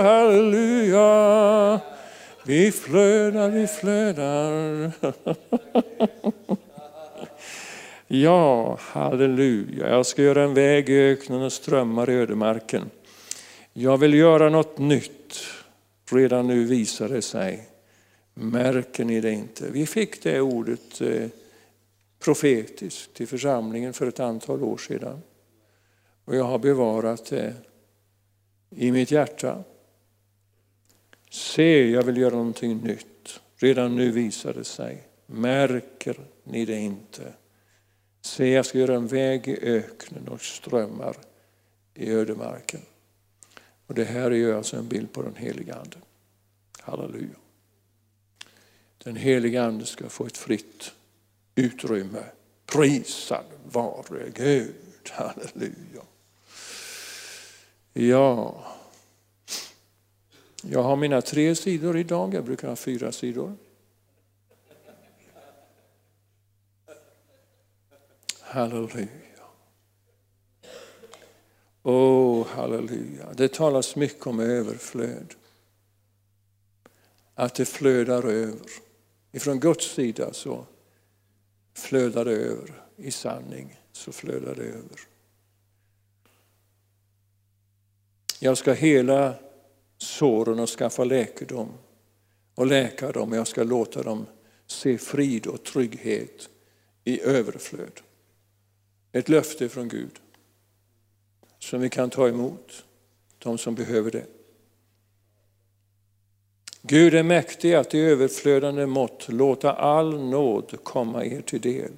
halleluja. 0.03 1.81
Vi 2.45 2.73
flödar, 2.73 3.49
vi 3.49 3.67
flödar. 3.67 4.93
ja, 8.07 8.79
halleluja. 8.81 9.89
Jag 9.89 10.07
ska 10.07 10.23
göra 10.23 10.43
en 10.43 10.55
väg 10.55 10.89
i 10.89 11.01
öknen 11.01 11.43
och 11.43 11.53
strömmar 11.53 12.11
i 12.11 12.15
ödemarken. 12.15 12.91
Jag 13.73 13.97
vill 13.97 14.15
göra 14.15 14.49
något 14.49 14.79
nytt. 14.79 15.24
Redan 16.11 16.47
nu 16.47 16.65
visar 16.65 17.09
det 17.09 17.23
sig. 17.23 17.69
Märker 18.35 19.05
ni 19.05 19.21
det 19.21 19.33
inte? 19.33 19.71
Vi 19.71 19.87
fick 19.87 20.23
det 20.23 20.41
ordet 20.41 21.01
eh, 21.01 21.29
profetiskt 22.19 23.15
till 23.15 23.29
församlingen 23.29 23.93
för 23.93 24.07
ett 24.07 24.21
antal 24.21 24.63
år 24.63 24.77
sedan. 24.77 25.23
Och 26.25 26.37
jag 26.37 26.45
har 26.45 26.59
bevarat 26.59 27.27
det 27.27 27.55
i 28.71 28.93
mitt 28.93 29.11
hjärta. 29.11 29.65
Se, 31.31 31.91
jag 31.91 32.03
vill 32.03 32.17
göra 32.17 32.35
någonting 32.35 32.77
nytt. 32.77 33.41
Redan 33.57 33.97
nu 33.97 34.11
visar 34.11 34.55
det 34.55 34.65
sig. 34.65 35.09
Märker 35.27 36.17
ni 36.45 36.65
det 36.65 36.79
inte? 36.79 37.33
Se, 38.21 38.49
jag 38.49 38.67
ska 38.67 38.79
göra 38.79 38.95
en 38.95 39.07
väg 39.07 39.49
i 39.49 39.59
öknen 39.63 40.29
och 40.29 40.41
strömmar 40.41 41.17
i 41.95 42.11
ödemarken. 42.11 42.81
Och 43.87 43.95
det 43.95 44.05
här 44.05 44.31
är 44.31 44.35
ju 44.35 44.57
alltså 44.57 44.77
en 44.77 44.89
bild 44.89 45.13
på 45.13 45.23
den 45.23 45.37
heliga 45.37 45.75
Ande. 45.75 45.97
Halleluja. 46.81 47.37
Den 48.99 49.17
heliga 49.17 49.65
Ande 49.65 49.87
ska 49.87 50.09
få 50.09 50.27
ett 50.27 50.37
fritt 50.37 50.93
utrymme. 51.55 52.25
Prisad 52.67 53.45
vare 53.65 54.31
Gud. 54.35 54.75
Halleluja. 55.11 56.03
Ja, 57.93 58.65
jag 60.63 60.83
har 60.83 60.97
mina 60.97 61.23
tre 61.23 61.55
sidor 61.55 61.99
idag. 61.99 62.35
Jag 62.35 62.45
brukar 62.45 62.69
ha 62.69 62.77
fyra 62.77 63.13
sidor. 63.13 63.57
Halleluja. 68.41 69.09
Oh, 71.85 72.47
halleluja. 72.47 73.33
Det 73.37 73.53
talas 73.53 73.97
mycket 73.97 74.27
om 74.27 74.41
överflöd. 74.41 75.35
Att 77.35 77.55
det 77.55 77.65
flödar 77.65 78.23
över. 78.23 78.67
Ifrån 79.33 79.61
Guds 79.61 79.95
sida 79.95 80.33
så 80.33 80.67
flödar 81.75 82.25
det 82.25 82.37
över. 82.37 82.83
I 82.97 83.11
sanning 83.11 83.81
så 83.93 84.13
flödar 84.13 84.55
det 84.55 84.65
över. 84.65 85.01
Jag 88.39 88.59
ska 88.59 88.73
hela 88.73 89.35
såren 89.99 90.59
och 90.59 90.69
skaffa 90.69 91.05
läkedom 91.05 91.69
och 92.55 92.67
läka 92.67 93.13
dem. 93.13 93.33
Jag 93.33 93.47
ska 93.47 93.63
låta 93.63 94.03
dem 94.03 94.27
se 94.67 94.99
frid 94.99 95.47
och 95.47 95.65
trygghet 95.65 96.49
i 97.05 97.21
överflöd. 97.21 98.01
Ett 99.13 99.29
löfte 99.29 99.69
från 99.69 99.89
Gud 99.89 100.21
som 101.65 101.81
vi 101.81 101.91
kan 101.91 102.11
ta 102.11 102.29
emot, 102.29 102.85
de 103.39 103.59
som 103.59 103.75
behöver 103.75 104.11
det. 104.11 104.27
Gud 106.83 107.15
är 107.15 107.23
mäktig 107.23 107.75
att 107.75 107.95
i 107.95 108.01
överflödande 108.01 108.87
mått 108.87 109.29
låta 109.29 109.73
all 109.73 110.21
nåd 110.21 110.79
komma 110.83 111.25
er 111.25 111.41
till 111.41 111.61
del. 111.61 111.93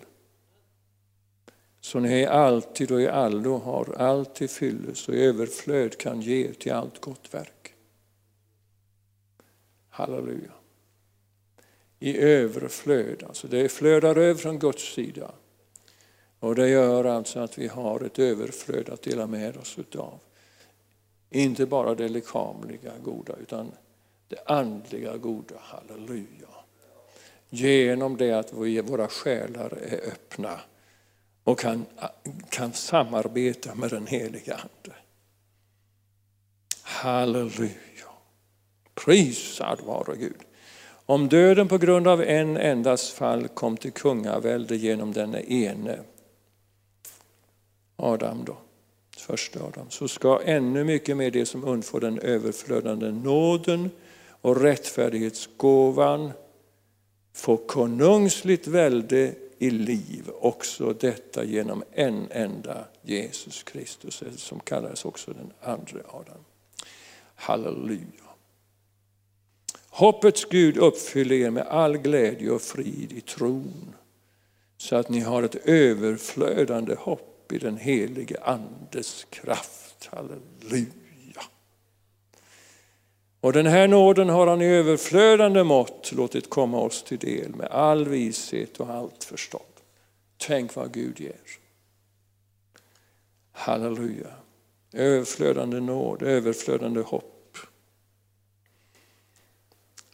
Så 1.80 2.00
ni 2.00 2.26
alltid 2.26 2.92
och 2.92 3.00
i 3.00 3.08
allo 3.08 3.58
har 3.58 3.94
allt 3.98 4.34
till 4.34 4.48
fylles 4.48 5.08
och 5.08 5.14
i 5.14 5.24
överflöd 5.24 5.98
kan 5.98 6.20
ge 6.20 6.52
till 6.52 6.72
allt 6.72 7.00
gott 7.00 7.34
verk. 7.34 7.74
Halleluja. 9.88 10.52
I 11.98 12.18
överflöd, 12.18 13.22
alltså 13.26 13.48
det 13.48 13.68
flödar 13.68 14.16
över 14.16 14.40
från 14.40 14.58
Guds 14.58 14.94
sida. 14.94 15.34
Och 16.46 16.54
det 16.54 16.68
gör 16.68 17.04
alltså 17.04 17.40
att 17.40 17.58
vi 17.58 17.68
har 17.68 18.00
ett 18.00 18.18
överflöd 18.18 18.88
att 18.88 19.02
dela 19.02 19.26
med 19.26 19.56
oss 19.56 19.78
utav. 19.78 20.18
Inte 21.30 21.66
bara 21.66 21.94
det 21.94 22.08
lekamliga 22.08 22.92
goda 23.02 23.36
utan 23.36 23.72
det 24.28 24.38
andliga 24.46 25.16
goda. 25.16 25.54
Halleluja. 25.60 26.48
genom 27.50 28.16
det 28.16 28.32
att 28.32 28.52
vi, 28.52 28.80
våra 28.80 29.08
själar 29.08 29.78
är 29.82 30.08
öppna 30.08 30.60
och 31.44 31.58
kan, 31.58 31.86
kan 32.48 32.72
samarbeta 32.72 33.74
med 33.74 33.90
den 33.90 34.06
heliga 34.06 34.54
Ande. 34.54 34.96
Halleluja. 36.82 38.10
Prisad 38.94 39.80
vare 39.86 40.16
Gud. 40.16 40.40
Om 41.06 41.28
döden 41.28 41.68
på 41.68 41.78
grund 41.78 42.08
av 42.08 42.22
en 42.22 42.56
endas 42.56 43.10
fall 43.10 43.48
kom 43.48 43.76
till 43.76 43.92
kungavälde 43.92 44.76
genom 44.76 45.12
den 45.12 45.34
ene, 45.34 45.98
Adam 47.96 48.44
då, 48.44 48.56
första 49.16 49.64
Adam, 49.64 49.90
så 49.90 50.08
ska 50.08 50.40
ännu 50.44 50.84
mycket 50.84 51.16
mer 51.16 51.30
det 51.30 51.46
som 51.46 51.64
undfår 51.64 52.00
den 52.00 52.18
överflödande 52.18 53.10
nåden 53.10 53.90
och 54.28 54.60
rättfärdighetsgåvan 54.60 56.32
få 57.34 57.56
konungsligt 57.56 58.66
välde 58.66 59.34
i 59.58 59.70
liv, 59.70 60.30
också 60.40 60.92
detta 60.92 61.44
genom 61.44 61.84
en 61.92 62.26
enda 62.30 62.84
Jesus 63.02 63.62
Kristus, 63.62 64.22
som 64.36 64.60
kallades 64.60 65.04
också 65.04 65.32
den 65.32 65.52
andra 65.60 66.00
Adam. 66.08 66.44
Halleluja. 67.34 68.26
Hoppets 69.88 70.44
Gud 70.44 70.76
uppfyller 70.76 71.36
er 71.36 71.50
med 71.50 71.66
all 71.66 71.96
glädje 71.96 72.50
och 72.50 72.62
frid 72.62 73.12
i 73.12 73.20
tron, 73.20 73.94
så 74.76 74.96
att 74.96 75.08
ni 75.08 75.20
har 75.20 75.42
ett 75.42 75.56
överflödande 75.68 76.94
hopp 76.98 77.35
i 77.52 77.58
den 77.58 77.76
helige 77.76 78.36
Andes 78.42 79.26
kraft. 79.30 80.08
Halleluja. 80.12 81.42
Och 83.40 83.52
den 83.52 83.66
här 83.66 83.88
nåden 83.88 84.28
har 84.28 84.46
han 84.46 84.62
i 84.62 84.66
överflödande 84.66 85.62
mått 85.62 86.12
låtit 86.12 86.50
komma 86.50 86.78
oss 86.78 87.02
till 87.02 87.18
del 87.18 87.54
med 87.54 87.66
all 87.66 88.08
vishet 88.08 88.80
och 88.80 88.90
allt 88.90 89.24
förstånd. 89.24 89.64
Tänk 90.38 90.74
vad 90.74 90.92
Gud 90.92 91.20
ger. 91.20 91.40
Halleluja. 93.52 94.30
Överflödande 94.92 95.80
nåd, 95.80 96.22
överflödande 96.22 97.00
hopp. 97.00 97.58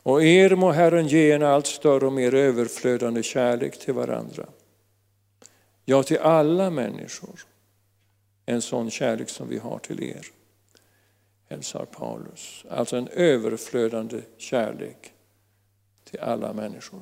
Och 0.03 0.23
er 0.23 0.57
må 0.57 0.71
Herren 0.71 1.07
ge 1.07 1.33
en 1.33 1.43
allt 1.43 1.67
större 1.67 2.07
och 2.07 2.13
mer 2.13 2.35
överflödande 2.35 3.23
kärlek 3.23 3.79
till 3.79 3.95
varandra. 3.95 4.47
Ja, 5.85 6.03
till 6.03 6.19
alla 6.19 6.71
människor. 6.71 7.41
En 8.47 8.63
sån 8.63 8.91
kärlek 8.91 9.29
som 9.29 9.49
vi 9.49 9.59
har 9.59 9.79
till 9.79 10.03
er 10.03 10.27
hälsar 11.49 11.85
Paulus. 11.85 12.65
Alltså 12.71 12.97
en 12.97 13.09
överflödande 13.09 14.21
kärlek 14.37 15.13
till 16.05 16.21
alla 16.21 16.53
människor. 16.53 17.01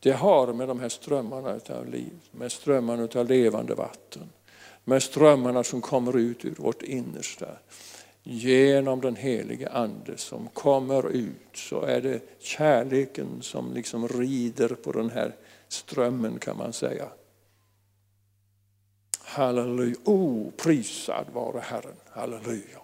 Det 0.00 0.12
har 0.12 0.52
med 0.52 0.68
de 0.68 0.80
här 0.80 0.88
strömmarna 0.88 1.60
av 1.68 1.88
liv, 1.88 2.12
med 2.30 2.52
strömmarna 2.52 3.08
av 3.14 3.28
levande 3.28 3.74
vatten, 3.74 4.28
med 4.84 5.02
strömmarna 5.02 5.64
som 5.64 5.80
kommer 5.80 6.16
ut 6.16 6.44
ur 6.44 6.54
vårt 6.54 6.82
innersta. 6.82 7.48
Genom 8.22 9.00
den 9.00 9.16
helige 9.16 9.68
Ande 9.68 10.16
som 10.16 10.48
kommer 10.48 11.10
ut 11.10 11.48
så 11.54 11.82
är 11.82 12.00
det 12.00 12.20
kärleken 12.38 13.42
som 13.42 13.72
liksom 13.72 14.08
rider 14.08 14.68
på 14.68 14.92
den 14.92 15.10
här 15.10 15.36
strömmen 15.68 16.38
kan 16.38 16.56
man 16.56 16.72
säga. 16.72 17.08
Halleluja, 19.34 19.96
oh 20.04 20.50
prisad 20.50 21.26
vare 21.32 21.60
Herren, 21.60 21.96
halleluja. 22.10 22.78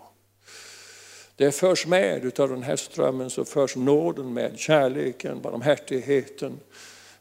Det 1.36 1.52
förs 1.52 1.86
med 1.86 2.40
av 2.40 2.48
den 2.48 2.62
här 2.62 2.76
strömmen 2.76 3.30
så 3.30 3.44
förs 3.44 3.76
nåden 3.76 4.32
med, 4.32 4.58
kärleken, 4.58 5.40
barmhärtigheten, 5.40 6.60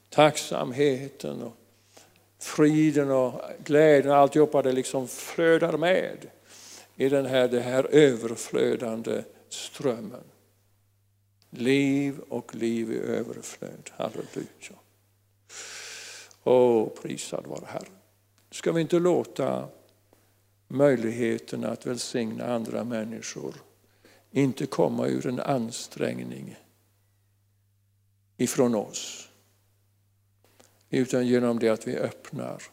tacksamheten 0.09 1.41
och 1.41 1.53
friden 2.39 3.11
och 3.11 3.41
glädjen. 3.63 4.13
Alltihopa 4.13 4.61
det 4.61 4.71
liksom 4.71 5.07
flödar 5.07 5.77
med 5.77 6.17
i 6.95 7.09
den 7.09 7.25
här, 7.25 7.47
det 7.47 7.61
här 7.61 7.83
överflödande 7.83 9.23
strömmen. 9.49 10.23
Liv 11.49 12.19
och 12.29 12.55
liv 12.55 12.91
i 12.91 12.97
överflöd. 12.97 13.89
Halleluja. 13.97 14.75
Åh, 16.43 16.89
prisad 17.01 17.47
vare 17.47 17.65
Herren. 17.65 17.98
Ska 18.51 18.71
vi 18.71 18.81
inte 18.81 18.99
låta 18.99 19.69
möjligheten 20.67 21.65
att 21.65 21.85
välsigna 21.85 22.45
andra 22.45 22.83
människor 22.83 23.55
inte 24.31 24.65
komma 24.65 25.07
ur 25.07 25.27
en 25.27 25.39
ansträngning 25.39 26.57
ifrån 28.37 28.75
oss. 28.75 29.29
Utan 30.89 31.27
genom 31.27 31.59
det 31.59 31.69
att 31.69 31.87
vi 31.87 31.97
öppnar 31.97 32.63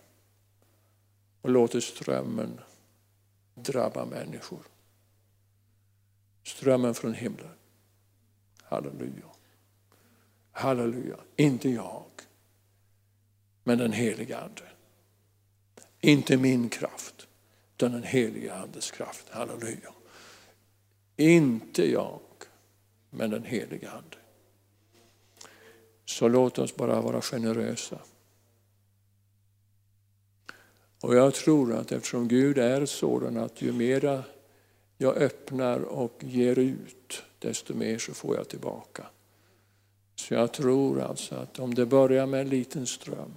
och 1.42 1.50
låter 1.50 1.80
strömmen 1.80 2.60
drabba 3.54 4.04
människor. 4.04 4.62
Strömmen 6.44 6.94
från 6.94 7.14
himlen. 7.14 7.54
Halleluja. 8.62 9.26
Halleluja. 10.52 11.16
Inte 11.36 11.70
jag, 11.70 12.10
men 13.64 13.78
den 13.78 13.92
heliga 13.92 14.38
Ande. 14.40 14.75
Inte 16.00 16.36
min 16.36 16.68
kraft, 16.68 17.26
utan 17.74 17.92
den 17.92 18.02
heliga 18.02 18.54
Andes 18.54 18.90
kraft. 18.90 19.28
Halleluja. 19.30 19.92
Inte 21.16 21.90
jag, 21.90 22.20
men 23.10 23.30
den 23.30 23.44
heliga 23.44 23.90
Ande. 23.90 24.16
Så 26.04 26.28
låt 26.28 26.58
oss 26.58 26.76
bara 26.76 27.00
vara 27.00 27.22
generösa. 27.22 27.98
Och 31.00 31.16
jag 31.16 31.34
tror 31.34 31.74
att 31.74 31.92
eftersom 31.92 32.28
Gud 32.28 32.58
är 32.58 32.86
sådan 32.86 33.36
att 33.36 33.62
ju 33.62 33.72
mera 33.72 34.24
jag 34.98 35.16
öppnar 35.16 35.80
och 35.80 36.24
ger 36.24 36.58
ut, 36.58 37.22
desto 37.38 37.74
mer 37.74 37.98
så 37.98 38.14
får 38.14 38.36
jag 38.36 38.48
tillbaka. 38.48 39.06
Så 40.14 40.34
jag 40.34 40.52
tror 40.52 41.00
alltså 41.00 41.34
att 41.34 41.58
om 41.58 41.74
det 41.74 41.86
börjar 41.86 42.26
med 42.26 42.40
en 42.40 42.48
liten 42.48 42.86
ström 42.86 43.36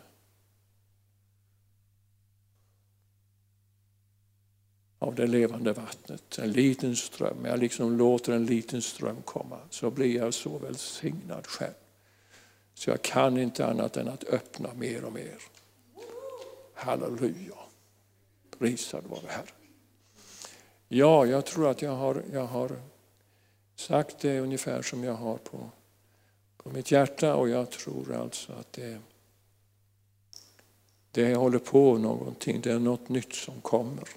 av 5.09 5.15
det 5.15 5.27
levande 5.27 5.73
vattnet. 5.73 6.37
En 6.37 6.51
liten 6.51 6.95
ström. 6.95 7.45
Jag 7.45 7.59
liksom 7.59 7.97
låter 7.97 8.33
en 8.33 8.45
liten 8.45 8.81
ström 8.81 9.21
komma. 9.25 9.59
Så 9.69 9.91
blir 9.91 10.15
jag 10.15 10.33
så 10.33 10.57
välsignad 10.57 11.47
själv. 11.47 11.73
Så 12.73 12.89
jag 12.89 13.01
kan 13.01 13.37
inte 13.37 13.65
annat 13.65 13.97
än 13.97 14.07
att 14.07 14.23
öppna 14.23 14.73
mer 14.73 15.03
och 15.03 15.13
mer. 15.13 15.37
Halleluja. 16.73 17.55
Prisad 18.59 19.03
vare 19.07 19.27
Herren. 19.27 19.47
Ja, 20.87 21.25
jag 21.25 21.45
tror 21.45 21.69
att 21.69 21.81
jag 21.81 21.95
har, 21.95 22.23
jag 22.33 22.45
har 22.45 22.71
sagt 23.75 24.19
det 24.19 24.39
ungefär 24.39 24.81
som 24.81 25.03
jag 25.03 25.13
har 25.13 25.37
på, 25.37 25.69
på 26.57 26.69
mitt 26.69 26.91
hjärta 26.91 27.35
och 27.35 27.49
jag 27.49 27.71
tror 27.71 28.13
alltså 28.15 28.51
att 28.53 28.73
det, 28.73 28.99
det 31.11 31.35
håller 31.35 31.59
på 31.59 31.97
någonting. 31.97 32.61
Det 32.61 32.71
är 32.71 32.79
något 32.79 33.09
nytt 33.09 33.33
som 33.33 33.61
kommer. 33.61 34.09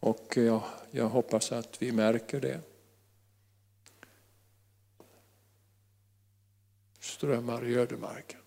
Och 0.00 0.36
jag, 0.36 0.62
jag 0.90 1.08
hoppas 1.08 1.52
att 1.52 1.82
vi 1.82 1.92
märker 1.92 2.40
det. 2.40 2.60
Strömmar 7.00 7.66
i 7.66 7.74
ödemarken. 7.74 8.40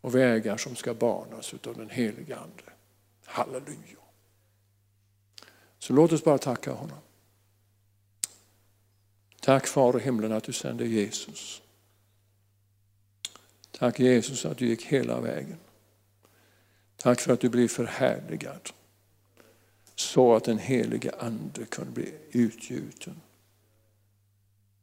Och 0.00 0.14
vägar 0.14 0.56
som 0.56 0.76
ska 0.76 0.94
banas 0.94 1.54
av 1.54 1.76
den 1.76 1.90
helige 1.90 2.36
Ande. 2.36 2.72
Halleluja. 3.24 3.98
Så 5.78 5.92
låt 5.92 6.12
oss 6.12 6.24
bara 6.24 6.38
tacka 6.38 6.72
honom. 6.72 6.98
Tack 9.40 9.66
Far 9.66 10.00
i 10.00 10.02
himlen 10.02 10.32
att 10.32 10.44
du 10.44 10.52
sände 10.52 10.86
Jesus. 10.86 11.62
Tack 13.70 14.00
Jesus 14.00 14.44
att 14.46 14.58
du 14.58 14.66
gick 14.66 14.84
hela 14.84 15.20
vägen. 15.20 15.58
Tack 16.96 17.20
för 17.20 17.32
att 17.32 17.40
du 17.40 17.48
blev 17.48 17.68
förhärligad 17.68 18.70
så 19.94 20.34
att 20.34 20.44
den 20.44 20.58
helige 20.58 21.10
Ande 21.18 21.64
kunde 21.64 21.90
bli 21.90 22.14
utgjuten. 22.32 23.14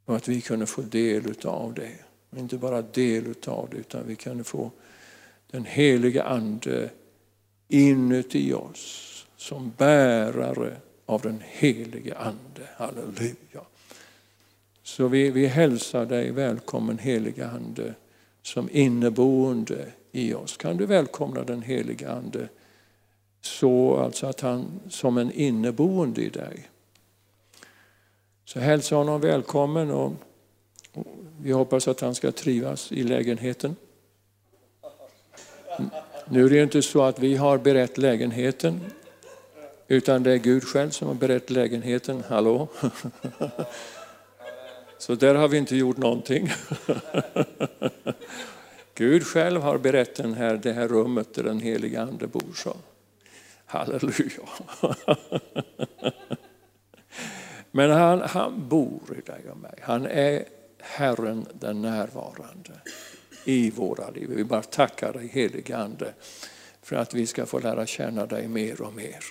Och 0.06 0.16
att 0.16 0.28
vi 0.28 0.42
kunde 0.42 0.66
få 0.66 0.82
del 0.82 1.34
av 1.44 1.74
det. 1.74 1.96
Och 2.30 2.38
inte 2.38 2.58
bara 2.58 2.82
del 2.82 3.34
av 3.48 3.70
det, 3.72 3.78
utan 3.78 4.08
vi 4.08 4.16
kunde 4.16 4.44
få 4.44 4.72
den 5.52 5.66
helige 5.66 6.24
Ande 6.24 6.90
inuti 7.68 8.54
oss 8.54 9.08
som 9.38 9.74
bärare 9.78 10.78
av 11.06 11.22
den 11.22 11.42
helige 11.46 12.18
Ande. 12.18 12.68
Halleluja. 12.76 13.62
Så 14.84 15.08
vi, 15.08 15.32
vi 15.32 15.48
hälsar 15.48 16.06
dig 16.06 16.32
välkommen 16.32 16.98
helige 16.98 17.48
Ande 17.48 17.94
som 18.42 18.70
inneboende 18.72 19.92
i 20.12 20.34
oss. 20.34 20.58
Kan 20.58 20.78
du 20.78 20.86
välkomna 20.86 21.44
den 21.44 21.62
helige 21.62 22.12
Ande 22.12 22.50
så 23.42 23.98
alltså 23.98 24.28
att 24.28 24.42
han 24.42 24.80
som 24.90 25.18
en 25.18 25.32
inneboende 25.32 26.22
i 26.22 26.30
dig. 26.30 26.70
Så 28.46 28.60
hälsa 28.60 28.96
honom 28.96 29.22
välkommen 29.22 29.92
och 29.92 30.14
Vi 31.42 31.52
hoppas 31.52 31.88
att 31.88 32.02
han 32.02 32.16
ska 32.16 32.32
trivas 32.32 32.92
i 32.92 33.04
lägenheten. 33.04 33.76
Mm. 35.78 35.90
Nu 36.30 36.46
är 36.46 36.50
det 36.50 36.64
inte 36.64 36.82
så 36.82 37.02
att 37.02 37.20
vi 37.20 37.36
har 37.36 37.58
berett 37.58 37.98
lägenheten, 37.98 38.82
utan 39.88 40.24
det 40.24 40.32
är 40.32 40.38
Gud 40.38 40.64
själv 40.64 40.90
som 40.90 41.08
har 41.08 41.16
berett 41.16 41.50
lägenheten. 41.50 42.24
Hallå? 42.28 42.68
Så 44.98 45.16
där 45.16 45.36
har 45.36 45.48
vi 45.48 45.58
inte 45.58 45.76
gjort 45.76 45.98
någonting. 45.98 46.52
Gud 48.96 49.24
själv 49.24 49.62
har 49.62 49.78
berett 49.78 50.16
den 50.16 50.34
här, 50.34 50.60
det 50.64 50.74
här 50.74 50.88
rummet 50.88 51.34
där 51.34 51.44
den 51.44 51.60
heliga 51.60 52.02
Ande 52.02 52.28
bor. 52.28 52.54
Så. 52.56 52.76
Halleluja. 53.72 54.50
Men 57.72 57.92
han, 57.92 58.22
han 58.22 58.70
bor 58.70 59.18
i 59.18 59.22
dig 59.22 59.50
och 59.52 59.58
mig. 59.58 59.80
Han 59.82 60.06
är 60.06 60.46
Herren 60.80 61.46
den 61.54 61.82
närvarande 61.82 62.82
i 63.46 63.72
våra 63.72 64.10
liv. 64.10 64.30
Vi 64.36 64.44
bara 64.44 64.64
tackar 64.64 65.14
dig 65.14 65.28
helige 65.28 65.78
Ande 65.78 66.14
för 66.82 66.96
att 66.96 67.14
vi 67.14 67.28
ska 67.28 67.46
få 67.46 67.60
lära 67.60 67.86
känna 67.86 68.26
dig 68.26 68.48
mer 68.48 68.82
och 68.82 68.94
mer. 68.94 69.24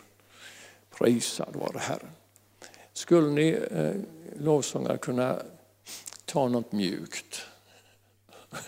Prisad 0.98 1.56
vare 1.56 1.78
Herren. 1.78 2.10
Skulle 2.92 3.30
ni 3.30 3.58
eh, 3.70 3.94
lovsångare 4.36 4.98
kunna 4.98 5.42
ta 6.24 6.48
något 6.48 6.72
mjukt? 6.72 7.46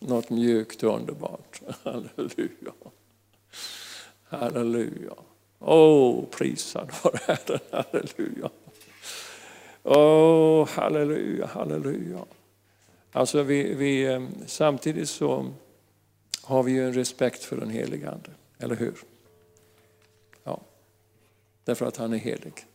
något 0.00 0.30
mjukt 0.30 0.82
och 0.82 0.96
underbart. 0.96 1.60
Halleluja. 1.82 2.72
Halleluja. 4.30 5.14
Åh, 5.58 6.20
oh, 6.20 6.26
prisad 6.26 6.90
vare 7.02 7.18
Herren. 7.26 7.60
Halleluja. 7.70 8.50
Åh, 9.82 10.62
oh, 10.62 10.68
halleluja, 10.68 11.46
halleluja. 11.46 12.24
Alltså 13.12 13.42
vi, 13.42 13.74
vi, 13.74 14.06
eh, 14.06 14.22
samtidigt 14.46 15.08
så 15.08 15.52
har 16.42 16.62
vi 16.62 16.72
ju 16.72 16.86
en 16.86 16.92
respekt 16.92 17.44
för 17.44 17.56
den 17.56 17.70
helige 17.70 18.10
Ande, 18.10 18.30
eller 18.58 18.76
hur? 18.76 18.94
Ja, 20.44 20.60
därför 21.64 21.86
att 21.86 21.96
han 21.96 22.12
är 22.12 22.18
helig. 22.18 22.66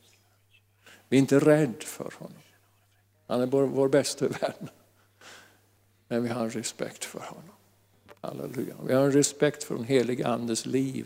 Vi 1.10 1.18
är 1.18 1.20
inte 1.20 1.40
rädda 1.40 1.80
för 1.80 2.14
honom. 2.18 2.42
Han 3.28 3.42
är 3.42 3.46
vår, 3.46 3.64
vår 3.64 3.90
bästa 3.90 4.28
vän. 4.28 4.70
Men 6.08 6.24
vi 6.24 6.30
har 6.30 6.44
en 6.44 6.50
respekt 6.50 7.06
för 7.06 7.20
honom. 7.20 7.56
Halleluja. 8.22 8.76
Vi 8.88 8.94
har 8.94 9.04
en 9.04 9.12
respekt 9.12 9.64
för 9.64 9.76
den 9.76 9.84
helige 9.84 10.28
Andes 10.28 10.66
liv 10.66 11.06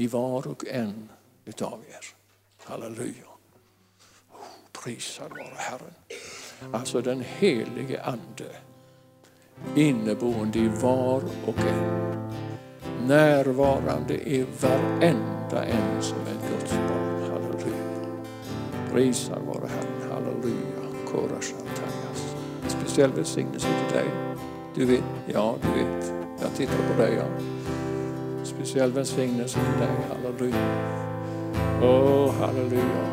i 0.00 0.06
var 0.06 0.46
och 0.48 0.64
en 0.66 1.08
utav 1.44 1.78
er. 1.88 2.04
Halleluja. 2.64 3.26
Oh, 4.30 4.36
prisad 4.72 5.30
vare 5.30 5.54
Herren. 5.56 5.94
Alltså 6.72 7.00
den 7.00 7.20
helige 7.20 8.02
Ande 8.02 8.50
inneboende 9.76 10.58
i 10.58 10.68
var 10.68 11.22
och 11.46 11.58
en. 11.58 12.10
Närvarande 13.06 14.14
i 14.14 14.46
varenda 14.60 15.64
en 15.64 16.02
som 16.02 16.18
är 16.18 16.30
ett 16.30 16.50
Guds 16.50 16.72
barn. 16.72 17.22
Halleluja. 17.30 18.22
Prisad 18.92 19.42
vare 19.42 19.68
Herren. 19.68 20.12
Halleluja. 20.12 21.06
Korashantajas. 21.06 22.36
Speciell 22.68 23.12
välsignelse 23.12 23.68
till 23.68 23.96
dig. 23.96 24.08
Du 24.74 24.84
vet, 24.84 25.04
ja 25.26 25.56
du 25.62 25.68
vet. 25.68 26.12
Jag 26.42 26.54
tittar 26.54 26.94
på 26.94 27.02
dig. 27.02 27.14
Ja. 27.14 27.49
Speciell 28.60 28.92
välsignelse 28.92 29.58
till 29.58 29.80
dig. 29.80 29.96
Halleluja. 30.08 30.56
Åh, 31.82 31.88
oh, 31.88 32.34
halleluja. 32.40 33.06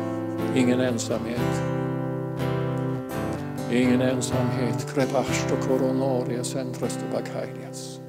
Ingen 0.54 0.80
ensamhet. 0.80 1.62
Ingen 3.72 4.00
ensamhet. 4.00 4.94
Krepasto 4.94 5.56
koronaria 5.68 6.44
centraste 6.44 7.04
bakaidias. 7.12 8.00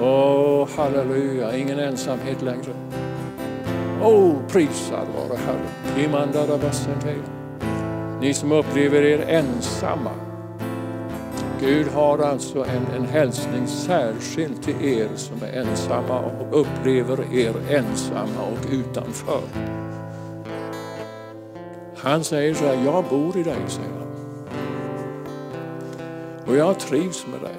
Åh, 0.00 0.06
oh, 0.06 0.68
halleluja. 0.76 1.56
Ingen 1.56 1.78
ensamhet 1.78 2.42
längre. 2.42 2.74
Åh, 4.02 4.08
oh, 4.08 4.34
prisad 4.48 5.06
vare 5.16 5.38
Herren. 5.38 5.66
Ni 8.20 8.34
som 8.34 8.52
upplever 8.52 9.02
er 9.02 9.18
ensamma. 9.28 10.31
Gud 11.64 11.88
har 11.88 12.18
alltså 12.18 12.64
en, 12.64 12.86
en 12.96 13.04
hälsning 13.04 13.66
särskilt 13.66 14.62
till 14.62 14.84
er 14.84 15.08
som 15.16 15.42
är 15.42 15.52
ensamma 15.52 16.20
och 16.20 16.60
upplever 16.60 17.34
er 17.34 17.54
ensamma 17.68 18.42
och 18.42 18.72
utanför. 18.72 19.42
Han 21.96 22.24
säger 22.24 22.54
så 22.54 22.64
här, 22.64 22.84
jag 22.84 23.04
bor 23.04 23.36
i 23.36 23.42
dig, 23.42 23.56
säger 23.68 23.88
han. 23.88 24.08
Och 26.46 26.56
jag 26.56 26.78
trivs 26.78 27.26
med 27.26 27.40
dig. 27.40 27.56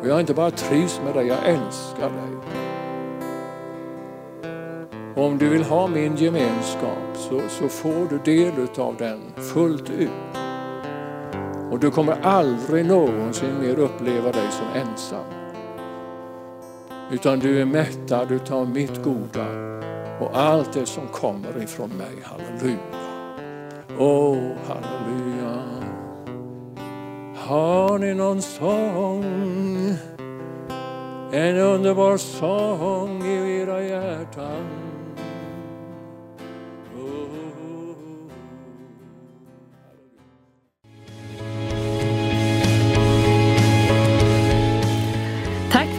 Och 0.00 0.08
jag 0.08 0.20
inte 0.20 0.34
bara 0.34 0.50
trivs 0.50 1.00
med 1.04 1.14
dig, 1.14 1.26
jag 1.26 1.48
älskar 1.48 2.10
dig. 2.10 2.30
Och 5.16 5.24
om 5.24 5.38
du 5.38 5.48
vill 5.48 5.64
ha 5.64 5.86
min 5.86 6.16
gemenskap 6.16 7.14
så, 7.14 7.40
så 7.48 7.68
får 7.68 8.08
du 8.10 8.18
del 8.24 8.52
av 8.78 8.96
den 8.96 9.20
fullt 9.36 9.90
ut. 9.90 10.39
Och 11.70 11.78
du 11.80 11.90
kommer 11.90 12.20
aldrig 12.22 12.86
någonsin 12.86 13.60
mer 13.60 13.78
uppleva 13.78 14.32
dig 14.32 14.50
som 14.50 14.66
ensam. 14.80 15.24
Utan 17.12 17.38
du 17.38 17.60
är 17.60 17.64
mättad 17.64 18.32
utav 18.32 18.70
mitt 18.70 19.02
goda 19.02 19.46
och 20.20 20.36
allt 20.38 20.72
det 20.72 20.86
som 20.86 21.06
kommer 21.06 21.62
ifrån 21.62 21.90
mig. 21.90 22.22
Halleluja. 22.22 22.78
Åh, 23.98 24.32
oh, 24.32 24.52
halleluja. 24.66 25.62
Har 27.36 27.98
ni 27.98 28.14
någon 28.14 28.42
sång? 28.42 29.24
En 31.32 31.56
underbar 31.56 32.16
sång 32.16 33.22
i 33.26 33.60
era 33.60 33.82
hjärtan. 33.82 34.89